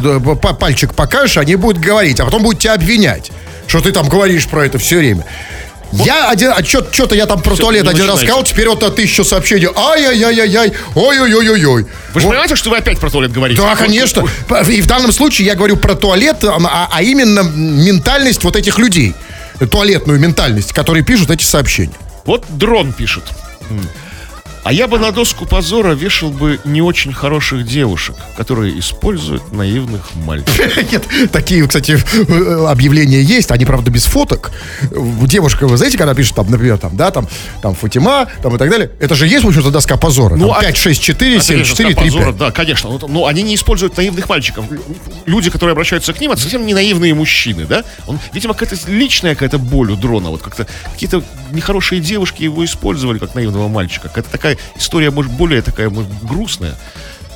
пальчик 0.60 0.96
покажешь, 0.96 1.38
они 1.38 1.56
будут 1.56 1.80
говорить, 1.80 2.20
а 2.20 2.26
потом 2.26 2.42
будут 2.42 2.60
тебя 2.62 2.74
обвинять, 2.74 3.32
что 3.68 3.80
ты 3.80 3.92
там 3.92 4.10
говоришь 4.10 4.48
про 4.48 4.66
это 4.66 4.80
все 4.80 4.98
время. 4.98 5.24
Я 5.92 6.30
один, 6.30 6.52
а 6.56 6.64
что-то 6.64 7.16
я 7.16 7.26
там 7.28 7.42
про 7.42 7.54
Всё, 7.54 7.64
туалет 7.64 7.82
один 7.82 8.06
раз 8.08 8.22
начинайте. 8.22 8.26
сказал, 8.28 8.44
теперь 8.44 8.70
вот 8.70 8.96
тысячу 8.96 9.24
сообщений. 9.26 9.68
Ай-яй-яй-яй-яй, 9.76 10.72
ой-ой-ой-ой-ой. 10.96 11.84
Вы 12.14 12.20
же 12.20 12.26
Вот. 12.26 12.32
понимаете, 12.32 12.56
что 12.56 12.70
вы 12.70 12.78
опять 12.78 12.98
про 12.98 13.10
туалет 13.10 13.32
говорите? 13.34 13.62
Да, 13.62 13.76
конечно. 13.76 14.24
И 14.70 14.82
в 14.82 14.88
данном 14.88 15.12
случае 15.12 15.48
я 15.48 15.56
говорю 15.56 15.76
про 15.78 15.94
туалет, 15.96 16.38
а, 16.44 16.90
а 16.92 17.04
именно 17.04 17.42
ментальность 17.42 18.44
вот 18.46 18.56
этих 18.56 18.80
людей. 18.80 19.14
Туалетную 19.70 20.20
ментальность, 20.20 20.74
которые 20.74 21.04
пишут 21.04 21.30
эти 21.30 21.44
сообщения. 21.44 21.94
Вот 22.26 22.46
дрон 22.50 22.94
пишет. 22.94 23.24
А 24.64 24.72
я 24.72 24.88
бы 24.88 25.00
на 25.00 25.12
доску 25.12 25.48
позора 25.48 25.94
вешал 25.94 26.30
бы 26.30 26.60
не 26.66 26.82
очень 26.82 27.14
хороших 27.14 27.66
девушек, 27.66 28.16
которые 28.38 28.78
используют 28.78 29.52
наивных 29.52 30.14
мальчиков. 30.14 30.78
Нет, 30.92 31.04
такие, 31.32 31.66
кстати, 31.68 31.98
э, 32.14 32.66
объявления 32.68 33.22
есть, 33.22 33.50
они, 33.50 33.66
правда, 33.66 33.90
без 33.90 34.06
фоток. 34.06 34.52
Девушка, 34.92 35.68
вы 35.68 35.78
знаете, 35.78 35.98
когда 35.98 36.14
пишет, 36.14 36.36
там, 36.36 36.50
например, 36.52 36.78
там, 36.78 36.96
да, 36.96 37.10
там, 37.10 37.28
там, 37.64 37.74
Фатима, 37.74 38.28
там 38.44 38.56
и 38.56 38.60
так 38.60 38.70
далее, 38.70 38.92
это 39.00 39.16
же 39.16 39.26
есть, 39.28 39.44
в 39.44 39.48
общем-то, 39.48 39.72
доска 39.72 39.98
позора. 39.98 40.36
Ну, 40.36 40.50
Там 40.50 40.58
а- 40.60 40.62
5, 40.62 40.78
6, 40.78 41.02
4, 41.02 41.42
7, 41.42 41.56
Конечно, 41.56 41.76
4, 41.76 41.96
3, 41.96 42.06
позора, 42.06 42.26
5. 42.26 42.38
Да, 42.38 42.52
конечно. 42.52 42.90
Но, 42.92 43.08
но 43.08 43.26
они 43.26 43.42
не 43.42 43.56
используют 43.56 43.98
наивных 43.98 44.30
мальчиков. 44.30 44.66
Люди, 45.26 45.50
которые 45.50 45.74
обращаются 45.74 46.14
к 46.14 46.22
ним, 46.22 46.32
это 46.32 46.42
совсем 46.42 46.68
не 46.68 46.76
наивные 46.76 47.16
мужчины, 47.16 47.66
да? 47.66 47.84
Он, 48.06 48.20
видимо, 48.32 48.54
какая-то 48.54 48.92
личная 48.92 49.34
какая-то 49.34 49.58
боль 49.58 49.92
у 49.92 49.96
дрона. 49.96 50.30
Вот 50.30 50.44
как-то 50.44 50.68
какие-то 50.94 51.24
нехорошие 51.52 52.00
девушки 52.00 52.44
его 52.44 52.64
использовали 52.64 53.18
как 53.18 53.34
наивного 53.34 53.68
мальчика. 53.68 54.08
Какая-то 54.08 54.30
такая 54.30 54.51
история, 54.76 55.12
может, 55.12 55.32
более 55.32 55.62
такая, 55.62 55.90
может, 55.90 56.10
грустная. 56.24 56.76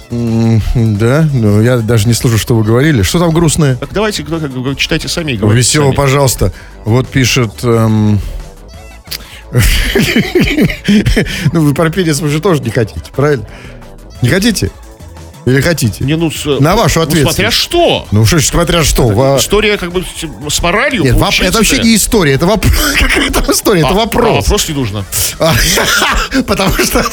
Да, 0.10 1.28
ну, 1.34 1.62
я 1.62 1.78
даже 1.78 2.08
не 2.08 2.14
слышу, 2.14 2.38
что 2.38 2.56
вы 2.56 2.64
говорили. 2.64 3.02
Что 3.02 3.20
там 3.20 3.32
грустное? 3.32 3.76
Так 3.76 3.90
давайте, 3.92 4.24
ну, 4.28 4.64
как 4.64 4.78
читайте 4.78 5.08
сами 5.08 5.32
и 5.34 5.38
говорите 5.38 5.68
Весело, 5.68 5.86
сами. 5.86 5.96
пожалуйста. 5.96 6.54
Вот 6.86 7.08
пишет... 7.08 7.64
эм, 7.64 8.20
Ну, 11.54 11.62
вы 11.62 11.74
про 11.74 11.90
пенис 11.90 12.20
вы 12.20 12.30
же 12.30 12.40
тоже 12.40 12.62
не 12.62 12.70
хотите, 12.70 13.12
правильно? 13.16 13.48
Не 14.22 14.30
хотите? 14.30 14.70
Или 15.46 15.62
хотите? 15.62 16.04
Не, 16.04 16.16
ну, 16.16 16.32
с- 16.32 16.60
На 16.60 16.76
вашу 16.76 17.00
ну, 17.00 17.04
ответственность. 17.06 17.36
смотря 17.36 17.52
что. 17.52 18.08
Ну, 18.12 18.26
что, 18.26 18.40
смотря 18.42 18.84
что. 18.84 19.08
во- 19.10 19.38
История 19.38 19.78
как 19.78 19.92
бы 19.92 20.04
с- 20.50 20.62
моралью. 20.62 21.04
Нет, 21.04 21.16
воп- 21.16 21.44
это 21.44 21.58
вообще 21.60 21.78
не 21.84 21.96
история, 21.96 22.34
это 22.34 22.48
вопрос. 22.48 22.74
Там 23.34 23.52
история? 23.52 23.84
А, 23.84 23.86
Это 23.86 23.96
а 23.96 24.00
вопрос. 24.06 24.44
вопрос 24.46 24.70
не 24.70 24.74
нужно. 24.74 25.06
А, 25.40 25.54
Потому 26.48 26.74
что, 26.78 27.06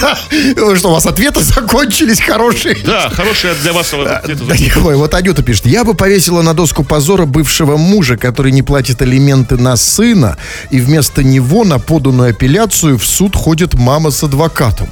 ну, 0.56 0.76
что, 0.76 0.88
у 0.88 0.92
вас 0.92 1.04
ответы 1.06 1.40
закончились 1.42 2.20
хорошие. 2.20 2.76
Да, 2.84 3.10
хорошая 3.10 3.54
для 3.56 3.72
вас. 3.74 3.90
Да 3.92 4.22
никакой. 4.56 4.96
Вот 4.96 5.12
Анюта 5.14 5.42
пишет. 5.42 5.66
Я 5.66 5.84
бы 5.84 5.92
повесила 5.94 6.40
на 6.40 6.54
доску 6.54 6.84
позора 6.84 7.26
бывшего 7.26 7.76
мужа, 7.76 8.16
который 8.16 8.52
не 8.52 8.62
платит 8.62 9.02
алименты 9.02 9.58
на 9.58 9.76
сына, 9.76 10.38
и 10.70 10.80
вместо 10.80 11.22
него 11.22 11.64
на 11.64 11.78
поданную 11.78 12.30
апелляцию 12.30 12.96
в 12.98 13.04
суд 13.04 13.36
ходит 13.36 13.74
мама 13.74 14.10
с 14.10 14.22
адвокатом. 14.22 14.88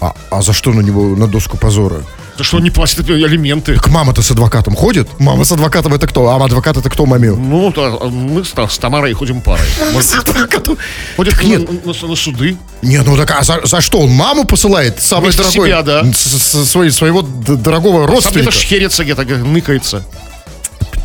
А, 0.00 0.14
а 0.30 0.42
за 0.42 0.52
что 0.52 0.72
на 0.72 0.80
него 0.80 1.16
на 1.16 1.26
доску 1.26 1.56
позора? 1.56 2.02
Что 2.44 2.60
не 2.60 2.70
платят 2.70 3.08
алименты? 3.08 3.74
Так 3.74 3.88
мама-то 3.88 4.22
с 4.22 4.30
адвокатом 4.30 4.74
ходит? 4.74 5.08
Мама 5.18 5.44
с 5.44 5.52
адвокатом 5.52 5.94
это 5.94 6.06
кто? 6.06 6.28
А 6.28 6.36
адвокат 6.44 6.76
это 6.76 6.88
кто 6.90 7.06
маме? 7.06 7.30
Ну, 7.32 7.72
то, 7.72 7.98
а, 8.02 8.08
мы 8.08 8.44
с, 8.44 8.52
с 8.68 8.78
Тамарой 8.78 9.12
ходим 9.12 9.40
парой. 9.40 9.66
Адвокатом. 10.18 10.78
Ходят 11.16 11.34
Так 11.34 11.42
на, 11.44 11.48
нет. 11.48 11.84
на- 11.84 12.08
на 12.08 12.16
суды. 12.16 12.56
Не, 12.82 13.02
ну 13.02 13.16
так 13.16 13.30
а 13.30 13.42
за, 13.42 13.60
за 13.64 13.80
что 13.80 14.00
он 14.00 14.10
маму 14.10 14.44
посылает? 14.44 15.00
Самый 15.02 15.24
Вместо 15.24 15.42
дорогой. 15.42 15.68
себя, 15.68 15.82
да. 15.82 16.04
с- 16.12 16.64
с- 16.66 16.92
своего 16.92 17.22
дорогого 17.22 18.02
Сам 18.02 18.06
родственника. 18.10 18.40
где-то 18.50 18.56
шхерится, 18.56 19.04
где-то 19.04 19.24
ныкается. 19.24 20.04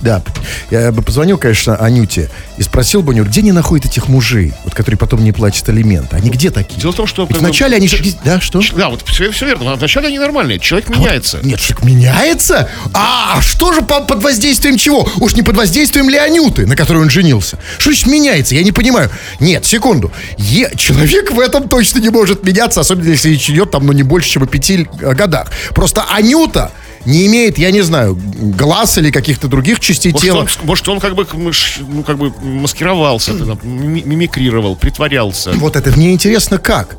Да, 0.03 0.21
я 0.69 0.91
бы 0.91 1.01
позвонил, 1.01 1.37
конечно, 1.37 1.75
Анюте 1.77 2.29
и 2.57 2.61
спросил 2.63 3.01
бы 3.01 3.11
у 3.11 3.13
нее, 3.15 3.23
где 3.23 3.39
они 3.39 3.51
находят 3.51 3.85
этих 3.85 4.07
мужей, 4.09 4.53
вот, 4.65 4.75
которые 4.75 4.97
потом 4.97 5.23
не 5.23 5.31
платят 5.31 5.67
алименты. 5.69 6.15
Они 6.17 6.29
где 6.29 6.51
такие? 6.51 6.79
Дело 6.81 6.91
в 6.91 6.95
том, 6.95 7.07
что... 7.07 7.23
Ведь 7.23 7.31
бы, 7.31 7.39
вначале 7.39 7.77
они... 7.77 7.87
ч- 7.87 8.13
Да, 8.25 8.39
что? 8.41 8.61
Да, 8.75 8.89
вот 8.89 9.01
все, 9.07 9.31
все 9.31 9.45
верно. 9.47 9.75
Вначале 9.75 10.09
они 10.09 10.19
нормальные. 10.19 10.59
Человек 10.59 10.89
меняется. 10.89 11.39
Нет, 11.41 11.59
что 11.59 11.75
меняется? 11.85 12.69
А, 12.93 13.37
а 13.37 13.41
что 13.41 13.71
же 13.73 13.81
по- 13.81 14.01
под 14.01 14.21
воздействием 14.21 14.77
чего? 14.77 15.07
Уж 15.17 15.33
не 15.35 15.41
под 15.41 15.55
воздействием 15.55 16.09
ли 16.09 16.17
Анюты, 16.17 16.67
на 16.67 16.75
которой 16.75 17.01
он 17.01 17.09
женился? 17.09 17.57
Что 17.77 17.89
значит 17.91 18.07
меняется? 18.07 18.55
Я 18.55 18.63
не 18.63 18.71
понимаю. 18.73 19.09
Нет, 19.39 19.65
секунду. 19.65 20.11
Е- 20.37 20.71
человек 20.75 21.31
в 21.31 21.39
этом 21.39 21.69
точно 21.69 21.99
не 21.99 22.09
может 22.09 22.43
меняться, 22.43 22.81
особенно 22.81 23.07
если 23.09 23.29
речь 23.29 23.49
идет 23.49 23.71
там, 23.71 23.85
ну, 23.85 23.93
не 23.93 24.03
больше, 24.03 24.29
чем 24.29 24.43
о 24.43 24.47
пяти 24.47 24.85
годах. 24.99 25.47
Просто 25.73 26.03
Анюта 26.09 26.71
не 27.05 27.25
имеет, 27.27 27.57
я 27.57 27.71
не 27.71 27.81
знаю, 27.81 28.15
глаз 28.57 28.97
или 28.97 29.11
каких-то 29.11 29.47
других 29.47 29.79
частей 29.79 30.11
Может 30.11 30.25
тела. 30.25 30.39
он, 30.39 30.47
может, 30.63 30.87
он 30.89 30.99
как 30.99 31.15
бы, 31.15 31.27
ну, 31.33 32.03
как 32.03 32.17
бы 32.17 32.31
маскировался, 32.41 33.33
ми- 33.63 34.03
мимикрировал, 34.03 34.75
притворялся. 34.75 35.51
Вот 35.53 35.75
это 35.75 35.91
мне 35.91 36.11
интересно 36.13 36.57
как. 36.57 36.97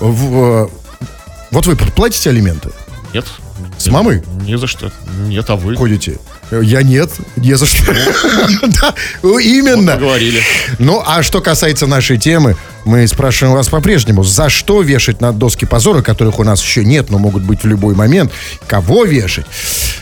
В, 0.00 0.36
э, 0.64 0.68
вот 1.50 1.66
вы 1.66 1.76
платите 1.76 2.30
алименты? 2.30 2.70
Нет. 3.14 3.26
С 3.78 3.86
мамой 3.88 4.22
Не 4.42 4.58
за 4.58 4.66
что. 4.66 4.92
Нет, 5.26 5.48
а 5.48 5.56
вы? 5.56 5.76
ходите? 5.76 6.18
Я 6.50 6.82
нет, 6.82 7.10
не 7.36 7.54
за 7.54 7.66
что. 7.66 7.84
Да, 8.62 8.94
именно. 9.22 9.92
Поговорили. 9.94 10.40
Ну, 10.78 11.02
а 11.04 11.22
что 11.22 11.40
касается 11.40 11.86
нашей 11.86 12.18
темы, 12.18 12.56
мы 12.86 13.06
спрашиваем 13.08 13.54
вас 13.54 13.68
по-прежнему, 13.68 14.22
за 14.22 14.48
что 14.48 14.80
вешать 14.80 15.20
на 15.20 15.32
доски 15.32 15.64
позора, 15.64 16.02
которых 16.02 16.38
у 16.38 16.44
нас 16.44 16.62
еще 16.62 16.84
нет, 16.84 17.10
но 17.10 17.18
могут 17.18 17.42
быть 17.42 17.64
в 17.64 17.66
любой 17.66 17.94
момент, 17.94 18.32
кого 18.66 19.04
вешать? 19.04 19.46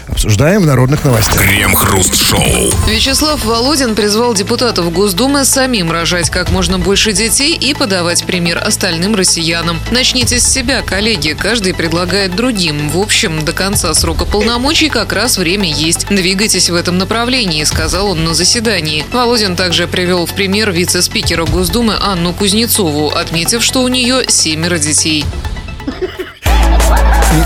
Обсуждаем 0.06 0.62
в 0.62 0.66
народных 0.66 1.02
новостях. 1.02 1.40
Крем-хруст-шоу. 1.40 2.40
Вячеслав 2.86 3.42
Володин 3.44 3.94
призвал 3.94 4.34
депутатов 4.34 4.92
Госдумы 4.92 5.46
самим 5.46 5.90
рожать 5.90 6.28
как 6.28 6.50
можно 6.50 6.78
больше 6.78 7.12
детей 7.12 7.56
и 7.56 7.72
подавать 7.72 8.24
пример 8.24 8.62
остальным 8.62 9.14
россиянам. 9.14 9.80
Начните 9.90 10.38
с 10.38 10.46
себя, 10.46 10.82
коллеги. 10.82 11.34
Каждый 11.38 11.72
предлагает 11.72 12.36
другим. 12.36 12.90
В 12.90 12.98
общем, 12.98 13.44
до 13.46 13.52
конца 13.52 13.94
срока 13.94 14.26
полномочий 14.26 14.90
как 14.90 15.14
раз 15.14 15.38
время 15.38 15.72
есть. 15.72 16.06
Двигайтесь 16.08 16.68
в 16.68 16.74
этом 16.74 16.98
направлении, 16.98 17.64
сказал 17.64 18.10
он 18.10 18.24
на 18.24 18.34
заседании. 18.34 19.04
Володин 19.10 19.56
также 19.56 19.88
привел 19.88 20.26
в 20.26 20.34
пример 20.34 20.70
вице-спикера 20.70 21.46
Госдумы 21.46 21.96
Анну 21.98 22.34
Кузнецову, 22.34 22.73
отметив, 22.82 23.62
что 23.62 23.82
у 23.82 23.88
нее 23.88 24.24
семеро 24.28 24.78
детей. 24.78 25.24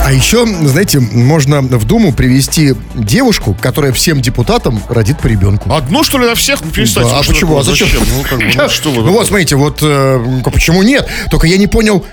А 0.05 0.11
еще, 0.11 0.45
знаете, 0.45 0.99
можно 0.99 1.61
в 1.61 1.85
Думу 1.85 2.13
привести 2.13 2.73
девушку, 2.95 3.57
которая 3.59 3.91
всем 3.91 4.21
депутатам 4.21 4.81
родит 4.87 5.19
по 5.19 5.27
ребенку. 5.27 5.73
Одну, 5.73 6.03
что 6.03 6.17
ли, 6.17 6.25
на 6.25 6.35
всех? 6.35 6.61
Ну, 6.63 6.71
перестаньте. 6.71 7.11
Да, 7.11 7.19
а 7.19 7.23
почему? 7.23 7.57
А 7.57 7.61
такое? 7.61 7.75
зачем? 7.75 8.01
Ну, 8.17 8.23
как 8.23 8.39
бы, 8.39 8.51
ну, 8.55 8.69
что 8.69 8.91
вы? 8.91 9.03
Ну 9.03 9.11
вот, 9.11 9.27
смотрите, 9.27 9.55
вот 9.55 9.79
э, 9.81 10.41
почему 10.51 10.83
нет? 10.83 11.07
Только 11.31 11.47
я 11.47 11.57
не 11.57 11.67
понял, 11.67 12.05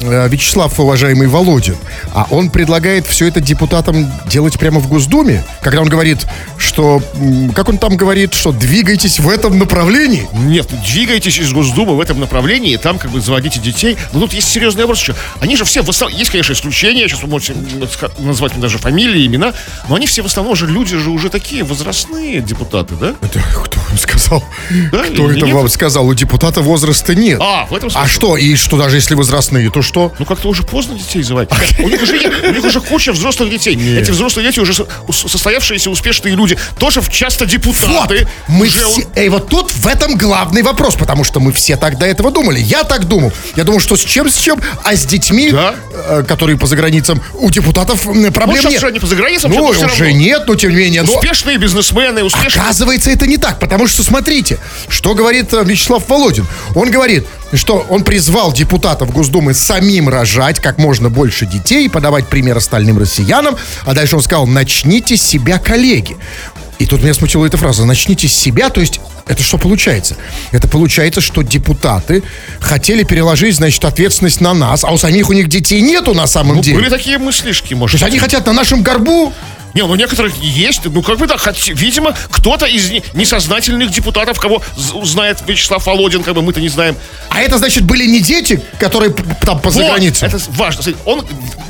Вячеслав, 0.00 0.78
уважаемый 0.80 1.28
Володин, 1.28 1.76
а 2.14 2.26
он 2.30 2.50
предлагает 2.50 3.06
все 3.06 3.26
это 3.26 3.40
депутатам 3.40 4.10
делать 4.26 4.58
прямо 4.58 4.80
в 4.80 4.88
Госдуме, 4.88 5.44
когда 5.60 5.82
он 5.82 5.88
говорит, 5.88 6.26
что, 6.56 7.02
как 7.54 7.68
он 7.68 7.78
там 7.78 7.96
говорит, 7.96 8.34
что 8.34 8.52
двигайтесь 8.52 9.20
в 9.20 9.28
этом 9.28 9.58
направлении. 9.58 10.28
Нет, 10.32 10.68
двигайтесь 10.86 11.38
из 11.38 11.52
Госдумы 11.52 11.96
в 11.96 12.00
этом 12.00 12.18
направлении, 12.20 12.76
там 12.76 12.98
как 12.98 13.10
бы 13.10 13.20
заводите 13.20 13.60
детей. 13.60 13.98
Но 14.12 14.20
тут 14.20 14.32
есть 14.32 14.48
серьезный 14.48 14.82
вопрос 14.82 15.00
еще. 15.00 15.14
Они 15.40 15.56
же 15.56 15.64
все 15.64 15.82
в 15.82 15.90
основном... 15.90 16.18
Есть, 16.18 16.30
конечно, 16.30 16.52
исключения, 16.52 17.08
сейчас 17.08 17.22
вы 17.22 17.28
можете 17.28 17.54
назвать 18.18 18.58
даже 18.58 18.78
фамилии, 18.78 19.26
имена, 19.26 19.52
но 19.88 19.96
они 19.96 20.06
все 20.06 20.22
в 20.22 20.26
основном 20.26 20.56
же 20.56 20.66
люди 20.66 20.96
же 20.96 21.10
уже 21.10 21.28
такие 21.28 21.62
возрастные 21.64 22.40
депутаты, 22.40 22.94
да? 22.94 23.14
Это 23.20 23.40
кто 23.40 23.78
вам 23.80 23.98
сказал? 23.98 24.44
Да, 24.92 25.04
кто 25.04 25.30
это 25.30 25.46
нет? 25.46 25.54
вам 25.54 25.68
сказал? 25.68 26.06
У 26.06 26.14
депутата 26.14 26.60
возраста 26.62 27.14
нет. 27.14 27.40
А, 27.42 27.66
в 27.66 27.74
этом 27.74 27.90
смысле. 27.90 28.06
А 28.06 28.08
что? 28.08 28.36
И 28.36 28.54
что 28.54 28.78
даже 28.78 28.96
если 28.96 29.14
возрастные, 29.14 29.70
то 29.70 29.82
что 29.82 29.89
что? 29.90 30.12
Ну 30.18 30.24
как-то 30.24 30.48
уже 30.48 30.62
поздно 30.62 30.96
детей 30.96 31.22
звать. 31.22 31.48
У 31.80 31.88
них 31.88 32.00
уже, 32.02 32.14
у 32.48 32.52
них 32.52 32.64
уже 32.64 32.80
куча 32.80 33.12
взрослых 33.12 33.50
детей. 33.50 33.74
Эти 33.98 34.10
взрослые 34.10 34.46
дети 34.48 34.60
уже 34.60 34.72
состоявшиеся 35.12 35.90
успешные 35.90 36.34
люди. 36.34 36.56
Тоже 36.78 37.02
часто 37.10 37.44
Вот, 37.44 37.50
депутаты. 37.50 38.28
мы 38.48 38.66
Уже 38.66 38.78
все, 38.86 39.02
эй, 39.16 39.28
вот 39.28 39.48
тут 39.48 39.72
в 39.72 39.86
этом 39.86 40.16
главный 40.16 40.62
вопрос, 40.62 40.94
потому 40.94 41.24
что 41.24 41.40
мы 41.40 41.52
все 41.52 41.76
так 41.76 41.98
до 41.98 42.06
этого 42.06 42.30
думали. 42.30 42.60
Я 42.60 42.84
так 42.84 43.06
думал. 43.06 43.32
Я 43.56 43.64
думал, 43.64 43.80
что 43.80 43.96
с 43.96 44.00
чем, 44.04 44.28
с 44.30 44.36
чем, 44.38 44.60
а 44.84 44.94
с 44.94 45.04
детьми, 45.04 45.50
Да. 45.50 45.74
э, 45.92 46.24
которые 46.26 46.56
по 46.56 46.66
заграницам, 46.66 47.20
у 47.34 47.50
депутатов 47.50 48.02
проблем 48.32 48.62
Ну, 48.64 48.70
нет. 48.70 48.82
уже 48.82 48.92
не 48.92 49.00
по 49.00 49.06
заграницам, 49.06 49.50
ну, 49.50 49.64
уже 49.64 49.86
равно. 49.86 50.06
нет, 50.10 50.44
но 50.46 50.54
тем 50.54 50.70
не 50.70 50.76
менее. 50.76 51.02
но- 51.02 51.14
Успешные 51.16 51.58
бизнесмены, 51.58 52.22
успешные... 52.22 52.62
Оказывается, 52.62 53.10
это 53.10 53.26
не 53.26 53.36
так, 53.36 53.58
потому 53.58 53.86
что, 53.88 54.02
смотрите, 54.02 54.58
что 54.88 55.14
говорит 55.14 55.52
э, 55.52 55.62
Вячеслав 55.64 56.08
Володин. 56.08 56.46
Он 56.74 56.90
говорит, 56.90 57.26
что 57.54 57.84
он 57.88 58.04
призвал 58.04 58.52
депутатов 58.52 59.10
Госдумы 59.12 59.54
самим 59.80 60.08
рожать 60.08 60.60
как 60.60 60.78
можно 60.78 61.08
больше 61.08 61.46
детей 61.46 61.86
и 61.86 61.88
подавать 61.88 62.26
пример 62.28 62.56
остальным 62.56 62.98
россиянам, 62.98 63.56
а 63.86 63.94
дальше 63.94 64.16
он 64.16 64.22
сказал, 64.22 64.46
начните 64.46 65.16
с 65.16 65.22
себя, 65.22 65.58
коллеги. 65.58 66.16
И 66.78 66.86
тут 66.86 67.02
меня 67.02 67.12
смутила 67.14 67.44
эта 67.46 67.56
фраза, 67.56 67.84
начните 67.84 68.26
с 68.28 68.32
себя, 68.32 68.68
то 68.70 68.80
есть 68.80 69.00
это 69.26 69.42
что 69.42 69.58
получается? 69.58 70.16
Это 70.50 70.66
получается, 70.68 71.20
что 71.20 71.42
депутаты 71.42 72.22
хотели 72.58 73.04
переложить, 73.04 73.56
значит, 73.56 73.84
ответственность 73.84 74.40
на 74.40 74.54
нас, 74.54 74.84
а 74.84 74.90
у 74.90 74.98
самих 74.98 75.28
у 75.28 75.32
них 75.32 75.48
детей 75.48 75.80
нету 75.82 76.14
на 76.14 76.26
самом 76.26 76.56
Ну, 76.56 76.62
деле. 76.62 76.76
были 76.78 76.88
такие 76.90 77.18
мыслишки, 77.18 77.70
То 77.70 77.76
может. 77.76 77.94
есть 77.94 78.04
они 78.04 78.18
хотят 78.18 78.46
на 78.46 78.52
нашем 78.52 78.82
горбу 78.82 79.32
Не, 79.74 79.82
ну 79.86 79.94
некоторых 79.94 80.34
есть, 80.42 80.80
ну 80.84 81.02
как 81.02 81.18
бы 81.18 81.26
да, 81.26 81.36
хот- 81.36 81.72
видимо, 81.74 82.14
кто-то 82.30 82.66
из 82.66 82.90
не- 82.90 83.02
несознательных 83.14 83.90
депутатов, 83.90 84.38
кого 84.40 84.62
знает 84.76 85.38
Вячеслав 85.46 85.86
Володин, 85.86 86.22
как 86.22 86.34
бы 86.34 86.42
мы-то 86.42 86.60
не 86.60 86.68
знаем. 86.68 86.96
А 87.28 87.40
это, 87.40 87.58
значит, 87.58 87.84
были 87.84 88.06
не 88.06 88.20
дети, 88.20 88.62
которые 88.78 89.12
там 89.42 89.60
по 89.60 89.70
Вот, 89.70 89.74
заграницам? 89.74 90.28
Это 90.28 90.38
важно. 90.50 90.82
Он 91.04 91.24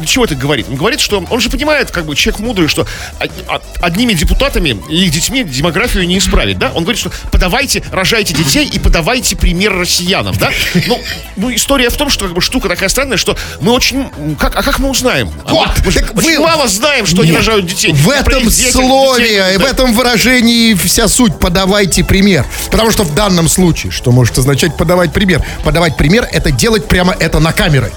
чего 0.07 0.25
это 0.25 0.35
говорит? 0.35 0.67
Он 0.69 0.77
говорит, 0.77 1.01
что 1.01 1.23
он 1.29 1.41
же 1.41 1.51
понимает, 1.51 1.91
как 1.91 2.07
бы 2.07 2.17
человек 2.17 2.41
мудрый, 2.41 2.69
что 2.69 2.87
од- 3.21 3.31
од- 3.49 3.63
одними 3.83 4.15
депутатами 4.15 4.81
и 4.89 5.05
их 5.05 5.11
детьми 5.11 5.45
демографию 5.45 6.07
не 6.07 6.19
исправить, 6.19 6.59
да? 6.59 6.73
Он 6.75 6.83
говорит, 6.85 7.01
что 7.01 7.11
подавайте, 7.31 7.83
рожайте 7.93 8.33
детей 8.35 8.67
и 8.67 8.79
подавайте 8.79 9.37
пример 9.37 9.75
россиянам, 9.77 10.35
да? 10.37 10.51
Ну, 10.87 11.01
ну 11.37 11.55
история 11.55 11.91
в 11.91 11.97
том, 11.97 12.09
что 12.09 12.25
как 12.27 12.35
бы 12.35 12.41
штука 12.41 12.69
такая 12.69 12.89
странная, 12.89 13.17
что 13.19 13.37
мы 13.61 13.73
очень, 13.73 14.09
как, 14.39 14.57
а 14.57 14.63
как 14.63 14.79
мы 14.79 14.89
узнаем? 14.89 15.31
А 15.45 15.51
Вот, 15.53 15.69
мы, 15.79 15.85
мы 15.87 15.93
так 15.93 16.17
очень 16.17 16.37
вы- 16.37 16.39
мало 16.41 16.67
знаем, 16.69 17.07
что 17.07 17.21
они 17.23 17.31
Нет, 17.31 17.39
рожают 17.41 17.67
детей. 17.67 17.89
В 17.93 18.11
этом 18.11 18.51
слове, 18.51 19.59
в 19.59 19.64
этом 19.64 19.93
выражении 19.93 20.74
вся 20.74 21.09
суть. 21.09 21.38
Подавайте 21.38 22.05
пример. 22.05 22.47
Потому 22.70 22.91
что 22.91 23.05
в 23.05 23.14
данном 23.14 23.49
случае, 23.49 23.93
что 23.93 24.12
может 24.12 24.38
означать 24.38 24.76
подавать 24.76 25.12
пример? 25.12 25.45
Подавать 25.64 25.97
пример– 25.97 26.28
это 26.32 26.51
делать 26.51 26.86
прямо 26.88 27.14
это 27.18 27.38
на 27.41 27.53
камеры. 27.53 27.93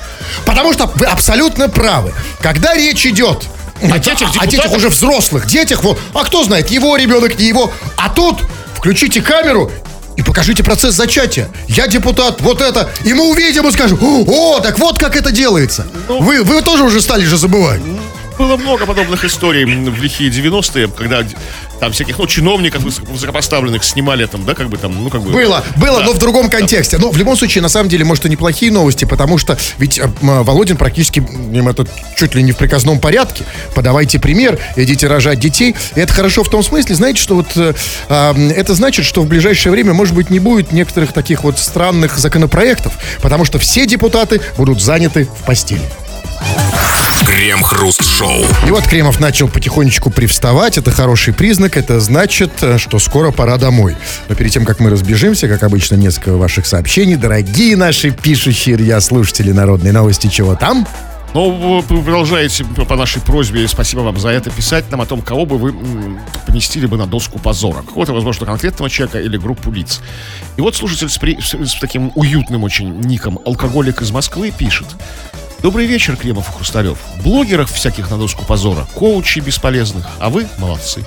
Потому 0.46 0.74
что 0.74 0.92
вы 0.96 1.06
абсолютно 1.06 1.70
правы. 1.70 2.14
Когда 2.42 2.74
речь 2.74 3.06
идет 3.06 3.46
О 3.82 4.00
детях 4.00 4.30
о 4.40 4.48
детях 4.48 4.72
уже 4.72 4.90
взрослых, 4.90 5.46
детях, 5.48 5.84
вот, 5.84 6.00
а 6.14 6.24
кто 6.24 6.44
знает, 6.44 6.70
его 6.70 6.96
ребенок, 6.96 7.38
не 7.38 7.48
его. 7.48 7.72
А 7.98 8.10
тут 8.10 8.44
включите 8.76 9.22
камеру 9.22 9.72
и 10.16 10.22
покажите 10.22 10.64
процесс 10.64 10.96
зачатия. 10.96 11.50
Я 11.68 11.88
депутат, 11.88 12.42
вот 12.42 12.62
это. 12.62 12.90
И 13.04 13.14
мы 13.14 13.30
увидим 13.30 13.68
и 13.68 13.72
скажем, 13.72 13.98
о, 14.02 14.60
так 14.60 14.78
вот 14.80 14.98
как 14.98 15.16
это 15.16 15.32
делается. 15.32 15.86
Ну, 16.08 16.22
вы, 16.22 16.44
вы 16.44 16.62
тоже 16.62 16.84
уже 16.84 17.02
стали 17.02 17.26
же 17.26 17.38
забывать. 17.38 17.82
Было 18.38 18.58
много 18.58 18.86
подобных 18.86 19.24
историй 19.26 19.66
в 19.66 20.02
лихие 20.02 20.30
90-е, 20.32 20.88
когда 20.88 21.24
там 21.80 21.92
всяких, 21.92 22.18
ну, 22.18 22.26
чиновников 22.28 22.84
высоко- 22.84 23.12
высокопоставленных 23.12 23.84
снимали 23.84 24.26
там, 24.26 24.46
да, 24.46 24.54
как 24.54 24.70
бы 24.70 24.78
там, 24.78 25.04
ну, 25.04 25.10
как 25.10 25.22
бы... 25.22 25.32
Было, 25.32 25.64
было, 25.76 26.00
Да. 26.00 26.06
но 26.06 26.14
в 26.14 26.18
другом 26.18 26.50
контексте. 26.50 26.98
Но 26.98 27.12
в 27.12 27.18
любом 27.18 27.36
случае, 27.36 27.62
на 27.62 27.70
самом 27.70 27.90
деле, 27.90 28.06
может, 28.06 28.26
и 28.26 28.30
неплохие 28.30 28.72
новости, 28.72 29.06
потому 29.06 29.38
что 29.38 29.58
ведь 29.78 30.00
э, 30.00 30.08
Володин 30.22 30.78
практически 30.78 31.20
им 31.20 31.68
это 31.68 31.86
чуть 32.16 32.36
ли 32.36 32.42
не 32.44 32.52
в 32.54 32.58
приказном 32.58 33.00
порядке. 33.00 33.44
Подавайте 33.76 34.20
пример, 34.20 34.60
идите 34.76 35.08
рожать 35.08 35.40
детей. 35.40 35.76
И 35.96 36.00
это 36.00 36.14
хорошо 36.14 36.44
в 36.44 36.50
том 36.50 36.64
смысле, 36.64 36.96
знаете, 36.96 37.22
что 37.22 37.36
вот 37.36 37.48
э, 37.56 37.74
это 38.10 38.74
значит, 38.76 39.06
что 39.06 39.22
в 39.22 39.28
ближайшее 39.28 39.72
время, 39.72 39.94
может 39.94 40.16
быть, 40.16 40.30
не 40.30 40.40
будет 40.40 40.72
некоторых 40.72 41.12
таких 41.14 41.44
вот 41.44 41.60
странных 41.60 42.18
законопроектов, 42.18 42.94
потому 43.22 43.46
что 43.46 43.60
все 43.60 43.86
депутаты 43.86 44.42
будут 44.58 44.82
заняты 44.82 45.26
в 45.26 45.46
постели. 45.46 45.82
Крем-хруст-шоу. 47.26 48.46
И 48.68 48.72
вот 48.72 48.84
Кремов 48.86 49.20
начал 49.20 49.48
потихонечку 49.48 50.10
привставать. 50.10 50.78
Это 50.78 50.92
хороший 50.92 51.34
признак. 51.34 51.78
Это 51.78 52.00
значит, 52.00 52.52
э, 52.62 52.78
что 52.78 53.00
скоро 53.00 53.32
пора 53.32 53.58
домой. 53.58 53.96
Но 54.30 54.36
перед 54.36 54.52
тем, 54.52 54.66
как 54.66 54.80
мы 54.80 54.90
разбежимся, 54.90 55.48
как 55.48 55.64
обычно, 55.64 55.96
несколько 55.96 56.36
ваших 56.38 56.66
сообщений. 56.66 57.16
Дорогие 57.16 57.76
наши 57.78 58.12
пишущие 58.12 58.76
я 58.80 59.00
слушатели 59.02 59.52
народной 59.52 59.92
новости, 59.92 60.28
чего 60.28 60.56
там? 60.56 60.88
Ну, 61.34 61.82
вы 61.82 62.04
продолжаете 62.04 62.64
по 62.64 62.96
нашей 62.96 63.20
просьбе, 63.20 63.68
спасибо 63.68 64.02
вам 64.02 64.20
за 64.20 64.30
это, 64.30 64.52
писать 64.52 64.92
нам 64.92 65.02
о 65.02 65.08
том, 65.08 65.22
кого 65.24 65.48
бы 65.48 65.58
вы 65.58 65.74
поместили 66.46 66.86
бы 66.86 66.96
на 66.96 67.08
доску 67.08 67.40
позора. 67.40 67.82
Какого-то, 67.82 68.14
возможно, 68.14 68.46
конкретного 68.46 68.88
человека 68.88 69.20
или 69.20 69.38
группу 69.38 69.72
лиц. 69.72 70.02
И 70.58 70.62
вот 70.62 70.76
слушатель 70.76 71.10
с, 71.10 71.18
при- 71.18 71.40
с- 71.42 71.56
с 71.56 71.80
таким 71.80 72.12
уютным 72.14 72.64
очень 72.64 73.00
ником 73.02 73.40
«Алкоголик 73.46 74.04
из 74.04 74.12
Москвы» 74.12 74.52
пишет. 74.56 74.86
Добрый 75.64 75.86
вечер, 75.86 76.18
Кремов 76.18 76.50
и 76.50 76.52
Хрусталев. 76.52 77.00
Блогеров 77.24 77.72
всяких 77.72 78.12
на 78.12 78.18
доску 78.18 78.44
позора, 78.44 78.86
коучей 78.94 79.42
бесполезных, 79.42 80.06
а 80.20 80.30
вы 80.30 80.46
молодцы. 80.58 81.06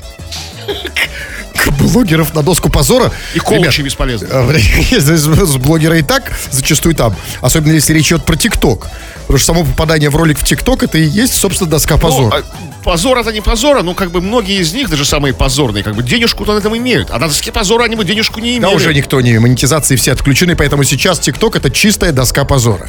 Блогеров 1.80 2.32
на 2.34 2.42
доску 2.42 2.68
позора. 2.68 3.10
И 3.34 3.38
коучи 3.40 3.60
Ребят, 3.60 3.78
бесполезных. 3.80 4.30
э, 4.32 5.00
с 5.00 5.56
блогера 5.56 5.96
и 5.98 6.02
так 6.02 6.32
зачастую 6.50 6.94
там. 6.94 7.14
Особенно 7.40 7.72
если 7.72 7.92
речь 7.92 8.06
идет 8.08 8.24
про 8.24 8.36
ТикТок. 8.36 8.86
Потому 9.22 9.38
что 9.38 9.46
само 9.46 9.64
попадание 9.64 10.08
в 10.10 10.14
ролик 10.16 10.38
в 10.38 10.44
ТикТок 10.44 10.84
это 10.84 10.98
и 10.98 11.02
есть, 11.04 11.34
собственно, 11.34 11.68
доска 11.70 11.94
Ну, 11.94 12.00
позора. 12.00 12.36
а 12.36 12.42
позор 12.84 13.18
это 13.18 13.32
не 13.32 13.40
позора, 13.40 13.82
но 13.82 13.94
как 13.94 14.12
бы 14.12 14.20
многие 14.20 14.60
из 14.60 14.72
них, 14.74 14.88
даже 14.88 15.04
самые 15.04 15.34
позорные, 15.34 15.82
как 15.82 15.96
бы 15.96 16.04
денежку-то 16.04 16.54
на 16.54 16.58
этом 16.58 16.76
имеют. 16.76 17.10
А 17.10 17.18
на 17.18 17.26
доске 17.26 17.50
позора 17.50 17.82
они 17.84 17.96
бы 17.96 18.04
денежку 18.04 18.38
не 18.38 18.60
Да 18.60 18.68
имели. 18.68 18.76
уже 18.76 18.94
никто 18.94 19.20
не, 19.20 19.36
монетизации 19.40 19.96
все 19.96 20.12
отключены, 20.12 20.54
поэтому 20.54 20.84
сейчас 20.84 21.18
ТикТок 21.18 21.56
это 21.56 21.70
чистая 21.70 22.12
доска 22.12 22.44
позора. 22.44 22.88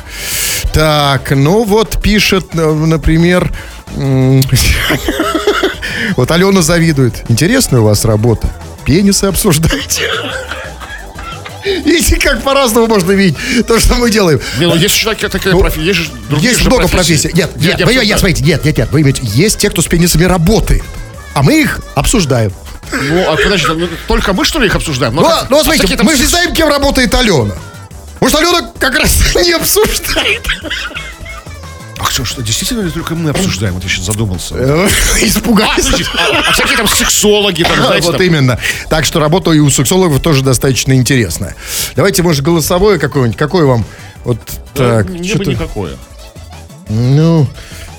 Так, 0.74 1.32
ну 1.32 1.64
вот 1.64 2.00
пишет, 2.02 2.46
э, 2.54 2.72
например, 2.72 3.52
вот 6.16 6.32
Алена 6.32 6.62
завидует. 6.62 7.24
Интересная 7.30 7.82
у 7.82 7.86
вас 7.86 8.06
работа. 8.06 8.50
Пенисы 8.86 9.26
обсуждаете. 9.26 10.10
Видите, 11.66 12.16
как 12.18 12.42
по-разному 12.44 12.88
можно 12.88 13.12
видеть 13.12 13.38
то, 13.68 13.78
что 13.80 13.96
мы 13.96 14.10
делаем. 14.10 14.40
Не, 14.58 14.68
ну 14.68 14.76
есть 14.76 14.96
еще 14.96 15.10
такая, 15.10 15.30
такая 15.30 15.54
Ну, 15.54 15.60
профессия, 15.60 15.86
есть 15.88 16.00
же 16.00 16.10
другие 16.30 16.52
Есть 16.52 16.62
же 16.64 16.70
много 16.70 16.88
профессий. 16.88 17.30
Нет, 17.34 17.56
нет, 17.58 17.80
я 17.80 17.86
вы- 17.86 17.92
обсуждаю. 17.92 18.20
смотрите, 18.20 18.44
нет, 18.46 18.64
нет, 18.66 18.78
нет, 18.78 18.90
вы 18.92 19.02
имеете, 19.02 19.22
есть 19.24 19.58
те, 19.60 19.70
кто 19.70 19.82
с 19.82 19.86
пенисами 19.88 20.24
работает, 20.24 20.84
а 21.34 21.44
мы 21.44 21.62
их 21.62 21.82
обсуждаем. 21.96 22.54
Ну, 22.90 23.22
а 23.30 23.36
подожди, 23.36 23.68
ну, 23.68 23.90
только 24.08 24.32
мы, 24.32 24.46
что 24.46 24.60
ли, 24.60 24.68
их 24.68 24.76
обсуждаем? 24.76 25.14
Ну, 25.16 25.24
как- 25.24 25.32
а- 25.44 25.48
ну, 25.50 25.60
а 25.60 25.64
смотрите, 25.64 25.98
там 25.98 26.06
мы 26.06 26.16
же 26.16 26.26
знаем, 26.26 26.54
кем 26.54 26.70
работает 26.70 27.14
Алена. 27.14 27.54
Может, 28.22 28.38
Алена 28.40 28.72
как 28.80 28.96
раз 28.98 29.18
не 29.36 29.52
обсуждает. 29.52 30.44
Ах, 32.00 32.12
что, 32.12 32.26
что, 32.26 32.42
действительно 32.44 32.82
ли 32.82 32.92
только 32.92 33.16
мы 33.16 33.32
обсуждаем? 33.32 33.74
Вот 33.74 33.84
я 33.84 33.90
сейчас 33.90 34.06
задумался. 34.06 34.56
Э, 34.56 34.88
А, 35.16 35.26
Испугались. 35.26 35.86
подожди, 35.86 36.06
а, 36.16 36.40
а 36.50 36.52
всякие 36.52 36.78
там 36.78 36.88
сексологи, 36.88 37.64
там, 37.64 37.76
знаете, 37.86 38.08
Вот 38.08 38.18
там, 38.18 38.26
именно. 38.26 38.60
Так 38.90 39.06
что 39.06 39.20
работа 39.20 39.52
и 39.52 39.60
у 39.60 39.70
сексологов 39.70 40.22
тоже 40.22 40.44
достаточно 40.44 40.94
интересная. 40.94 41.56
Давайте, 41.96 42.22
может, 42.24 42.44
голосовое 42.44 43.00
какое-нибудь. 43.00 43.38
Какое 43.38 43.66
вам? 43.66 43.84
Вот 44.24 44.38
так. 44.74 45.10
мне 45.10 45.36
бы 45.36 45.46
никакое. 45.46 45.94
Ну, 46.90 47.48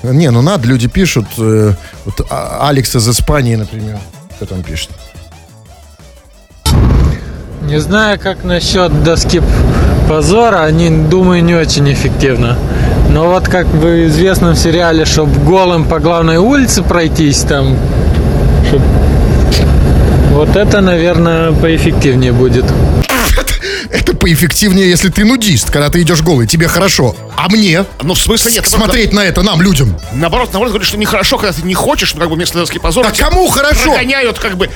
не, 0.03 0.31
ну 0.31 0.41
надо, 0.41 0.67
люди 0.67 0.87
пишут. 0.87 1.25
э, 1.37 1.73
вот 2.05 2.25
а- 2.29 2.67
Алекс 2.69 2.95
из 2.95 3.07
Испании, 3.09 3.55
например. 3.55 3.99
Что 4.37 4.45
там 4.45 4.63
пишет? 4.63 4.89
Не 7.63 7.79
знаю, 7.79 8.19
как 8.19 8.43
насчет 8.43 9.03
доски 9.03 9.41
позора, 10.07 10.63
они, 10.63 10.89
думаю, 10.89 11.43
не 11.43 11.53
очень 11.53 11.91
эффективно. 11.91 12.57
Но 13.09 13.27
вот 13.27 13.47
как 13.47 13.65
в 13.67 14.07
известном 14.07 14.55
сериале, 14.55 15.03
чтобы 15.05 15.31
голым 15.43 15.85
по 15.85 15.99
главной 15.99 16.37
улице 16.37 16.83
пройтись 16.83 17.39
там, 17.39 17.75
чтоб- 18.67 18.81
вот 20.33 20.55
это, 20.55 20.81
наверное, 20.81 21.51
поэффективнее 21.51 22.31
будет. 22.31 22.65
Это 23.91 24.15
поэффективнее, 24.15 24.89
если 24.89 25.09
ты 25.09 25.25
нудист, 25.25 25.71
когда 25.71 25.89
ты 25.89 26.01
идешь 26.01 26.21
голый, 26.21 26.47
тебе 26.47 26.67
хорошо. 26.67 27.15
А 27.35 27.49
мне? 27.49 27.85
Ну, 28.01 28.13
в 28.13 28.19
смысле 28.19 28.51
нет. 28.51 28.67
Смотреть 28.67 29.13
на 29.13 29.21
это 29.21 29.41
нам, 29.41 29.61
людям. 29.61 29.99
Наоборот, 30.13 30.49
наоборот, 30.51 30.73
говорят, 30.73 30.87
что 30.87 30.97
нехорошо, 30.97 31.37
когда 31.37 31.53
ты 31.53 31.61
не 31.63 31.73
хочешь, 31.73 32.13
ну, 32.13 32.19
как 32.19 32.29
бы 32.29 32.35
вместо 32.35 32.57
доски 32.59 32.79
позора. 32.79 33.07
А 33.07 33.11
тебя 33.11 33.27
кому 33.29 33.47
хорошо? 33.49 33.91
Прогоняют, 33.91 34.39
как 34.39 34.57
бы. 34.57 34.69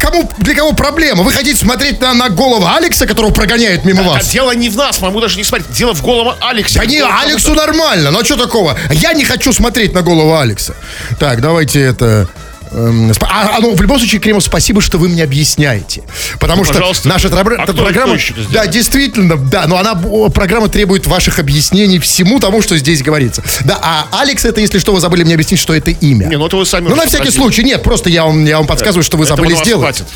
Кому, 0.00 0.30
для 0.38 0.54
кого 0.54 0.72
проблема? 0.72 1.22
Вы 1.22 1.32
хотите 1.32 1.56
смотреть 1.56 2.00
на, 2.00 2.14
на 2.14 2.28
голову 2.28 2.66
Алекса, 2.66 3.06
которого 3.06 3.32
прогоняют 3.32 3.84
мимо 3.84 4.02
вас? 4.02 4.28
дело 4.28 4.52
не 4.54 4.68
в 4.68 4.76
нас, 4.76 5.00
могу 5.00 5.20
даже 5.20 5.36
не 5.36 5.44
смотреть. 5.44 5.70
Дело 5.72 5.94
в 5.94 6.02
голом 6.02 6.34
Алексе. 6.40 6.78
Да 6.78 6.86
не, 6.86 7.00
Алексу 7.00 7.54
нормально, 7.54 8.10
но 8.10 8.24
что 8.24 8.36
такого? 8.36 8.78
Я 8.90 9.12
не 9.12 9.24
хочу 9.24 9.52
смотреть 9.52 9.94
на 9.94 10.02
голову 10.02 10.36
Алекса. 10.36 10.74
Так, 11.18 11.40
давайте 11.40 11.80
это... 11.80 12.28
Эм, 12.70 13.12
А, 13.20 13.56
а, 13.56 13.60
ну, 13.60 13.74
в 13.74 13.80
любом 13.82 13.98
случае, 13.98 14.20
Кремов, 14.20 14.42
спасибо, 14.44 14.80
что 14.80 14.98
вы 14.98 15.08
мне 15.08 15.22
объясняете. 15.24 16.02
Потому 16.38 16.64
что 16.64 16.74
пожалуйста. 16.74 17.08
наша 17.08 17.28
тра- 17.28 17.40
А 17.58 17.62
кто- 17.64 17.72
программа... 17.82 18.16
кто 18.18 18.40
это 18.40 18.50
да, 18.50 18.66
действительно, 18.66 19.36
да, 19.36 19.66
но 19.66 19.78
она, 19.78 19.94
программа 20.30 20.68
требует 20.68 21.06
ваших 21.06 21.38
объяснений 21.38 21.98
всему 21.98 22.40
тому, 22.40 22.62
что 22.62 22.76
здесь 22.76 23.02
говорится. 23.02 23.42
Да, 23.64 23.78
а 23.82 24.06
Алекс, 24.20 24.44
это, 24.44 24.60
если 24.60 24.78
что, 24.78 24.92
вы 24.92 25.00
забыли 25.00 25.24
мне 25.24 25.34
объяснить, 25.34 25.60
что 25.60 25.74
это 25.74 25.90
имя. 25.90 26.26
Не, 26.26 26.36
ну 26.36 26.46
это 26.46 26.56
вы 26.56 26.66
сами 26.66 26.88
Ну, 26.88 26.96
на 26.96 27.02
всякий 27.02 27.24
подтвердили. 27.26 27.40
случай, 27.42 27.64
нет, 27.64 27.82
просто 27.82 28.10
я 28.10 28.24
вам, 28.24 28.44
я 28.44 28.58
вам 28.58 28.66
подсказываю, 28.66 29.02
что 29.04 29.16
вы 29.16 29.24
Этого 29.24 29.36
забыли 29.38 29.54
сделать. 29.56 29.82
хватит. 29.96 30.06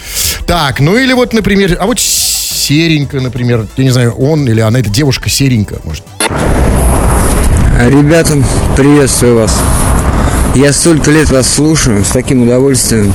Так, 0.46 0.80
ну 0.80 0.96
или 0.96 1.12
вот, 1.12 1.32
например, 1.32 1.76
а 1.80 1.86
вот 1.86 1.98
серенько, 2.00 3.20
например, 3.20 3.66
я 3.76 3.84
не 3.84 3.90
знаю, 3.90 4.12
он 4.12 4.46
или 4.48 4.60
она, 4.60 4.78
это 4.80 4.90
девушка 4.90 5.28
серенькая, 5.30 5.80
может. 5.84 6.04
Ребята, 7.80 8.42
приветствую 8.76 9.36
вас. 9.40 9.54
Я 10.54 10.74
столько 10.74 11.10
лет 11.10 11.30
вас 11.30 11.48
слушаю, 11.48 12.04
с 12.04 12.08
таким 12.08 12.42
удовольствием. 12.42 13.14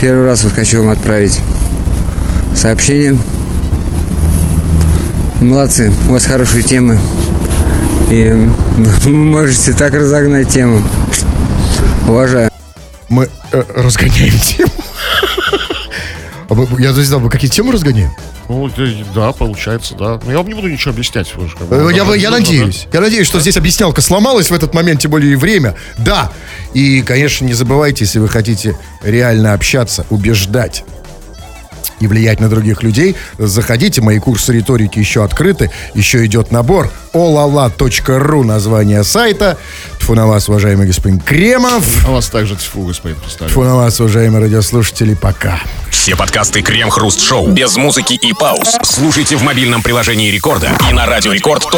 Первый 0.00 0.24
раз 0.24 0.42
вот 0.42 0.54
хочу 0.54 0.78
вам 0.78 0.88
отправить 0.88 1.38
сообщение. 2.56 3.18
Молодцы, 5.42 5.92
у 6.08 6.12
вас 6.12 6.24
хорошие 6.24 6.62
темы. 6.62 6.98
И 8.10 8.32
вы 9.04 9.10
можете 9.10 9.74
так 9.74 9.92
разогнать 9.92 10.48
тему. 10.48 10.82
Уважаю. 12.08 12.50
Мы 13.10 13.28
э, 13.52 13.62
разгоняем 13.76 14.38
тему. 14.38 14.70
А 16.48 16.54
Я 16.80 16.92
не 16.92 17.02
знал, 17.04 17.20
вы 17.20 17.28
какие 17.28 17.50
темы 17.50 17.72
разгоняем? 17.72 18.10
Ну, 18.50 18.68
да, 19.14 19.30
получается, 19.30 19.94
да. 19.94 20.18
Но 20.24 20.32
я 20.32 20.38
вам 20.38 20.48
не 20.48 20.54
буду 20.54 20.68
ничего 20.68 20.90
объяснять. 20.90 21.32
вы 21.36 21.48
же 21.48 21.54
как 21.54 21.68
бы, 21.68 21.76
Э, 21.76 21.94
Я, 21.94 22.04
я 22.16 22.30
надеюсь. 22.32 22.88
Я 22.92 23.00
надеюсь, 23.00 23.28
что 23.28 23.38
здесь 23.38 23.56
объяснялка 23.56 24.00
сломалась 24.00 24.50
в 24.50 24.54
этот 24.54 24.74
момент, 24.74 25.00
тем 25.02 25.12
более 25.12 25.32
и 25.34 25.36
время. 25.36 25.76
Да. 25.98 26.32
И, 26.74 27.02
конечно, 27.02 27.44
не 27.44 27.54
забывайте, 27.54 28.04
если 28.04 28.18
вы 28.18 28.28
хотите 28.28 28.76
реально 29.04 29.52
общаться, 29.52 30.04
убеждать 30.10 30.82
и 32.00 32.06
влиять 32.06 32.40
на 32.40 32.48
других 32.48 32.82
людей, 32.82 33.14
заходите, 33.38 34.00
мои 34.00 34.18
курсы 34.18 34.52
риторики 34.52 34.98
еще 34.98 35.22
открыты, 35.22 35.70
еще 35.94 36.24
идет 36.26 36.50
набор 36.50 36.90
olala.ru, 37.12 38.44
название 38.44 39.04
сайта. 39.04 39.58
Тфу 39.98 40.14
на 40.14 40.26
вас, 40.26 40.48
уважаемый 40.48 40.86
господин 40.86 41.20
Кремов. 41.20 41.84
А 42.06 42.10
вас 42.10 42.28
также 42.28 42.56
тьфу, 42.56 42.86
господин 42.86 43.18
представитель. 43.18 43.52
Тфу 43.52 43.64
на 43.64 43.76
вас, 43.76 44.00
уважаемые 44.00 44.42
радиослушатели, 44.42 45.14
пока. 45.14 45.60
Все 45.90 46.16
подкасты 46.16 46.62
Крем-Хруст 46.62 47.20
Шоу 47.20 47.48
без 47.48 47.76
музыки 47.76 48.14
и 48.14 48.32
пауз. 48.32 48.76
Слушайте 48.82 49.36
в 49.36 49.42
мобильном 49.42 49.82
приложении 49.82 50.30
Рекорда 50.30 50.70
и 50.88 50.92
на 50.92 51.06
радиорекорд.ру. 51.06 51.70